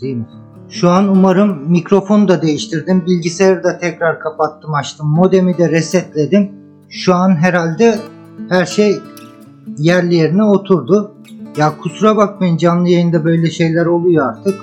[0.00, 0.26] Değil mi?
[0.68, 3.06] Şu an umarım mikrofonu da değiştirdim.
[3.06, 5.08] Bilgisayarı da tekrar kapattım açtım.
[5.08, 6.52] Modemi de resetledim.
[6.88, 7.98] Şu an herhalde
[8.48, 8.98] her şey
[9.78, 11.14] yerli yerine oturdu.
[11.56, 14.54] Ya kusura bakmayın canlı yayında böyle şeyler oluyor artık.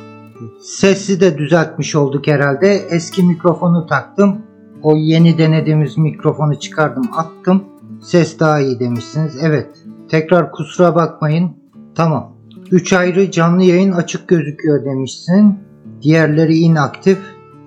[0.62, 2.73] Sesi de düzeltmiş olduk herhalde.
[2.89, 4.41] Eski mikrofonu taktım.
[4.84, 7.63] O yeni denediğimiz mikrofonu çıkardım attım.
[8.02, 9.38] Ses daha iyi demişsiniz.
[9.43, 9.70] Evet.
[10.09, 11.52] Tekrar kusura bakmayın.
[11.95, 12.41] Tamam.
[12.71, 15.59] 3 ayrı canlı yayın açık gözüküyor demişsin.
[16.01, 17.17] Diğerleri inaktif.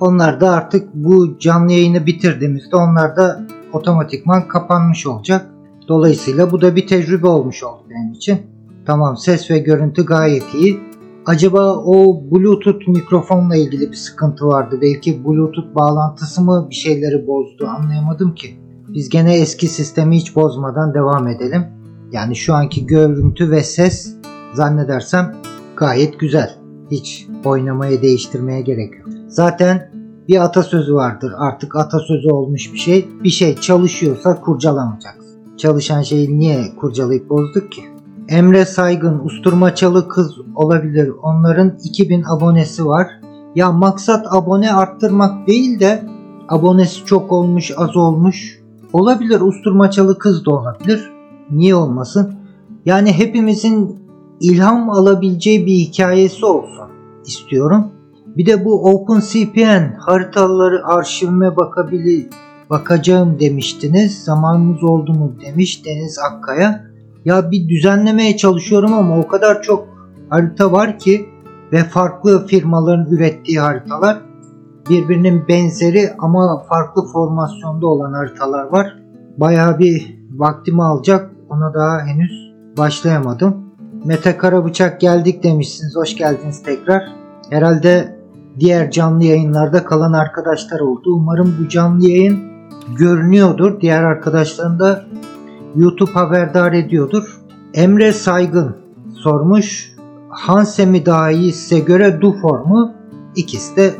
[0.00, 5.46] Onlar da artık bu canlı yayını bitirdiğimizde onlar da otomatikman kapanmış olacak.
[5.88, 8.38] Dolayısıyla bu da bir tecrübe olmuş oldu benim için.
[8.86, 10.80] Tamam ses ve görüntü gayet iyi.
[11.26, 14.78] Acaba o Bluetooth mikrofonla ilgili bir sıkıntı vardı.
[14.82, 18.56] Belki Bluetooth bağlantısı mı bir şeyleri bozdu anlayamadım ki.
[18.88, 21.64] Biz gene eski sistemi hiç bozmadan devam edelim.
[22.12, 24.13] Yani şu anki görüntü ve ses
[24.54, 25.34] zannedersem
[25.76, 26.54] gayet güzel.
[26.90, 29.08] Hiç oynamaya değiştirmeye gerek yok.
[29.28, 29.90] Zaten
[30.28, 31.32] bir atasözü vardır.
[31.36, 33.08] Artık atasözü olmuş bir şey.
[33.24, 35.56] Bir şey çalışıyorsa kurcalamayacaksın.
[35.56, 37.82] Çalışan şeyi niye kurcalayıp bozduk ki?
[38.28, 41.12] Emre Saygın usturmaçalı kız olabilir.
[41.22, 43.08] Onların 2000 abonesi var.
[43.54, 46.04] Ya maksat abone arttırmak değil de
[46.48, 48.60] abonesi çok olmuş az olmuş.
[48.92, 51.12] Olabilir usturmaçalı kız da olabilir.
[51.50, 52.34] Niye olmasın?
[52.86, 54.03] Yani hepimizin
[54.44, 56.88] ilham alabileceği bir hikayesi olsun
[57.26, 57.86] istiyorum.
[58.26, 62.28] Bir de bu OpenCPN haritaları arşivime bakabili
[62.70, 64.24] bakacağım demiştiniz.
[64.24, 66.84] Zamanınız oldu mu demiş Deniz Akkaya.
[67.24, 69.88] Ya bir düzenlemeye çalışıyorum ama o kadar çok
[70.30, 71.28] harita var ki
[71.72, 74.20] ve farklı firmaların ürettiği haritalar
[74.90, 78.98] birbirinin benzeri ama farklı formasyonda olan haritalar var.
[79.36, 81.30] Bayağı bir vaktimi alacak.
[81.48, 83.63] Ona daha henüz başlayamadım.
[84.04, 85.96] Mete Karabıçak geldik demişsiniz.
[85.96, 87.02] Hoş geldiniz tekrar.
[87.50, 88.18] Herhalde
[88.58, 91.14] diğer canlı yayınlarda kalan arkadaşlar oldu.
[91.14, 92.38] Umarım bu canlı yayın
[92.98, 93.80] görünüyordur.
[93.80, 95.04] Diğer arkadaşların da
[95.76, 97.40] YouTube haberdar ediyordur.
[97.74, 98.76] Emre Saygın
[99.14, 99.94] sormuş.
[100.28, 102.92] Hanse mi daha iyi size göre Dufor mu?
[103.36, 103.94] İkisi de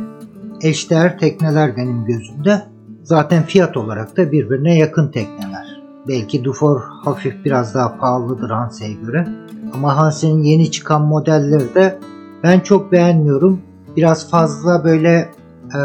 [0.62, 2.62] eşdeğer tekneler benim gözümde.
[3.02, 5.82] Zaten fiyat olarak da birbirine yakın tekneler.
[6.08, 9.26] Belki Dufor hafif biraz daha pahalıdır Hanse'ye göre.
[9.72, 11.98] Ama Hanse'nin yeni çıkan modelleri de
[12.42, 13.60] ben çok beğenmiyorum.
[13.96, 15.30] Biraz fazla böyle
[15.74, 15.78] e,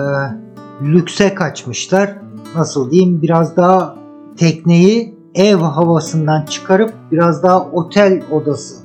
[0.81, 2.15] lükse kaçmışlar.
[2.55, 3.95] Nasıl diyeyim biraz daha
[4.37, 8.75] tekneyi ev havasından çıkarıp biraz daha otel odası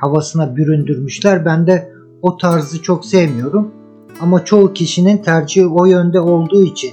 [0.00, 1.44] havasına büründürmüşler.
[1.44, 1.92] Ben de
[2.22, 3.72] o tarzı çok sevmiyorum.
[4.20, 6.90] Ama çoğu kişinin tercihi o yönde olduğu için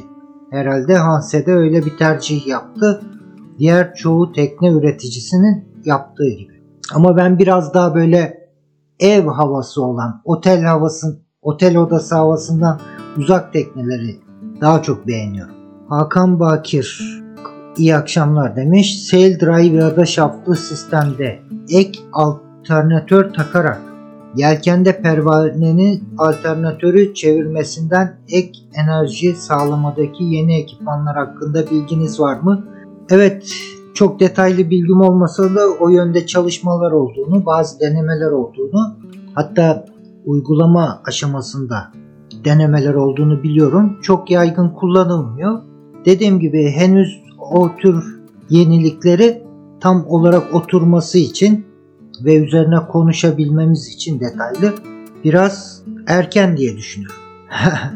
[0.52, 3.02] herhalde Hanse de öyle bir tercih yaptı.
[3.60, 6.55] Diğer çoğu tekne üreticisinin yaptığı gibi.
[6.94, 8.50] Ama ben biraz daha böyle
[9.00, 12.80] ev havası olan, otel havasın, otel odası havasından
[13.18, 14.20] uzak tekneleri
[14.62, 15.56] daha çok beğeniyorum.
[15.90, 17.00] Hakan Bakir
[17.78, 19.08] iyi akşamlar demiş.
[19.08, 23.82] Sail Drive ya da şaftlı sistemde ek alternatör takarak
[24.36, 32.66] yelkende pervanenin alternatörü çevirmesinden ek enerji sağlamadaki yeni ekipmanlar hakkında bilginiz var mı?
[33.10, 33.54] Evet
[33.96, 38.96] çok detaylı bilgim olmasa da o yönde çalışmalar olduğunu, bazı denemeler olduğunu,
[39.34, 39.86] hatta
[40.26, 41.92] uygulama aşamasında
[42.46, 43.98] denemeler olduğunu biliyorum.
[44.02, 45.62] Çok yaygın kullanılmıyor.
[46.06, 49.44] Dediğim gibi henüz o tür yenilikleri
[49.80, 51.66] tam olarak oturması için
[52.26, 54.74] ve üzerine konuşabilmemiz için detaylı
[55.24, 57.18] biraz erken diye düşünüyorum.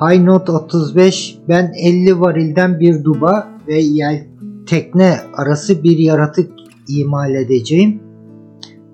[0.00, 4.26] High Note 35 ben 50 varilden bir duba ve yel
[4.66, 6.50] tekne arası bir yaratık
[6.88, 8.02] imal edeceğim.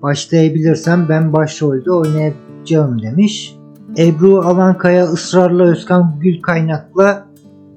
[0.01, 3.55] Başlayabilirsem ben başrolde oynayacağım demiş.
[3.97, 7.27] Ebru Alankaya ısrarla Özkan Gül kaynakla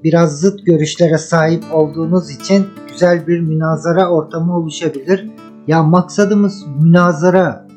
[0.04, 5.30] biraz zıt görüşlere sahip olduğunuz için güzel bir münazara ortamı oluşabilir.
[5.66, 7.68] Ya maksadımız münazara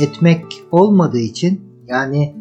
[0.00, 2.36] etmek olmadığı için yani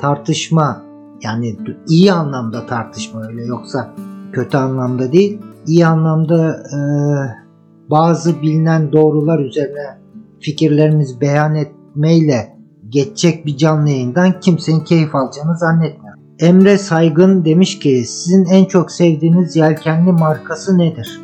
[0.00, 0.82] tartışma
[1.22, 1.56] yani
[1.88, 3.94] iyi anlamda tartışma öyle yoksa
[4.32, 6.78] kötü anlamda değil iyi anlamda e,
[7.90, 9.98] bazı bilinen doğrular üzerine
[10.40, 12.56] fikirlerimizi beyan etmeyle
[12.88, 16.20] geçecek bir canlı yayından kimsenin keyif alacağını zannetmiyorum.
[16.38, 21.20] Emre Saygın demiş ki sizin en çok sevdiğiniz yelkenli markası nedir?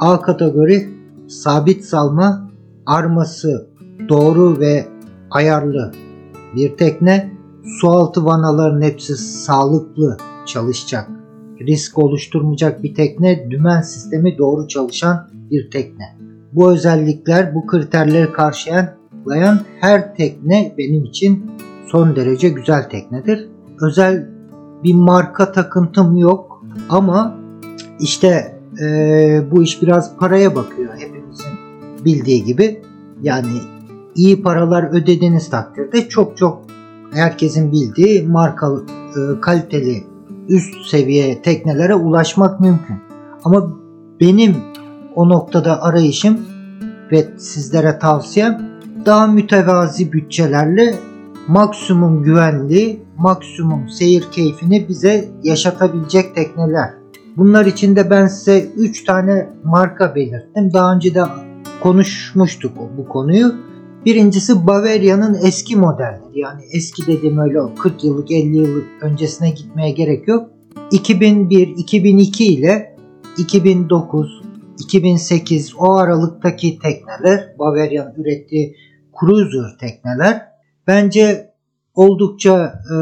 [0.00, 0.88] A kategori
[1.28, 2.50] sabit salma
[2.86, 3.66] arması
[4.08, 4.86] doğru ve
[5.30, 5.92] ayarlı
[6.56, 7.34] bir tekne.
[7.80, 10.16] Sualtı vanaların hepsi sağlıklı
[10.46, 11.10] çalışacak.
[11.60, 16.16] Risk oluşturmayacak bir tekne, dümen sistemi doğru çalışan bir tekne.
[16.52, 21.50] Bu özellikler, bu kriterleri karşılayan her tekne benim için
[21.86, 23.48] son derece güzel teknedir.
[23.80, 24.28] Özel
[24.84, 27.38] bir marka takıntım yok ama
[28.00, 28.86] işte e,
[29.50, 31.52] bu iş biraz paraya bakıyor hepimizin
[32.04, 32.82] bildiği gibi.
[33.22, 33.58] Yani
[34.14, 36.62] iyi paralar ödediğiniz takdirde çok çok
[37.12, 40.04] herkesin bildiği markalı, e, kaliteli
[40.48, 42.96] üst seviye teknelere ulaşmak mümkün.
[43.44, 43.70] Ama
[44.20, 44.56] benim
[45.14, 46.40] o noktada arayışım
[47.12, 48.74] ve sizlere tavsiyem
[49.06, 50.94] daha mütevazi bütçelerle
[51.48, 56.90] maksimum güvenli, maksimum seyir keyfini bize yaşatabilecek tekneler.
[57.36, 60.72] Bunlar için de ben size 3 tane marka belirttim.
[60.72, 61.22] Daha önce de
[61.82, 63.54] konuşmuştuk bu konuyu.
[64.06, 66.40] Birincisi Bavaria'nın eski modelleri.
[66.40, 70.50] Yani eski dediğim öyle 40 yıllık 50 yıllık öncesine gitmeye gerek yok.
[70.90, 72.96] 2001, 2002 ile
[73.38, 74.42] 2009,
[74.78, 78.76] 2008 o aralıktaki tekneler Bavaria'nın ürettiği
[79.20, 80.42] cruiser tekneler
[80.86, 81.50] bence
[81.94, 82.96] oldukça e,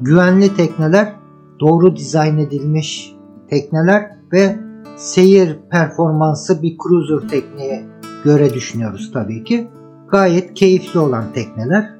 [0.00, 1.12] güvenli tekneler,
[1.60, 3.12] doğru dizayn edilmiş
[3.50, 4.56] tekneler ve
[4.96, 7.84] seyir performansı bir cruiser tekneye
[8.24, 9.68] göre düşünüyoruz tabii ki.
[10.10, 11.90] Gayet keyifli olan tekneler.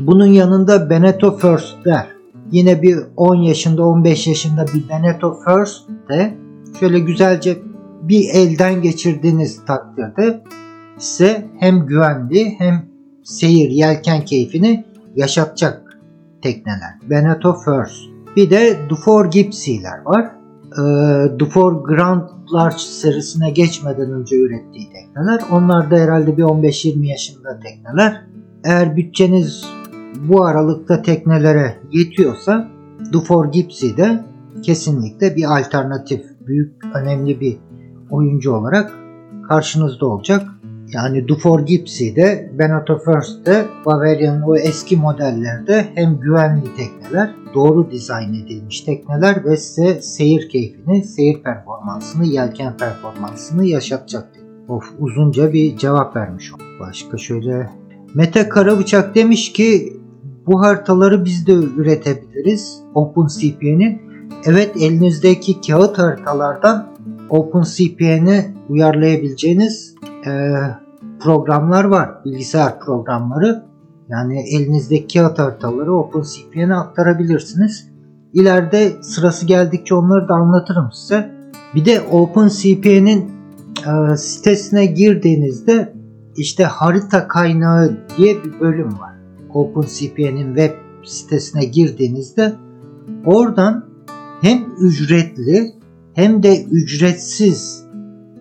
[0.00, 2.06] Bunun yanında Beneteau First'ler.
[2.50, 6.34] Yine bir 10 yaşında 15 yaşında bir Beneteau First de
[6.80, 7.58] şöyle güzelce
[8.02, 10.42] bir elden geçirdiğiniz takdirde
[10.98, 12.86] size hem güvenli hem
[13.22, 14.84] seyir yelken keyfini
[15.16, 15.98] yaşatacak
[16.42, 17.10] tekneler.
[17.10, 18.10] Beneteau First.
[18.36, 20.39] Bir de Dufour Gipsy'ler var.
[20.72, 20.82] E,
[21.38, 25.40] Dufour Grand Large serisine geçmeden önce ürettiği tekneler.
[25.52, 28.26] Onlar da herhalde bir 15-20 yaşında tekneler.
[28.64, 29.64] Eğer bütçeniz
[30.28, 32.68] bu aralıkta teknelere yetiyorsa
[33.12, 34.24] Dufour Gipsy de
[34.62, 37.56] kesinlikle bir alternatif, büyük, önemli bir
[38.10, 38.92] oyuncu olarak
[39.48, 40.46] karşınızda olacak.
[40.94, 48.80] Yani Dufour Gipsy'de, Beneteau First'te, Bavaria'nın o eski modellerde hem güvenli tekneler, doğru dizayn edilmiş
[48.80, 54.28] tekneler ve size seyir keyfini, seyir performansını, yelken performansını yaşatacak.
[54.68, 56.52] Of uzunca bir cevap vermiş.
[56.80, 57.70] Başka şöyle
[58.14, 60.00] Mete Karabıçak demiş ki
[60.46, 62.82] bu haritaları biz de üretebiliriz.
[62.94, 64.02] OpenCPN'in.
[64.44, 66.86] Evet elinizdeki kağıt haritalardan
[67.28, 69.94] OpenCPN'e uyarlayabileceğiniz
[70.26, 70.30] e,
[71.20, 72.24] programlar var.
[72.24, 73.69] Bilgisayar programları.
[74.10, 77.88] Yani elinizdeki kağıt haritaları OpenCPN'e aktarabilirsiniz.
[78.32, 81.30] İleride sırası geldikçe onları da anlatırım size.
[81.74, 83.30] Bir de OpenCPN'in
[83.86, 85.94] e, sitesine girdiğinizde
[86.36, 89.14] işte harita kaynağı diye bir bölüm var.
[89.54, 90.72] OpenCPN'in web
[91.04, 92.52] sitesine girdiğinizde
[93.24, 93.84] oradan
[94.40, 95.72] hem ücretli
[96.14, 97.84] hem de ücretsiz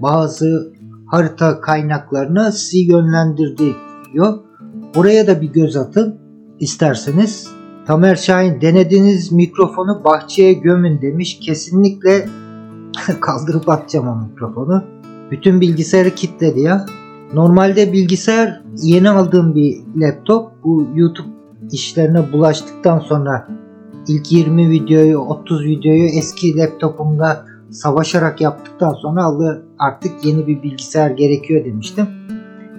[0.02, 0.74] bazı
[1.06, 4.49] harita kaynaklarına sizi yönlendirdiyor.
[4.96, 6.20] Oraya da bir göz atın
[6.60, 7.48] isterseniz.
[7.88, 11.40] Tamer Şahin denediğiniz mikrofonu bahçeye gömün demiş.
[11.40, 12.26] Kesinlikle
[13.22, 14.84] kaldırıp atacağım o mikrofonu.
[15.32, 16.86] Bütün bilgisayarı kilitledi ya.
[17.34, 20.52] Normalde bilgisayar yeni aldığım bir laptop.
[20.64, 21.28] Bu YouTube
[21.72, 23.48] işlerine bulaştıktan sonra
[24.08, 29.26] ilk 20 videoyu 30 videoyu eski laptopumda savaşarak yaptıktan sonra
[29.80, 32.19] artık yeni bir bilgisayar gerekiyor demiştim.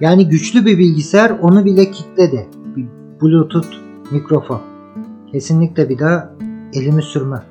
[0.01, 2.47] Yani güçlü bir bilgisayar onu bile kilitledi.
[2.75, 2.85] Bir
[3.21, 3.67] Bluetooth
[4.11, 4.61] mikrofon.
[5.31, 6.29] Kesinlikle bir daha
[6.73, 7.43] elimi sürmem.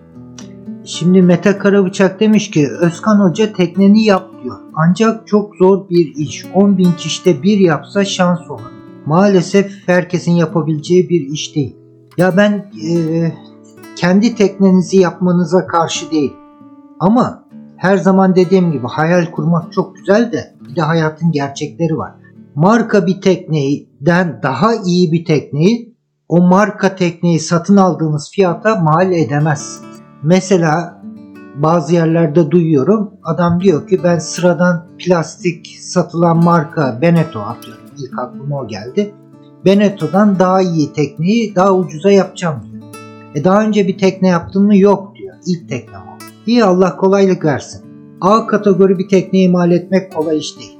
[0.84, 4.56] Şimdi Mete Karabıçak demiş ki Özkan Hoca tekneni yap diyor.
[4.74, 6.44] Ancak çok zor bir iş.
[6.54, 8.60] 10 bin kişide bir yapsa şans olur.
[9.06, 11.76] Maalesef herkesin yapabileceği bir iş değil.
[12.16, 12.52] Ya ben
[12.90, 13.32] e,
[13.96, 16.32] kendi teknenizi yapmanıza karşı değil.
[17.00, 17.44] Ama
[17.76, 22.19] her zaman dediğim gibi hayal kurmak çok güzel de bir de hayatın gerçekleri var.
[22.60, 25.96] Marka bir tekneyden daha iyi bir tekneyi
[26.28, 30.00] o marka tekneyi satın aldığınız fiyata mal edemezsiniz.
[30.22, 31.02] Mesela
[31.56, 37.84] bazı yerlerde duyuyorum adam diyor ki ben sıradan plastik satılan marka Beneteau atıyorum.
[37.98, 39.14] İlk aklıma o geldi.
[39.64, 42.82] Benetto'dan daha iyi tekneyi daha ucuza yapacağım diyor.
[43.34, 44.76] E daha önce bir tekne yaptın mı?
[44.76, 45.36] Yok diyor.
[45.46, 46.18] İlk teknem o.
[46.46, 47.82] İyi Allah kolaylık versin.
[48.20, 50.78] A kategori bir tekneyi mal etmek kolay iş değil.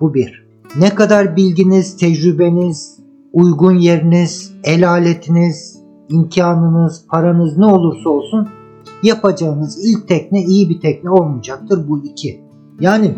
[0.00, 0.45] Bu bir.
[0.80, 2.98] Ne kadar bilginiz, tecrübeniz,
[3.32, 8.48] uygun yeriniz, el aletiniz, imkanınız, paranız ne olursa olsun
[9.02, 11.88] yapacağınız ilk tekne iyi bir tekne olmayacaktır.
[11.88, 12.40] Bu iki.
[12.80, 13.14] Yani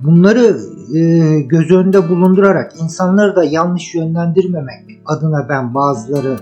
[0.00, 0.56] bunları
[0.96, 6.36] e, göz önünde bulundurarak insanları da yanlış yönlendirmemek adına ben bazıları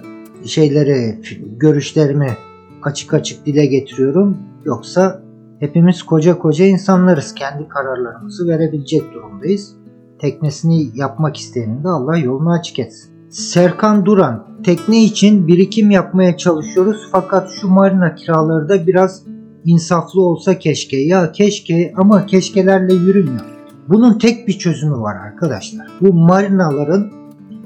[0.44, 1.20] şeyleri,
[1.56, 2.36] görüşlerimi
[2.82, 4.36] açık açık dile getiriyorum.
[4.64, 5.22] Yoksa
[5.60, 7.34] hepimiz koca koca insanlarız.
[7.34, 9.77] Kendi kararlarımızı verebilecek durumdayız.
[10.18, 13.10] Teknesini yapmak isteyenin de Allah yolunu açık etsin.
[13.30, 19.22] Serkan Duran tekne için birikim yapmaya çalışıyoruz fakat şu marina kiraları da biraz
[19.64, 20.96] insaflı olsa keşke.
[20.96, 23.44] Ya keşke ama keşkelerle yürümüyor.
[23.88, 25.86] Bunun tek bir çözümü var arkadaşlar.
[26.00, 27.10] Bu marinaların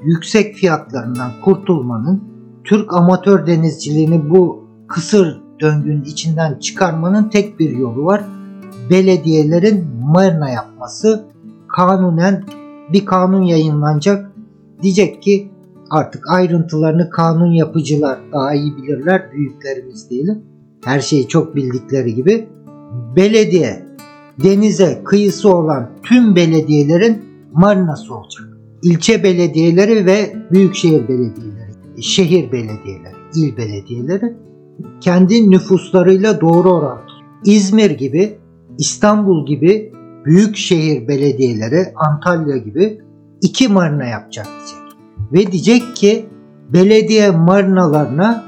[0.05, 2.25] yüksek fiyatlarından kurtulmanın,
[2.65, 8.25] Türk amatör denizciliğini bu kısır döngünün içinden çıkarmanın tek bir yolu var.
[8.91, 11.32] Belediyelerin marina yapması
[11.77, 12.45] kanunen
[12.93, 14.33] bir kanun yayınlanacak.
[14.83, 15.51] Diyecek ki
[15.91, 19.33] artık ayrıntılarını kanun yapıcılar daha iyi bilirler.
[19.33, 20.43] Büyüklerimiz diyelim.
[20.85, 22.49] Her şeyi çok bildikleri gibi.
[23.17, 23.83] Belediye
[24.43, 28.49] denize kıyısı olan tüm belediyelerin marinası olacak.
[28.83, 34.37] İlçe belediyeleri ve büyükşehir belediyeleri, şehir belediyeleri, il belediyeleri
[35.01, 37.13] kendi nüfuslarıyla doğru orantılı.
[37.45, 38.39] İzmir gibi,
[38.79, 39.93] İstanbul gibi
[40.25, 43.01] büyük şehir belediyeleri, Antalya gibi
[43.41, 44.99] iki marina yapacak diyecek.
[45.33, 46.27] Ve diyecek ki
[46.73, 48.45] belediye marinalarına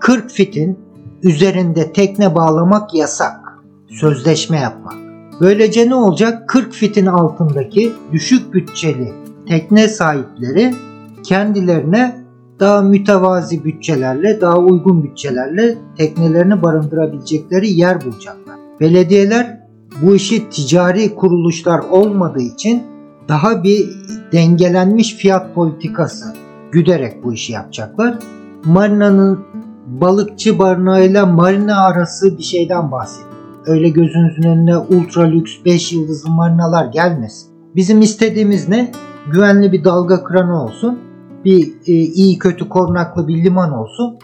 [0.00, 0.78] 40 fitin
[1.22, 3.40] üzerinde tekne bağlamak yasak.
[3.88, 4.94] Sözleşme yapmak.
[5.40, 6.48] Böylece ne olacak?
[6.48, 9.12] 40 fitin altındaki düşük bütçeli
[9.48, 10.74] tekne sahipleri
[11.22, 12.26] kendilerine
[12.60, 18.56] daha mütevazi bütçelerle, daha uygun bütçelerle teknelerini barındırabilecekleri yer bulacaklar.
[18.80, 19.65] Belediyeler
[20.02, 22.82] bu işi ticari kuruluşlar olmadığı için
[23.28, 23.90] daha bir
[24.32, 26.34] dengelenmiş fiyat politikası
[26.72, 28.18] güderek bu işi yapacaklar.
[28.64, 29.44] Marina'nın
[29.86, 33.30] balıkçı barınağıyla marina arası bir şeyden bahsediyor.
[33.66, 37.50] Öyle gözünüzün önüne ultra lüks 5 yıldızlı marinalar gelmesin.
[37.76, 38.92] Bizim istediğimiz ne?
[39.32, 40.98] Güvenli bir dalga kranı olsun.
[41.44, 44.18] Bir e, iyi kötü korunaklı bir liman olsun.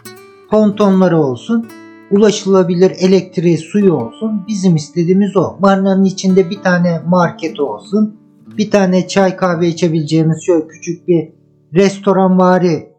[0.49, 1.67] Pontonları olsun.
[2.13, 4.45] Ulaşılabilir elektriği suyu olsun.
[4.47, 5.57] Bizim istediğimiz o.
[5.59, 8.15] Marinanın içinde bir tane market olsun.
[8.57, 11.33] Bir tane çay kahve içebileceğimiz şöyle küçük bir
[11.73, 12.89] restoran vari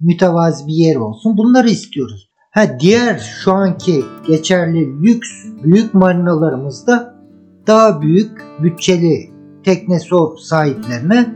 [0.00, 1.36] mütevazi bir yer olsun.
[1.36, 2.30] Bunları istiyoruz.
[2.50, 5.28] Ha diğer şu anki geçerli lüks
[5.64, 7.14] büyük marinalarımızda
[7.66, 9.30] daha büyük bütçeli
[9.64, 9.98] tekne
[10.38, 11.34] sahiplerine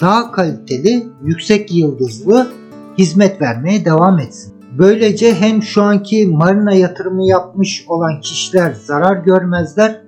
[0.00, 2.46] daha kaliteli, yüksek yıldızlı
[2.98, 4.53] hizmet vermeye devam etsin.
[4.78, 10.00] Böylece hem şu anki marina yatırımı yapmış olan kişiler zarar görmezler.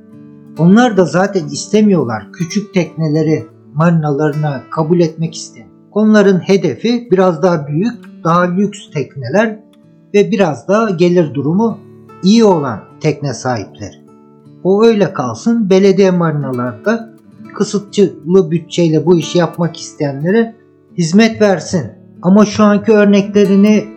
[0.59, 5.71] Onlar da zaten istemiyorlar küçük tekneleri marinalarına kabul etmek istemiyor.
[5.93, 7.95] Onların hedefi biraz daha büyük,
[8.25, 9.61] daha lüks tekneler
[10.15, 11.79] ve biraz daha gelir durumu
[12.23, 13.97] iyi olan tekne sahipleri.
[14.65, 15.71] O öyle kalsın.
[15.71, 17.11] Belediye marinalarda
[17.55, 20.55] kısıtçılı bütçeyle bu işi yapmak isteyenlere
[20.99, 21.93] hizmet versin.
[22.23, 23.96] Ama şu anki örneklerini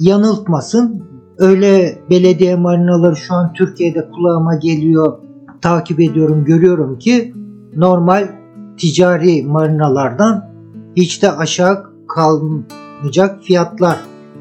[0.00, 1.02] yanıltmasın.
[1.38, 5.18] Öyle belediye marinaları şu an Türkiye'de kulağıma geliyor.
[5.62, 7.34] Takip ediyorum, görüyorum ki
[7.76, 8.28] normal
[8.78, 10.44] ticari marinalardan
[10.96, 13.96] hiç de aşağı kalmayacak fiyatlar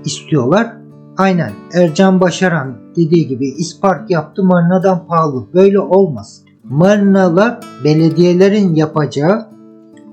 [0.05, 0.73] istiyorlar.
[1.17, 5.45] Aynen Ercan Başaran dediği gibi ispark yaptı marinadan pahalı.
[5.53, 6.41] Böyle olmaz.
[6.63, 9.47] Marinalar belediyelerin yapacağı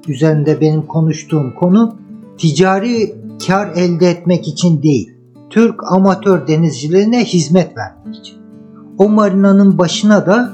[0.09, 1.97] üzerinde benim konuştuğum konu
[2.39, 3.15] ticari
[3.47, 5.14] kar elde etmek için değil.
[5.55, 8.37] Türk amatör denizcilerine hizmet vermek için.
[8.99, 10.53] O marinanın başına da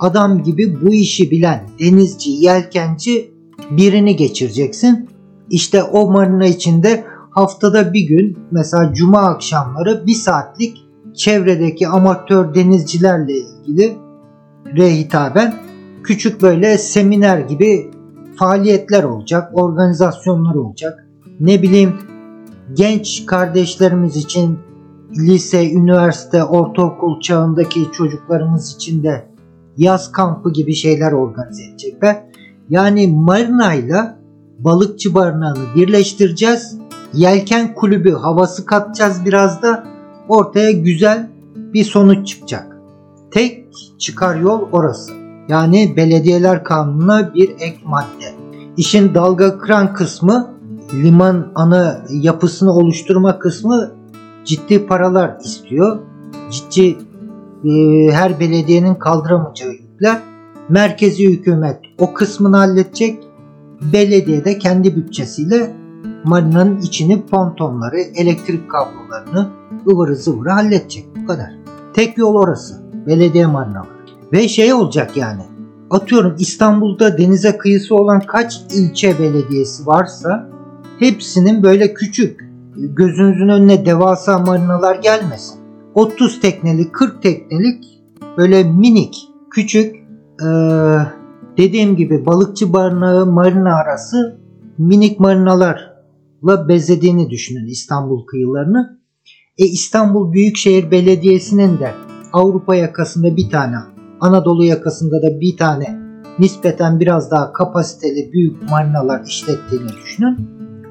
[0.00, 3.34] adam gibi bu işi bilen denizci, yelkenci
[3.70, 5.08] birini geçireceksin.
[5.50, 10.76] İşte o marina içinde haftada bir gün mesela cuma akşamları bir saatlik
[11.14, 13.96] çevredeki amatör denizcilerle ilgili
[14.76, 15.54] re hitaben
[16.04, 17.90] küçük böyle seminer gibi
[18.38, 21.06] faaliyetler olacak, organizasyonlar olacak.
[21.40, 21.94] Ne bileyim
[22.74, 24.58] genç kardeşlerimiz için
[25.16, 29.26] lise, üniversite, ortaokul çağındaki çocuklarımız için de
[29.76, 32.22] yaz kampı gibi şeyler organize edecekler.
[32.70, 34.14] Yani marina ile
[34.58, 36.78] balıkçı barınağını birleştireceğiz.
[37.14, 39.86] Yelken kulübü havası katacağız biraz da
[40.28, 42.76] ortaya güzel bir sonuç çıkacak.
[43.30, 43.66] Tek
[43.98, 45.12] çıkar yol orası.
[45.48, 48.34] Yani belediyeler kanununa bir ek madde.
[48.76, 50.59] İşin dalga kıran kısmı
[50.94, 53.90] liman ana yapısını oluşturma kısmı
[54.44, 55.98] ciddi paralar istiyor.
[56.50, 56.96] Ciddi
[57.64, 57.70] e,
[58.12, 60.18] her belediyenin kaldıramayacağı yükler.
[60.68, 63.24] Merkezi hükümet o kısmını halledecek.
[63.92, 65.76] Belediye de kendi bütçesiyle
[66.24, 69.48] marinanın içini, pontonları, elektrik kablolarını
[69.88, 71.04] ıvırı zıvırı halledecek.
[71.22, 71.50] Bu kadar.
[71.94, 72.82] Tek yol orası.
[73.06, 73.88] Belediye marinaları.
[74.32, 75.42] Ve şey olacak yani.
[75.90, 80.50] Atıyorum İstanbul'da denize kıyısı olan kaç ilçe belediyesi varsa
[81.00, 82.40] hepsinin böyle küçük
[82.76, 85.60] gözünüzün önüne devasa marinalar gelmesin.
[85.94, 87.84] 30 teknelik 40 teknelik
[88.36, 89.96] böyle minik küçük
[90.40, 90.46] ee,
[91.58, 94.40] dediğim gibi balıkçı barınağı marina arası
[94.78, 95.90] minik marinalar
[96.40, 99.00] İstanbul'la bezediğini düşünün İstanbul kıyılarını.
[99.58, 101.92] E İstanbul Büyükşehir Belediyesi'nin de
[102.32, 103.76] Avrupa yakasında bir tane,
[104.20, 106.00] Anadolu yakasında da bir tane
[106.38, 110.36] nispeten biraz daha kapasiteli büyük marinalar işlettiğini düşünün.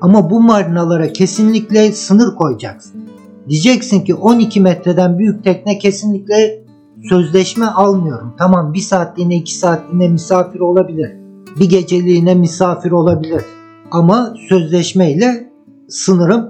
[0.02, 3.10] Ama bu marinalara kesinlikle sınır koyacaksın.
[3.50, 6.64] Diyeceksin ki 12 metreden büyük tekne kesinlikle
[7.10, 8.34] sözleşme almıyorum.
[8.38, 11.12] Tamam bir saatliğine iki saatliğine misafir olabilir.
[11.60, 13.42] Bir geceliğine misafir olabilir.
[13.92, 15.50] Ama sözleşmeyle
[15.90, 16.50] sınırım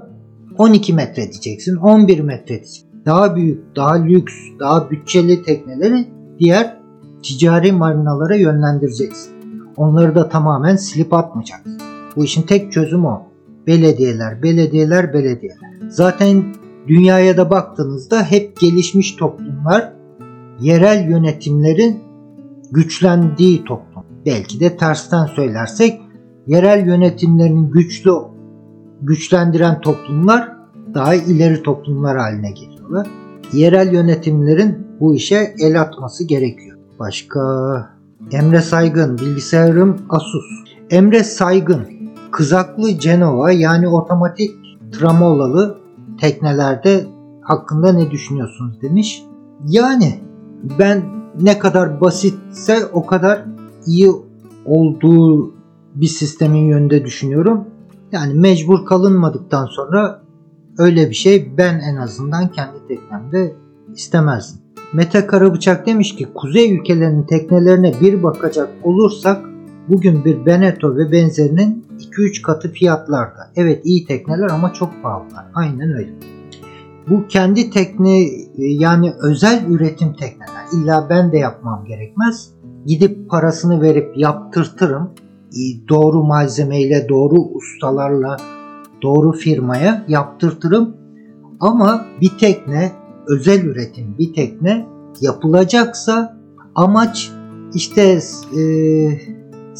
[0.58, 2.90] 12 metre diyeceksin, 11 metre diyeceksin.
[3.06, 6.76] Daha büyük, daha lüks, daha bütçeli tekneleri diğer
[7.22, 9.32] ticari marinalara yönlendireceksin.
[9.76, 11.78] Onları da tamamen silip atmayacaksın.
[12.16, 13.29] Bu işin tek çözümü o.
[13.66, 15.70] Belediyeler, belediyeler, belediyeler.
[15.88, 16.44] Zaten
[16.88, 19.92] dünyaya da baktığınızda hep gelişmiş toplumlar
[20.60, 21.98] yerel yönetimlerin
[22.72, 24.04] güçlendiği toplum.
[24.26, 26.00] Belki de tersten söylersek
[26.46, 28.12] yerel yönetimlerin güçlü
[29.02, 30.52] güçlendiren toplumlar
[30.94, 33.06] daha ileri toplumlar haline geliyorlar.
[33.52, 36.78] Yerel yönetimlerin bu işe el atması gerekiyor.
[36.98, 37.40] Başka
[38.32, 40.44] Emre Saygın bilgisayarım Asus.
[40.90, 41.99] Emre Saygın
[42.32, 44.50] kızaklı Cenova yani otomatik
[44.92, 45.78] tramolalı
[46.20, 47.06] teknelerde
[47.42, 49.24] hakkında ne düşünüyorsunuz demiş.
[49.66, 50.20] Yani
[50.78, 51.02] ben
[51.40, 53.44] ne kadar basitse o kadar
[53.86, 54.10] iyi
[54.64, 55.54] olduğu
[55.94, 57.64] bir sistemin yönünde düşünüyorum.
[58.12, 60.22] Yani mecbur kalınmadıktan sonra
[60.78, 63.54] öyle bir şey ben en azından kendi teknemde
[63.94, 64.60] istemezdim.
[64.92, 69.49] Mete Karabıçak demiş ki kuzey ülkelerinin teknelerine bir bakacak olursak
[69.90, 73.50] bugün bir Beneto ve benzerinin 2-3 katı fiyatlarda.
[73.56, 75.46] Evet iyi tekneler ama çok pahalılar.
[75.54, 76.10] Aynen öyle.
[77.10, 80.64] Bu kendi tekne yani özel üretim tekneler.
[80.72, 82.50] İlla ben de yapmam gerekmez.
[82.86, 85.10] Gidip parasını verip yaptırtırım.
[85.88, 88.36] Doğru malzemeyle, doğru ustalarla,
[89.02, 90.96] doğru firmaya yaptırtırım.
[91.60, 92.92] Ama bir tekne,
[93.28, 94.86] özel üretim bir tekne
[95.20, 96.36] yapılacaksa
[96.74, 97.30] amaç
[97.74, 98.20] işte
[98.56, 98.60] e,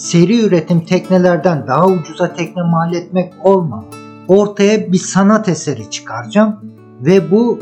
[0.01, 3.87] seri üretim teknelerden daha ucuza tekne mal etmek olmamalı.
[4.29, 6.57] Ortaya bir sanat eseri çıkaracağım
[7.01, 7.59] ve bu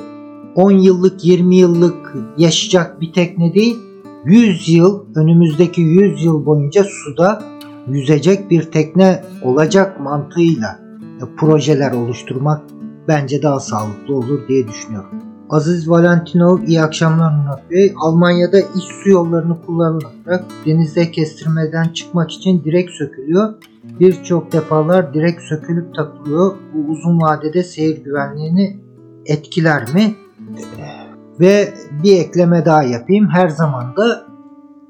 [0.54, 3.76] 10 yıllık 20 yıllık yaşayacak bir tekne değil
[4.24, 7.42] 100 yıl önümüzdeki 100 yıl boyunca suda
[7.88, 10.80] yüzecek bir tekne olacak mantığıyla
[11.36, 12.62] projeler oluşturmak
[13.08, 15.27] bence daha sağlıklı olur diye düşünüyorum.
[15.50, 17.94] Aziz Valentinov iyi akşamlar Murat Bey.
[17.96, 23.54] Almanya'da iç su yollarını kullanarak denizde kestirmeden çıkmak için direk sökülüyor.
[24.00, 26.54] Birçok defalar direk sökülüp takılıyor.
[26.74, 28.76] Bu uzun vadede seyir güvenliğini
[29.26, 30.14] etkiler mi?
[31.40, 33.28] Ve bir ekleme daha yapayım.
[33.28, 34.26] Her zaman da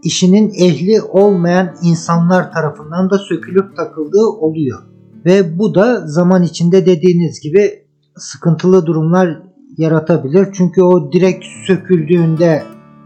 [0.03, 4.83] işinin ehli olmayan insanlar tarafından da sökülüp takıldığı oluyor.
[5.25, 7.85] Ve bu da zaman içinde dediğiniz gibi
[8.16, 9.48] sıkıntılı durumlar
[9.79, 10.49] yaratabilir.
[10.53, 12.62] Çünkü o direkt söküldüğünde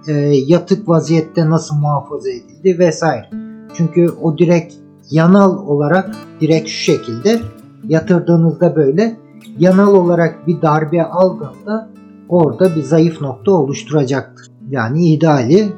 [0.09, 0.13] e,
[0.47, 3.31] yatık vaziyette nasıl muhafaza edildi vesaire.
[3.75, 4.75] Çünkü o direkt
[5.11, 7.41] yanal olarak direkt şu şekilde
[7.89, 9.17] yatırdığınızda böyle
[9.59, 11.89] yanal olarak bir darbe aldığında
[12.29, 14.47] orada bir zayıf nokta oluşturacaktır.
[14.71, 15.73] Yani ideali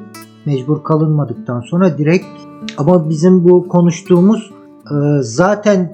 [0.45, 2.25] mecbur kalınmadıktan sonra direkt
[2.77, 4.51] ama bizim bu konuştuğumuz
[4.91, 5.91] e, zaten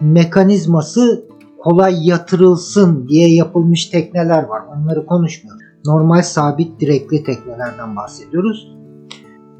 [0.00, 1.25] mekanizması
[1.66, 4.62] kolay yatırılsın diye yapılmış tekneler var.
[4.76, 5.62] Onları konuşmuyoruz.
[5.86, 8.72] Normal sabit direkli teknelerden bahsediyoruz.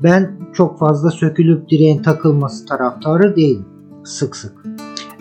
[0.03, 3.67] Ben çok fazla sökülüp direğin takılması taraftarı değilim.
[4.05, 4.53] Sık sık.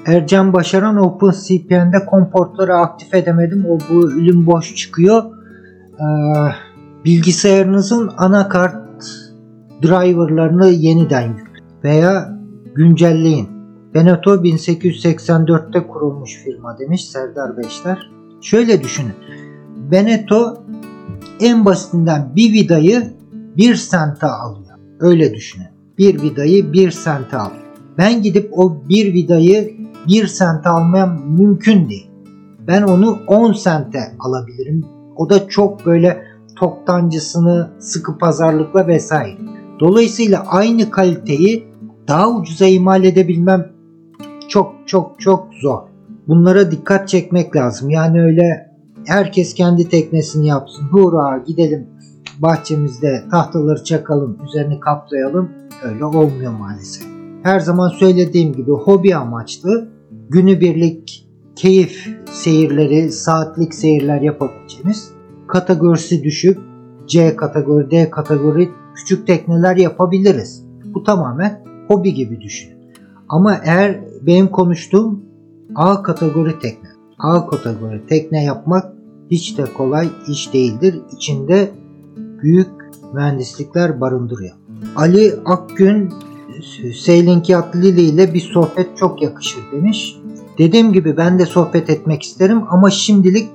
[0.06, 3.66] Ercan Başaran OpenCPN'de komportları aktif edemedim.
[3.70, 5.24] O bu ürün boş çıkıyor.
[6.00, 6.06] Ee,
[7.06, 9.06] bilgisayarınızın anakart
[9.84, 12.40] driverlarını yeniden yükle veya
[12.76, 13.55] güncelleyin.
[13.96, 18.12] Beneto 1884'te kurulmuş firma demiş Serdar Beşler.
[18.42, 19.14] Şöyle düşünün.
[19.92, 20.64] Beneto
[21.40, 23.14] en basitinden bir vidayı
[23.58, 24.78] 1 sente alıyor.
[25.00, 25.68] Öyle düşünün.
[25.98, 27.64] Bir vidayı 1 sente alıyor.
[27.98, 29.78] Ben gidip o bir vidayı
[30.08, 32.10] 1 sente almam mümkün değil.
[32.68, 34.86] Ben onu 10 sente alabilirim.
[35.16, 36.24] O da çok böyle
[36.56, 39.38] toptancısını sıkı pazarlıkla vesaire.
[39.80, 41.68] Dolayısıyla aynı kaliteyi
[42.08, 43.75] daha ucuza imal edebilmem
[44.50, 45.80] çok çok çok zor.
[46.28, 47.90] Bunlara dikkat çekmek lazım.
[47.90, 48.72] Yani öyle
[49.06, 50.84] herkes kendi teknesini yapsın.
[50.92, 51.88] Hurra gidelim
[52.40, 55.50] bahçemizde tahtaları çakalım, üzerini kaplayalım.
[55.84, 57.08] Öyle olmuyor maalesef.
[57.44, 59.90] Her zaman söylediğim gibi hobi amaçlı
[60.30, 65.12] günübirlik keyif seyirleri, saatlik seyirler yapabileceğimiz
[65.48, 66.58] kategorisi düşük
[67.08, 70.66] C kategori, D kategori küçük tekneler yapabiliriz.
[70.86, 72.75] Bu tamamen hobi gibi düşünün.
[73.30, 75.20] Ama eğer benim konuştuğum
[75.76, 76.90] A kategori tekne.
[77.20, 78.86] A kategori tekne yapmak
[79.32, 81.02] hiç de kolay iş değildir.
[81.12, 81.72] İçinde
[82.18, 82.70] büyük
[83.14, 84.56] mühendislikler barındırıyor.
[84.96, 86.14] Ali Akgün
[86.96, 90.18] Sailing Yacht Lili ile bir sohbet çok yakışır demiş.
[90.58, 93.50] Dediğim gibi ben de sohbet etmek isterim ama şimdilik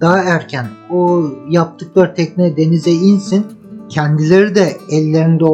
[0.00, 0.66] daha erken.
[0.90, 3.46] O yaptıkları tekne denize insin.
[3.88, 5.44] Kendileri de ellerinde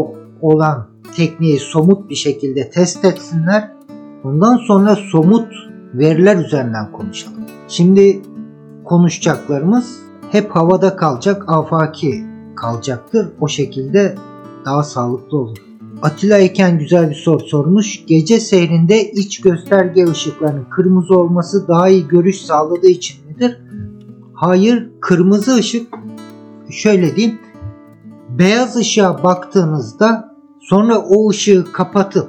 [0.40, 3.72] olan tekneyi somut bir şekilde test etsinler.
[4.24, 5.48] Ondan sonra somut
[5.94, 7.44] veriler üzerinden konuşalım.
[7.68, 8.22] Şimdi
[8.84, 9.96] konuşacaklarımız
[10.30, 12.24] hep havada kalacak, afaki
[12.56, 13.28] kalacaktır.
[13.40, 14.14] O şekilde
[14.64, 15.58] daha sağlıklı olur.
[16.02, 18.06] Atilla Eken güzel bir soru sormuş.
[18.06, 23.60] Gece seyrinde iç gösterge ışıklarının kırmızı olması daha iyi görüş sağladığı için midir?
[24.34, 25.94] Hayır, kırmızı ışık
[26.70, 27.38] şöyle diyeyim.
[28.28, 30.29] Beyaz ışığa baktığınızda
[30.70, 32.28] sonra o ışığı kapatıp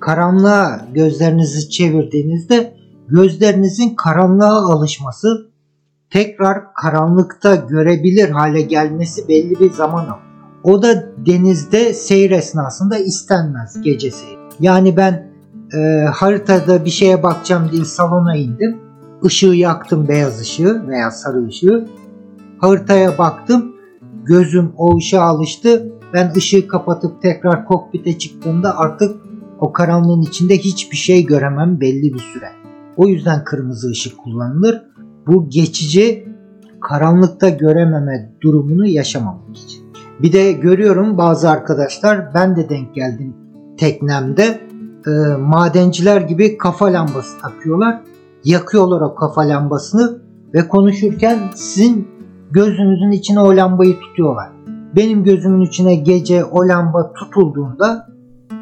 [0.00, 2.74] karanlığa gözlerinizi çevirdiğinizde
[3.08, 5.28] gözlerinizin karanlığa alışması
[6.10, 10.22] tekrar karanlıkta görebilir hale gelmesi belli bir zaman alır.
[10.64, 14.38] O da denizde seyir esnasında istenmez gece seyir.
[14.60, 15.32] Yani ben
[15.74, 18.80] e, haritada bir şeye bakacağım diye salona indim.
[19.24, 21.88] Işığı yaktım beyaz ışığı veya sarı ışığı.
[22.58, 23.72] Haritaya baktım.
[24.24, 25.92] Gözüm o ışığa alıştı.
[26.12, 29.16] Ben ışığı kapatıp tekrar kokpite çıktığımda artık
[29.60, 32.48] o karanlığın içinde hiçbir şey göremem belli bir süre.
[32.96, 34.82] O yüzden kırmızı ışık kullanılır.
[35.26, 36.28] Bu geçici
[36.80, 39.82] karanlıkta görememe durumunu yaşamamak için.
[40.22, 43.34] Bir de görüyorum bazı arkadaşlar ben de denk geldim
[43.76, 44.60] teknemde
[45.06, 48.00] e, madenciler gibi kafa lambası takıyorlar.
[48.44, 50.22] Yakıyorlar o kafa lambasını
[50.54, 52.08] ve konuşurken sizin
[52.50, 54.51] gözünüzün içine o lambayı tutuyorlar.
[54.96, 58.06] Benim gözümün içine gece o lamba tutulduğunda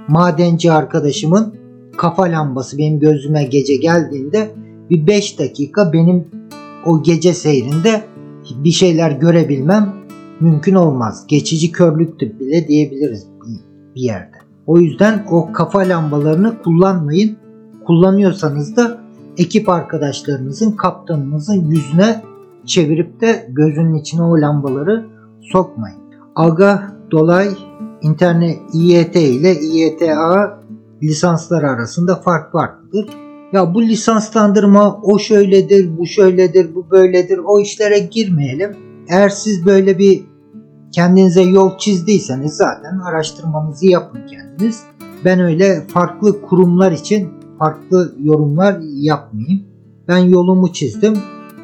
[0.09, 1.55] madenci arkadaşımın
[1.97, 4.51] kafa lambası benim gözüme gece geldiğinde
[4.90, 6.29] bir 5 dakika benim
[6.87, 8.05] o gece seyrinde
[8.64, 9.95] bir şeyler görebilmem
[10.40, 11.25] mümkün olmaz.
[11.29, 13.27] Geçici körlüktür bile diyebiliriz
[13.95, 14.37] bir yerde.
[14.66, 17.37] O yüzden o kafa lambalarını kullanmayın.
[17.87, 19.01] Kullanıyorsanız da
[19.38, 22.23] ekip arkadaşlarınızın, kaptanınızın yüzüne
[22.66, 25.07] çevirip de gözünün içine o lambaları
[25.40, 26.00] sokmayın.
[26.37, 27.49] Aga, Dolay,
[28.03, 30.61] internet İET ile İETA
[31.03, 33.07] lisanslar arasında fark vardır.
[33.53, 38.77] Ya bu lisanslandırma o şöyledir, bu şöyledir, bu böyledir o işlere girmeyelim.
[39.09, 40.25] Eğer siz böyle bir
[40.93, 44.83] kendinize yol çizdiyseniz zaten araştırmanızı yapın kendiniz.
[45.25, 49.62] Ben öyle farklı kurumlar için farklı yorumlar yapmayayım.
[50.09, 51.19] Ben yolumu çizdim.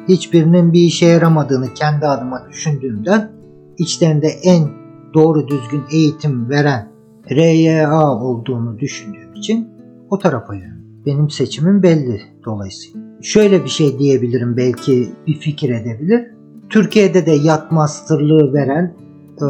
[0.07, 3.36] Hiçbirinin bir işe yaramadığını kendi adıma düşündüğümden
[3.77, 4.69] içlerinde en
[5.13, 6.91] doğru düzgün eğitim veren
[7.31, 9.67] RYA olduğunu düşündüğüm için
[10.09, 10.77] o tarafa yöneldim.
[11.05, 13.07] Benim seçimim belli dolayısıyla.
[13.21, 16.21] Şöyle bir şey diyebilirim belki bir fikir edebilir.
[16.69, 18.95] Türkiye'de de yat masterlığı veren
[19.41, 19.47] e,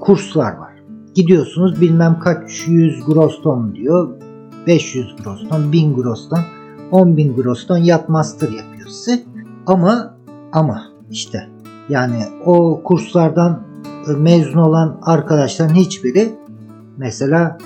[0.00, 0.72] kurslar var.
[1.14, 4.08] Gidiyorsunuz bilmem kaç yüz groston diyor.
[4.66, 6.40] 500 groston, 1000 groston,
[6.90, 9.22] 10 bin groston yat master yapıyor size.
[9.66, 10.16] Ama
[10.52, 11.51] ama işte
[11.92, 13.62] yani o kurslardan
[14.18, 16.32] mezun olan arkadaşların hiçbiri
[16.96, 17.58] mesela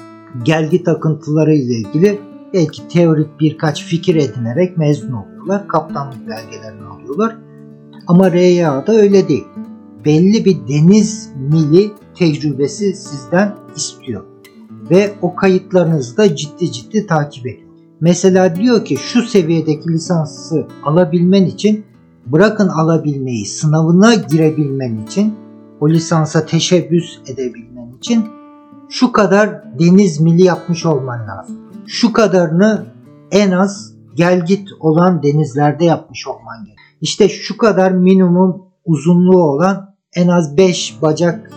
[0.43, 2.19] gelgi takıntıları ile ilgili
[2.55, 5.69] belki teorik birkaç fikir edinerek mezun oluyorlar.
[5.69, 7.37] Kaptanlık belgelerini alıyorlar.
[8.07, 9.47] Ama RYA'da öyle değil.
[10.05, 14.25] Belli bir deniz mili tecrübesi sizden istiyor.
[14.91, 17.69] Ve o kayıtlarınızı da ciddi ciddi takip ediyor.
[18.01, 21.85] Mesela diyor ki şu seviyedeki lisansı alabilmen için
[22.27, 25.35] bırakın alabilmeyi sınavına girebilmen için
[25.81, 28.25] o lisansa teşebbüs edebilmen için
[28.89, 31.57] şu kadar deniz mili yapmış olman lazım.
[31.87, 32.87] Şu kadarını
[33.31, 36.79] en az gel git olan denizlerde yapmış olman gerek.
[37.01, 41.51] İşte şu kadar minimum uzunluğu olan en az 5 bacak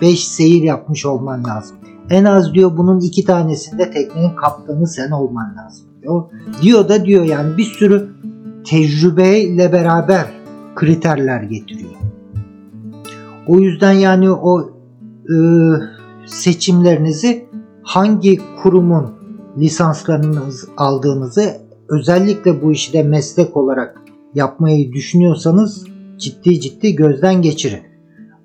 [0.00, 1.76] 5 seyir yapmış olman lazım.
[2.10, 6.24] En az diyor bunun iki tanesinde teknenin kaptanı sen olman lazım diyor.
[6.62, 8.08] Diyor da diyor yani bir sürü
[8.66, 10.26] tecrübeyle beraber
[10.74, 11.90] kriterler getiriyor.
[13.46, 15.36] O yüzden yani o e,
[16.26, 17.46] seçimlerinizi
[17.82, 19.12] hangi kurumun
[19.58, 20.40] lisanslarını
[20.76, 21.56] aldığınızı
[21.88, 24.02] özellikle bu işi de meslek olarak
[24.34, 25.84] yapmayı düşünüyorsanız
[26.18, 27.82] ciddi ciddi gözden geçirin.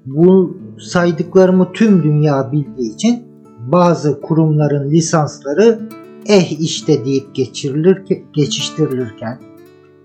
[0.05, 3.23] Bu saydıklarımı tüm dünya bildiği için
[3.59, 5.79] bazı kurumların lisansları
[6.25, 8.03] eh işte deyip geçirilir,
[8.33, 9.50] geçiştirilirken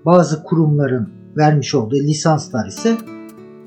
[0.06, 2.96] bazı kurumların vermiş olduğu lisanslar ise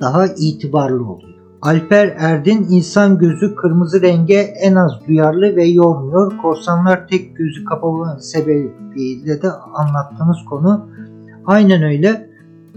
[0.02, 1.30] daha itibarlı oluyor.
[1.62, 6.38] Alper Erdin insan gözü kırmızı renge en az duyarlı ve yormuyor.
[6.38, 10.89] Korsanlar tek gözü kapalı sebebiyle de anlattığınız konu
[11.45, 12.30] aynen öyle.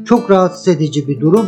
[0.05, 1.47] Çok rahatsız edici bir durum.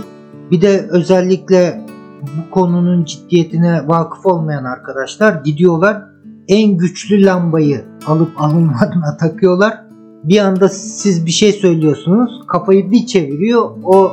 [0.51, 1.81] Bir de özellikle
[2.23, 6.03] bu konunun ciddiyetine vakıf olmayan arkadaşlar gidiyorlar
[6.49, 9.84] en güçlü lambayı alıp alınmadığına takıyorlar.
[10.25, 14.13] Bir anda siz bir şey söylüyorsunuz kafayı bir çeviriyor o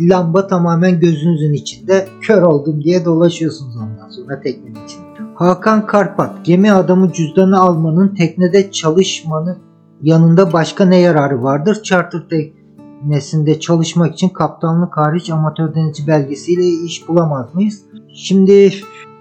[0.00, 5.06] lamba tamamen gözünüzün içinde kör oldum diye dolaşıyorsunuz ondan sonra teknenin içinde.
[5.34, 9.58] Hakan Karpat gemi adamı cüzdanı almanın teknede çalışmanın
[10.02, 11.82] yanında başka ne yararı vardır?
[11.82, 17.82] Charter teknesinde çalışmak için kaptanlık hariç amatör denizci belgesiyle iş bulamaz mıyız?
[18.14, 18.72] Şimdi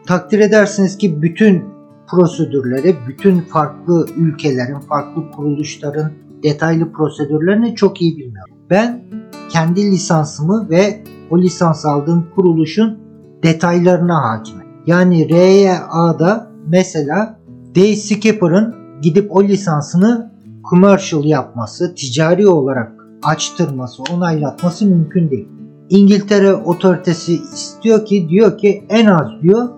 [0.07, 1.74] takdir edersiniz ki bütün
[2.07, 6.11] prosedürleri, bütün farklı ülkelerin, farklı kuruluşların
[6.43, 8.55] detaylı prosedürlerini çok iyi bilmiyorum.
[8.69, 9.03] Ben
[9.49, 12.99] kendi lisansımı ve o lisans aldığım kuruluşun
[13.43, 14.65] detaylarına hakimim.
[14.87, 17.39] Yani RYA'da mesela
[17.75, 20.31] Day Skipper'ın gidip o lisansını
[20.69, 22.91] commercial yapması, ticari olarak
[23.23, 25.47] açtırması, onaylatması mümkün değil.
[25.89, 29.69] İngiltere otoritesi istiyor ki diyor ki en az diyor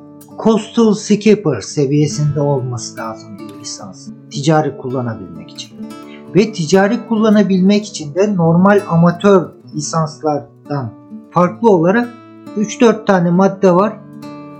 [0.44, 4.08] Coastal Skipper seviyesinde olması lazım bir lisans.
[4.32, 5.72] Ticari kullanabilmek için.
[6.36, 10.90] Ve ticari kullanabilmek için de normal amatör lisanslardan
[11.32, 12.10] farklı olarak
[12.58, 13.94] 3-4 tane madde var.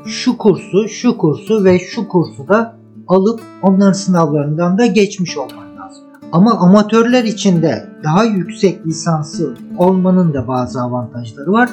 [0.06, 6.04] Şu kursu, şu kursu ve şu kursu da alıp onların sınavlarından da geçmiş olman lazım.
[6.32, 11.70] Ama amatörler için de daha yüksek lisansı olmanın da bazı avantajları var.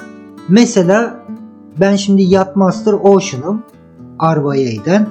[0.49, 1.15] Mesela
[1.79, 3.63] ben şimdi Yacht Master Ocean'ım
[4.21, 5.07] RYA'den.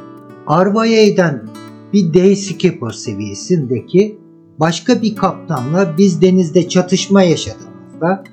[0.49, 1.49] RYA'den
[1.93, 4.19] bir Day Skipper seviyesindeki
[4.61, 8.25] başka bir kaptanla biz denizde çatışma yaşadığımızda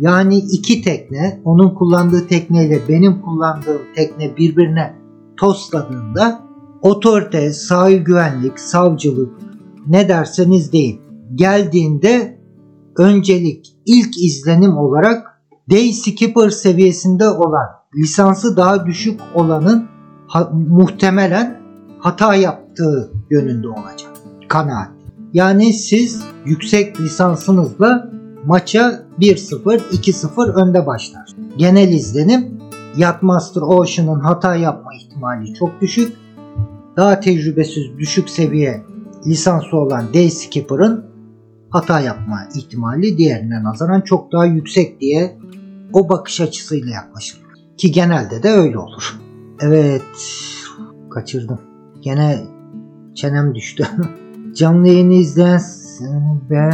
[0.00, 4.94] yani iki tekne onun kullandığı tekneyle benim kullandığım tekne birbirine
[5.36, 6.40] tosladığında
[6.82, 9.32] otorite, sahil güvenlik, savcılık
[9.86, 11.00] ne derseniz deyin
[11.34, 12.40] geldiğinde
[12.98, 19.89] öncelik ilk izlenim olarak Day Skipper seviyesinde olan lisansı daha düşük olanın
[20.30, 21.60] ha, muhtemelen
[21.98, 24.10] hata yaptığı yönünde olacak.
[24.48, 24.90] Kanaat.
[25.32, 28.10] Yani siz yüksek lisansınızla
[28.46, 31.30] maça 1-0, 2-0 önde başlar.
[31.56, 32.60] Genel izlenim
[32.96, 36.16] Yachtmaster Ocean'ın hata yapma ihtimali çok düşük.
[36.96, 38.82] Daha tecrübesiz düşük seviye
[39.26, 41.04] lisansı olan Day Skipper'ın
[41.70, 45.38] hata yapma ihtimali diğerine nazaran çok daha yüksek diye
[45.92, 47.44] o bakış açısıyla yaklaşılır.
[47.76, 49.20] Ki genelde de öyle olur.
[49.62, 50.02] Evet
[51.10, 51.58] kaçırdım.
[52.00, 52.38] Gene
[53.14, 53.84] çenem düştü.
[54.54, 55.60] Canlı yayını izleyen
[56.50, 56.72] ben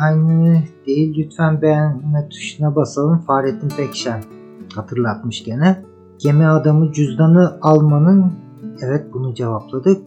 [0.00, 3.18] aynı değil lütfen beğenme tuşuna basalım.
[3.18, 4.22] Fahrettin Pekşen
[4.74, 5.82] hatırlatmış gene.
[6.18, 8.32] Gemi adamı cüzdanı almanın
[8.80, 10.02] evet bunu cevapladık.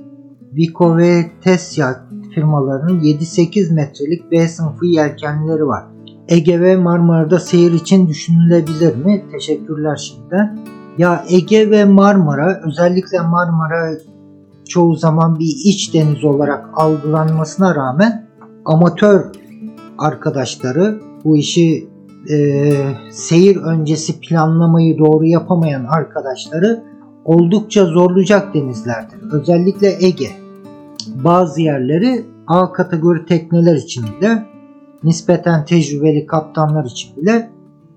[0.53, 5.83] Vico ve Tesya firmalarının 7-8 metrelik B sınıfı yelkenleri var.
[6.27, 9.25] Ege ve Marmara'da seyir için düşünülebilir mi?
[9.31, 10.59] Teşekkürler şimdiden.
[10.97, 13.91] Ya Ege ve Marmara özellikle Marmara
[14.69, 18.27] çoğu zaman bir iç deniz olarak algılanmasına rağmen
[18.65, 19.25] amatör
[19.97, 21.87] arkadaşları bu işi
[22.29, 22.71] e,
[23.11, 26.83] seyir öncesi planlamayı doğru yapamayan arkadaşları
[27.25, 29.31] oldukça zorlayacak denizlerdir.
[29.31, 30.29] Özellikle Ege.
[31.23, 34.43] Bazı yerleri A kategori tekneler için bile
[35.03, 37.49] nispeten tecrübeli kaptanlar için bile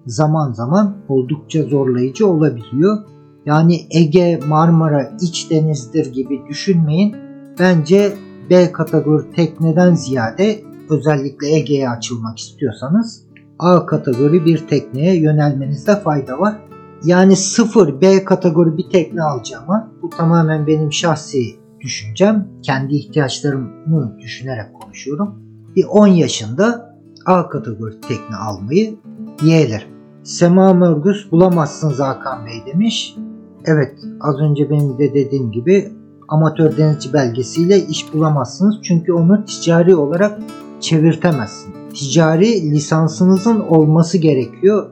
[0.06, 2.98] zaman zaman oldukça zorlayıcı olabiliyor.
[3.46, 7.16] Yani Ege, Marmara, iç denizdir gibi düşünmeyin.
[7.58, 8.12] Bence
[8.50, 10.60] B kategori tekneden ziyade
[10.90, 13.22] özellikle Ege'ye açılmak istiyorsanız
[13.58, 16.56] A kategori bir tekneye yönelmenizde fayda var.
[17.04, 21.42] Yani sıfır B kategori bir tekne alacağıma bu tamamen benim şahsi
[21.80, 22.48] düşüncem.
[22.62, 25.34] Kendi ihtiyaçlarımı düşünerek konuşuyorum.
[25.76, 28.98] Bir 10 yaşında A kategori tekne almayı
[29.42, 29.91] yeğlerim.
[30.24, 33.16] Sema Mörgüs bulamazsınız Hakan Bey demiş.
[33.64, 35.92] Evet az önce benim de dediğim gibi
[36.28, 38.74] amatör denizci belgesiyle iş bulamazsınız.
[38.82, 40.38] Çünkü onu ticari olarak
[40.80, 41.76] çevirtemezsiniz.
[41.94, 44.90] Ticari lisansınızın olması gerekiyor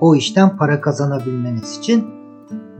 [0.00, 2.04] o işten para kazanabilmeniz için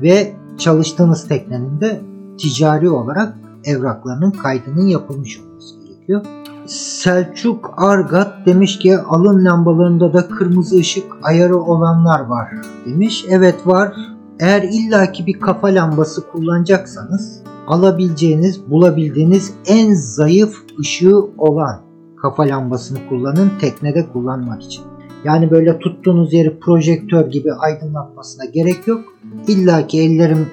[0.02, 2.00] ve çalıştığınız teknenin de
[2.38, 3.34] ticari olarak
[3.64, 6.24] evraklarının kaydının yapılmış olması gerekiyor.
[6.70, 12.48] Selçuk Argat demiş ki alın lambalarında da kırmızı ışık ayarı olanlar var
[12.86, 13.24] demiş.
[13.30, 13.94] Evet var.
[14.40, 21.80] Eğer illaki bir kafa lambası kullanacaksanız alabileceğiniz, bulabildiğiniz en zayıf ışığı olan
[22.22, 24.84] kafa lambasını kullanın teknede kullanmak için.
[25.24, 29.00] Yani böyle tuttuğunuz yeri projektör gibi aydınlatmasına gerek yok.
[29.48, 30.46] İlla ki ellerim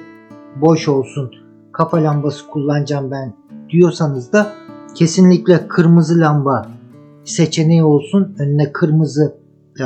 [0.62, 1.32] boş olsun,
[1.72, 3.34] kafa lambası kullanacağım ben
[3.70, 4.48] diyorsanız da
[4.98, 6.68] kesinlikle kırmızı lamba
[7.26, 8.36] seçeneği olsun.
[8.40, 9.38] Önüne kırmızı
[9.80, 9.86] e,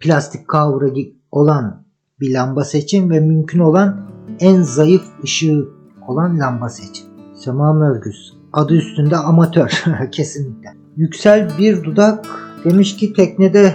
[0.00, 0.86] plastik kavra
[1.30, 1.86] olan
[2.20, 4.06] bir lamba seçin ve mümkün olan
[4.40, 5.68] en zayıf ışığı
[6.08, 7.06] olan lamba seçin.
[7.34, 8.32] Sema Mörgüs.
[8.52, 10.68] Adı üstünde amatör kesinlikle.
[10.96, 12.26] Yüksel bir dudak
[12.64, 13.74] demiş ki teknede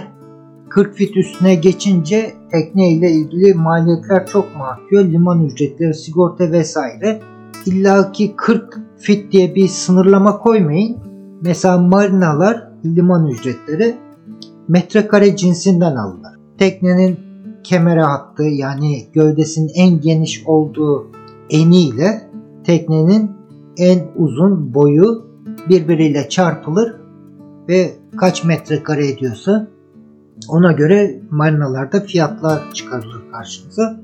[0.68, 5.04] 40 fit üstüne geçince tekne ile ilgili maliyetler çok mu artıyor?
[5.04, 7.20] Liman ücretleri, sigorta vesaire.
[7.66, 10.96] İlla ki 40 fit diye bir sınırlama koymayın.
[11.40, 13.96] Mesela marinalar liman ücretleri
[14.68, 16.32] metrekare cinsinden alınır.
[16.58, 17.18] Teknenin
[17.64, 21.06] kemere hattı yani gövdesinin en geniş olduğu
[21.50, 22.30] eniyle
[22.64, 23.30] teknenin
[23.76, 25.26] en uzun boyu
[25.68, 26.94] birbiriyle çarpılır
[27.68, 29.68] ve kaç metrekare ediyorsa
[30.48, 34.00] ona göre marinalarda fiyatlar çıkarılır karşınıza.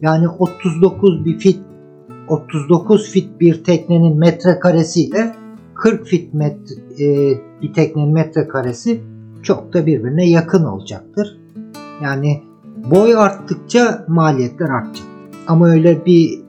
[0.00, 1.60] Yani 39 bir fit
[2.28, 5.34] 39 fit bir teknenin metrekaresiyle
[5.74, 9.00] 40 fit metre, e, bir teknenin metrekaresi
[9.42, 11.38] çok da birbirine yakın olacaktır.
[12.02, 12.42] Yani
[12.90, 15.06] boy arttıkça maliyetler artacak.
[15.46, 16.40] Ama öyle bir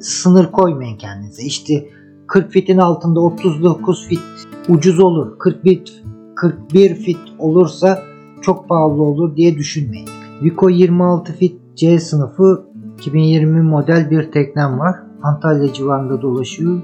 [0.00, 1.42] sınır koymayın kendinize.
[1.42, 1.88] İşte
[2.26, 4.20] 40 fitin altında 39 fit
[4.68, 5.38] ucuz olur.
[5.38, 6.02] 41
[6.36, 8.02] 41 fit olursa
[8.42, 10.08] çok pahalı olur diye düşünmeyin.
[10.42, 12.66] Vico 26 fit C sınıfı
[12.98, 14.96] 2020 model bir teknem var.
[15.22, 16.80] Antalya civarında dolaşıyor.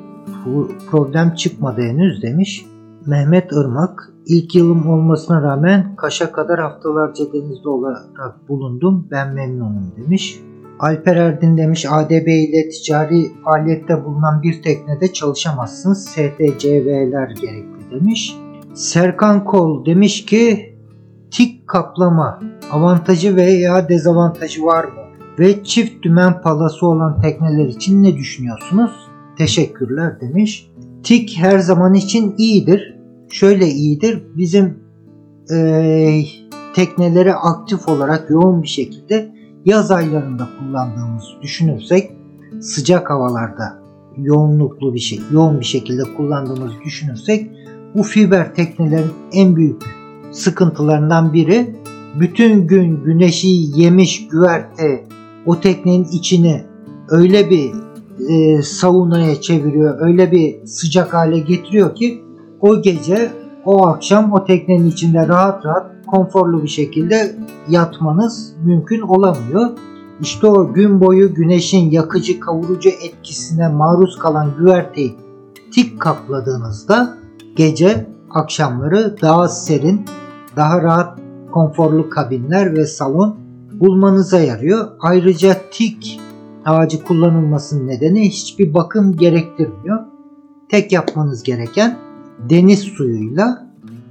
[0.91, 2.67] Problem çıkmadı henüz demiş.
[3.07, 9.09] Mehmet Irmak ilk yılım olmasına rağmen Kaş'a kadar haftalarca denizde olarak bulundum.
[9.11, 10.41] Ben memnunum demiş.
[10.79, 16.05] Alper Erdin demiş ADB ile ticari faaliyette bulunan bir teknede çalışamazsınız.
[16.05, 18.37] STCV'ler gerekli demiş.
[18.75, 20.75] Serkan Kol demiş ki
[21.31, 22.41] tik kaplama
[22.73, 25.08] avantajı veya dezavantajı var mı?
[25.39, 28.91] Ve çift dümen palası olan tekneler için ne düşünüyorsunuz?
[29.39, 30.71] Teşekkürler demiş.
[31.03, 32.97] Tik her zaman için iyidir.
[33.31, 34.23] Şöyle iyidir.
[34.37, 34.79] Bizim
[35.55, 36.23] e,
[36.75, 42.11] tekneleri aktif olarak yoğun bir şekilde yaz aylarında kullandığımızı düşünürsek
[42.61, 43.83] sıcak havalarda
[44.17, 47.51] yoğunluklu bir şey, yoğun bir şekilde kullandığımızı düşünürsek
[47.95, 49.83] bu fiber teknelerin en büyük
[50.33, 51.77] sıkıntılarından biri
[52.21, 55.05] bütün gün güneşi yemiş güverte
[55.49, 56.65] o teknenin içini
[57.09, 57.73] öyle bir
[58.29, 62.25] e, saunaya çeviriyor, öyle bir sıcak hale getiriyor ki
[62.61, 63.33] o gece,
[63.65, 67.37] o akşam o teknenin içinde rahat rahat, konforlu bir şekilde
[67.69, 69.71] yatmanız mümkün olamıyor.
[70.21, 75.17] İşte o gün boyu güneşin yakıcı kavurucu etkisine maruz kalan güverteyi
[75.75, 77.15] tik kapladığınızda
[77.57, 80.05] gece akşamları daha serin,
[80.57, 81.19] daha rahat
[81.53, 83.48] konforlu kabinler ve salon
[83.81, 84.89] bulmanıza yarıyor.
[85.01, 86.21] Ayrıca tik
[86.65, 89.99] ağacı kullanılmasının nedeni hiçbir bakım gerektirmiyor.
[90.69, 91.99] Tek yapmanız gereken
[92.51, 93.69] deniz suyuyla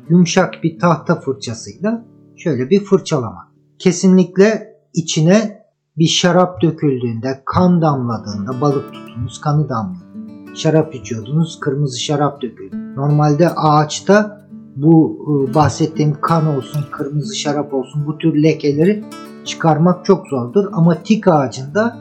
[0.09, 3.51] yumuşak bir tahta fırçasıyla şöyle bir fırçalama.
[3.79, 5.57] Kesinlikle içine
[5.97, 10.07] bir şarap döküldüğünde, kan damladığında, balık tutunuz, kanı damlıyor.
[10.55, 12.95] Şarap içiyordunuz, kırmızı şarap döküldü.
[12.95, 19.03] Normalde ağaçta bu e, bahsettiğim kan olsun, kırmızı şarap olsun bu tür lekeleri
[19.47, 20.65] çıkarmak çok zordur.
[20.73, 21.97] Ama tik ağacında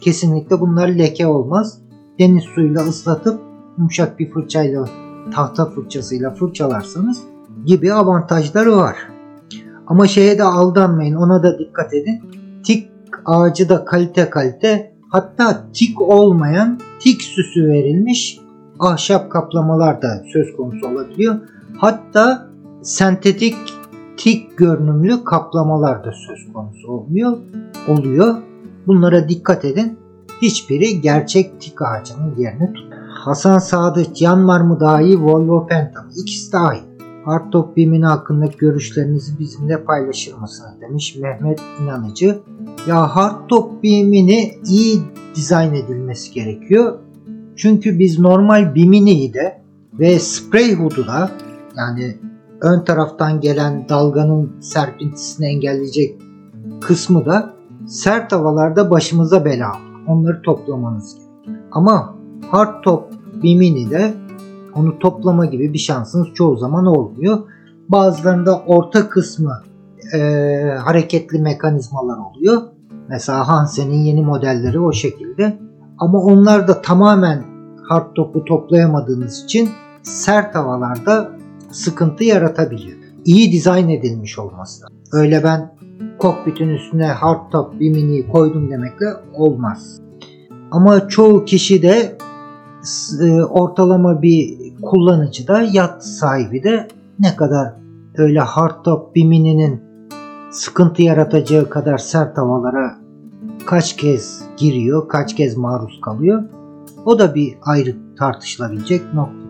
[0.00, 1.78] kesinlikle bunlar leke olmaz.
[2.18, 3.40] Deniz suyuyla ıslatıp
[3.78, 4.84] yumuşak bir fırçayla
[5.34, 7.22] tahta fırçasıyla fırçalarsanız
[7.66, 8.96] gibi avantajları var.
[9.86, 12.22] Ama şeye de aldanmayın ona da dikkat edin.
[12.64, 12.90] Tik
[13.24, 18.40] ağacı da kalite kalite hatta tik olmayan tik süsü verilmiş
[18.80, 21.34] ahşap kaplamalar da söz konusu olabiliyor.
[21.76, 22.48] Hatta
[22.82, 23.56] sentetik
[24.16, 27.36] tik görünümlü kaplamalar da söz konusu olmuyor,
[27.88, 28.36] oluyor.
[28.86, 29.98] Bunlara dikkat edin.
[30.42, 33.02] Hiçbiri gerçek tik ağacının yerini tutmuyor.
[33.08, 33.58] Hasan
[34.60, 36.10] mı daha iyi Volvo mı?
[36.16, 36.94] İkisi de aynı.
[37.24, 42.38] Hardtop BİM'in hakkındaki görüşlerinizi bizimle paylaşır mısınız demiş Mehmet İnanıcı.
[42.88, 45.00] Ya hardtop BİM'ini iyi
[45.34, 46.98] dizayn edilmesi gerekiyor.
[47.56, 49.62] Çünkü biz normal BİM'ini de
[49.98, 51.30] ve spray hood'u da
[51.76, 52.16] yani
[52.60, 56.22] ön taraftan gelen dalganın serpintisini engelleyecek
[56.80, 57.54] kısmı da
[57.86, 59.72] sert havalarda başımıza bela
[60.06, 61.58] Onları toplamanız gerekiyor.
[61.72, 62.14] Ama
[62.50, 64.14] hard top bir mini de
[64.74, 67.38] onu toplama gibi bir şansınız çoğu zaman olmuyor.
[67.88, 69.62] Bazılarında orta kısmı
[70.14, 70.18] e,
[70.78, 72.62] hareketli mekanizmalar oluyor.
[73.08, 75.58] Mesela Hansen'in yeni modelleri o şekilde.
[75.98, 77.44] Ama onlar da tamamen
[77.88, 79.68] hard topu toplayamadığınız için
[80.02, 81.30] sert havalarda
[81.74, 82.98] sıkıntı yaratabiliyor.
[83.24, 84.86] iyi dizayn edilmiş olması.
[85.12, 85.74] Öyle ben
[86.18, 90.00] kokpitin üstüne hardtop bir mini koydum demekle olmaz.
[90.70, 92.18] Ama çoğu kişi de
[93.22, 97.72] e, ortalama bir kullanıcı da yat sahibi de ne kadar
[98.16, 99.82] öyle hardtop bir mininin
[100.50, 102.98] sıkıntı yaratacağı kadar sert havalara
[103.66, 106.42] kaç kez giriyor, kaç kez maruz kalıyor.
[107.04, 109.43] O da bir ayrı tartışılabilecek noktada.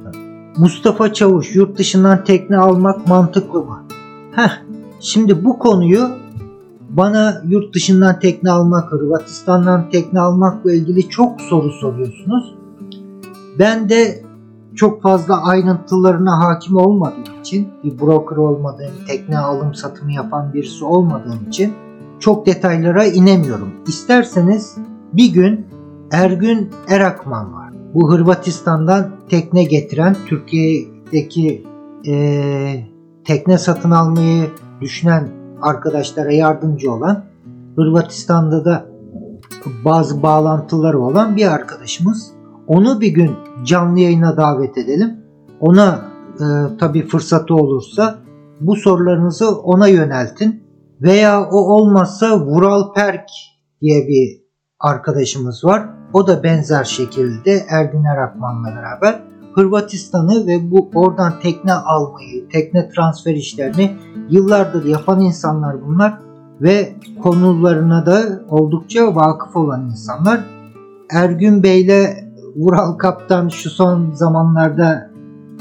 [0.59, 3.83] Mustafa Çavuş yurt dışından tekne almak mantıklı mı?
[4.33, 4.51] Heh,
[5.01, 6.09] şimdi bu konuyu
[6.91, 12.55] bana yurt dışından tekne almak, Hırvatistan'dan tekne almakla ilgili çok soru soruyorsunuz.
[13.59, 14.25] Ben de
[14.75, 21.49] çok fazla ayrıntılarına hakim olmadığım için, bir broker olmadığım, tekne alım satımı yapan birisi olmadığım
[21.49, 21.75] için
[22.21, 23.69] çok detaylara inemiyorum.
[23.87, 24.77] İsterseniz
[25.13, 25.67] bir gün
[26.13, 27.64] Ergün Erakman var.
[27.95, 31.67] Bu Hırvatistan'dan tekne getiren Türkiye'deki
[32.07, 32.15] e,
[33.25, 35.29] tekne satın almayı düşünen
[35.63, 37.25] arkadaşlara yardımcı olan
[37.77, 38.87] Hırvatistan'da da
[39.85, 42.33] bazı bağlantıları olan bir arkadaşımız.
[42.67, 43.31] Onu bir gün
[43.65, 45.17] canlı yayına davet edelim.
[45.61, 48.19] Ona e, tabi fırsatı olursa
[48.61, 50.65] bu sorularınızı ona yöneltin.
[51.01, 53.29] Veya o olmazsa Vural Perk
[53.81, 54.45] diye bir
[54.81, 56.04] arkadaşımız var.
[56.15, 59.21] O da benzer şekilde Ergün Erakman'la beraber
[59.55, 63.97] Hırvatistan'ı ve bu oradan tekne almayı, tekne transfer işlerini
[64.31, 66.19] yıllardır yapan insanlar bunlar
[66.61, 66.93] ve
[67.23, 70.41] konularına da oldukça vakıf olan insanlar.
[71.11, 72.25] Ergün Bey'le
[72.57, 75.11] Vural Kaptan şu son zamanlarda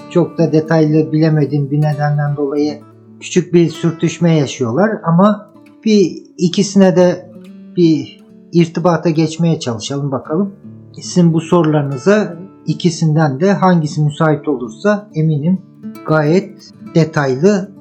[0.10, 2.82] çok da detaylı bilemediğim bir nedenden dolayı
[3.20, 5.50] küçük bir sürtüşme yaşıyorlar ama
[5.86, 7.32] bir ikisine de
[7.78, 8.23] bir
[8.54, 10.54] irtibata geçmeye çalışalım bakalım.
[11.02, 15.62] Sizin bu sorularınıza ikisinden de hangisi müsait olursa eminim
[16.08, 17.72] gayet detaylı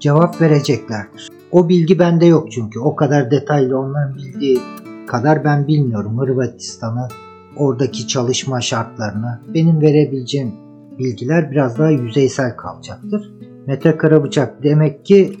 [0.00, 1.28] cevap vereceklerdir.
[1.52, 4.58] O bilgi bende yok çünkü o kadar detaylı onların bildiği
[5.06, 7.08] kadar ben bilmiyorum Hırvatistan'ı,
[7.56, 9.40] oradaki çalışma şartlarını.
[9.54, 10.52] Benim verebileceğim
[10.98, 13.32] bilgiler biraz daha yüzeysel kalacaktır.
[13.66, 15.38] Mete Karabıçak demek ki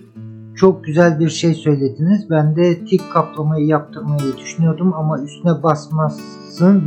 [0.56, 2.30] çok güzel bir şey söylediniz.
[2.30, 6.82] Ben de tik kaplamayı yaptırmayı düşünüyordum ama üstüne basmasın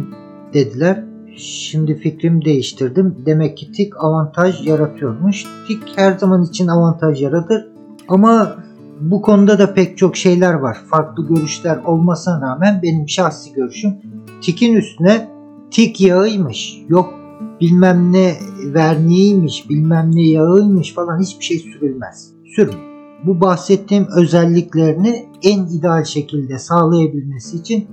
[0.53, 1.03] dediler.
[1.37, 3.15] Şimdi fikrimi değiştirdim.
[3.25, 5.45] Demek ki tik avantaj yaratıyormuş.
[5.67, 7.67] Tik her zaman için avantaj yaratır.
[8.07, 8.55] Ama
[8.99, 10.77] bu konuda da pek çok şeyler var.
[10.89, 13.93] Farklı görüşler olmasına rağmen benim şahsi görüşüm
[14.41, 15.29] tikin üstüne
[15.71, 16.81] tik yağıymış.
[16.87, 17.13] Yok
[17.61, 18.33] bilmem ne
[18.73, 22.31] verniğiymiş, bilmem ne yağıymış falan hiçbir şey sürülmez.
[22.55, 22.94] Sürün
[23.25, 27.87] bu bahsettiğim özelliklerini en ideal şekilde sağlayabilmesi için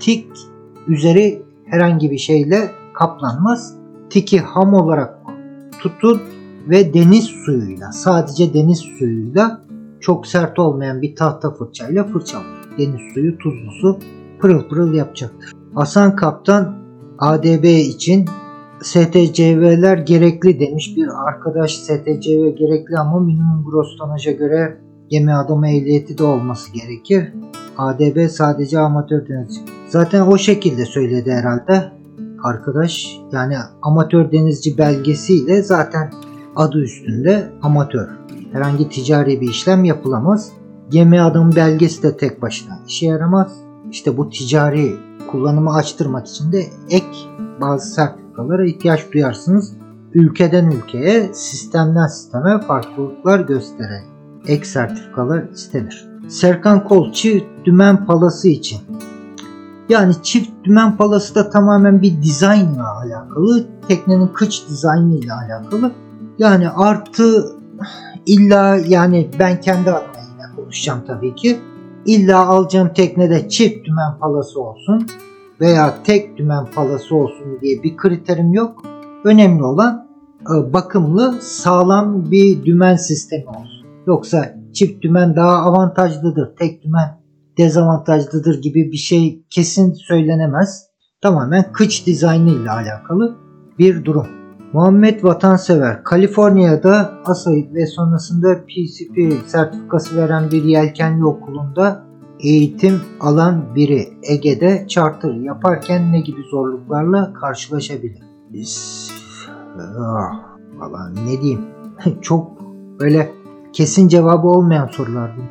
[0.00, 0.26] tik
[0.86, 3.74] üzeri herhangi bir şeyle kaplanmaz.
[4.10, 5.18] Tiki ham olarak
[5.80, 6.20] tutun
[6.68, 9.60] ve deniz suyuyla sadece deniz suyuyla
[10.00, 12.58] çok sert olmayan bir tahta fırçayla fırçalayın.
[12.78, 13.98] Deniz suyu tuzlu su
[14.40, 15.52] pırıl pırıl yapacaktır.
[15.74, 16.74] Hasan Kaptan
[17.18, 18.24] ADB için
[18.82, 26.18] STCV'ler gerekli demiş bir arkadaş STCV gerekli ama minimum gross tonaja göre gemi adamı ehliyeti
[26.18, 27.32] de olması gerekir.
[27.78, 29.60] ADB sadece amatör denizci.
[29.88, 31.92] Zaten o şekilde söyledi herhalde
[32.42, 33.20] arkadaş.
[33.32, 36.12] Yani amatör denizci belgesiyle zaten
[36.56, 38.08] adı üstünde amatör.
[38.52, 40.52] Herhangi ticari bir işlem yapılamaz.
[40.90, 43.52] Gemi adamı belgesi de tek başına işe yaramaz.
[43.90, 44.96] İşte bu ticari
[45.30, 47.06] kullanımı açtırmak için de ek
[47.60, 47.94] bazı
[48.38, 49.76] sertifikalara ihtiyaç duyarsınız.
[50.14, 54.02] Ülkeden ülkeye, sistemden sisteme farklılıklar gösterir.
[54.46, 56.08] Ek sertifikalar istenir.
[56.28, 58.78] Serkan Kol çift dümen palası için.
[59.88, 63.66] Yani çift dümen palası da tamamen bir dizaynla alakalı.
[63.88, 65.92] Teknenin kıç dizaynı ile alakalı.
[66.38, 67.52] Yani artı
[68.26, 71.58] illa yani ben kendi adıma yine konuşacağım tabii ki.
[72.06, 75.06] İlla alacağım teknede çift dümen palası olsun
[75.60, 78.82] veya tek dümen falası olsun diye bir kriterim yok.
[79.24, 80.08] Önemli olan
[80.40, 83.86] e, bakımlı sağlam bir dümen sistemi olsun.
[84.06, 87.20] Yoksa çift dümen daha avantajlıdır, tek dümen
[87.58, 90.88] dezavantajlıdır gibi bir şey kesin söylenemez.
[91.20, 93.36] Tamamen kıç dizaynı ile alakalı
[93.78, 94.26] bir durum.
[94.72, 102.07] Muhammed Vatansever, Kaliforniya'da ASA ve sonrasında PCP sertifikası veren bir yelkenli okulunda
[102.40, 108.22] eğitim alan biri Ege'de charter yaparken ne gibi zorluklarla karşılaşabilir?
[109.78, 111.60] Ah, Valla ne diyeyim?
[112.22, 112.50] Çok
[113.00, 113.30] böyle
[113.72, 115.42] kesin cevabı olmayan sorular bu.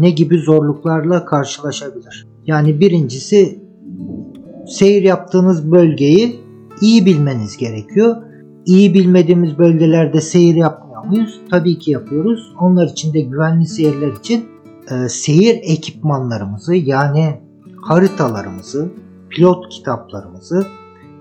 [0.00, 2.26] Ne gibi zorluklarla karşılaşabilir?
[2.46, 3.62] Yani birincisi
[4.66, 6.40] seyir yaptığınız bölgeyi
[6.80, 8.16] iyi bilmeniz gerekiyor.
[8.66, 11.40] İyi bilmediğimiz bölgelerde seyir yapmıyor muyuz?
[11.50, 12.52] Tabii ki yapıyoruz.
[12.60, 14.44] Onlar için de güvenli seyirler için
[14.90, 17.40] e, seyir ekipmanlarımızı yani
[17.82, 18.88] haritalarımızı,
[19.30, 20.66] pilot kitaplarımızı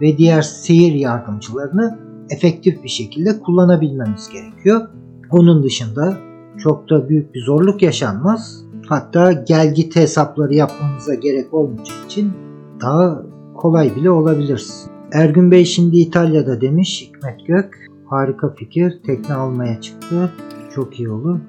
[0.02, 2.00] ve diğer seyir yardımcılarını
[2.30, 4.88] efektif bir şekilde kullanabilmemiz gerekiyor.
[5.32, 6.18] Onun dışında
[6.64, 8.64] çok da büyük bir zorluk yaşanmaz.
[8.88, 12.34] Hatta gel git hesapları yapmamıza gerek olmayacağı için
[12.82, 13.22] daha
[13.56, 14.68] kolay bile olabilir.
[15.12, 17.90] Ergün Bey şimdi İtalya'da demiş Hikmet Gök.
[18.06, 19.00] Harika fikir.
[19.06, 20.32] Tekne almaya çıktı.
[20.76, 21.40] Çok iyi olur.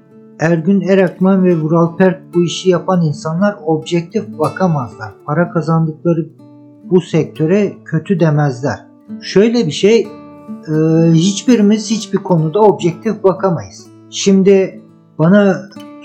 [0.41, 5.13] Ergün Erakman ve Vural Perk bu işi yapan insanlar objektif bakamazlar.
[5.27, 6.29] Para kazandıkları
[6.85, 8.87] bu sektöre kötü demezler.
[9.23, 10.01] Şöyle bir şey
[10.69, 10.75] e,
[11.13, 13.87] hiçbirimiz hiçbir konuda objektif bakamayız.
[14.11, 14.81] Şimdi
[15.19, 15.57] bana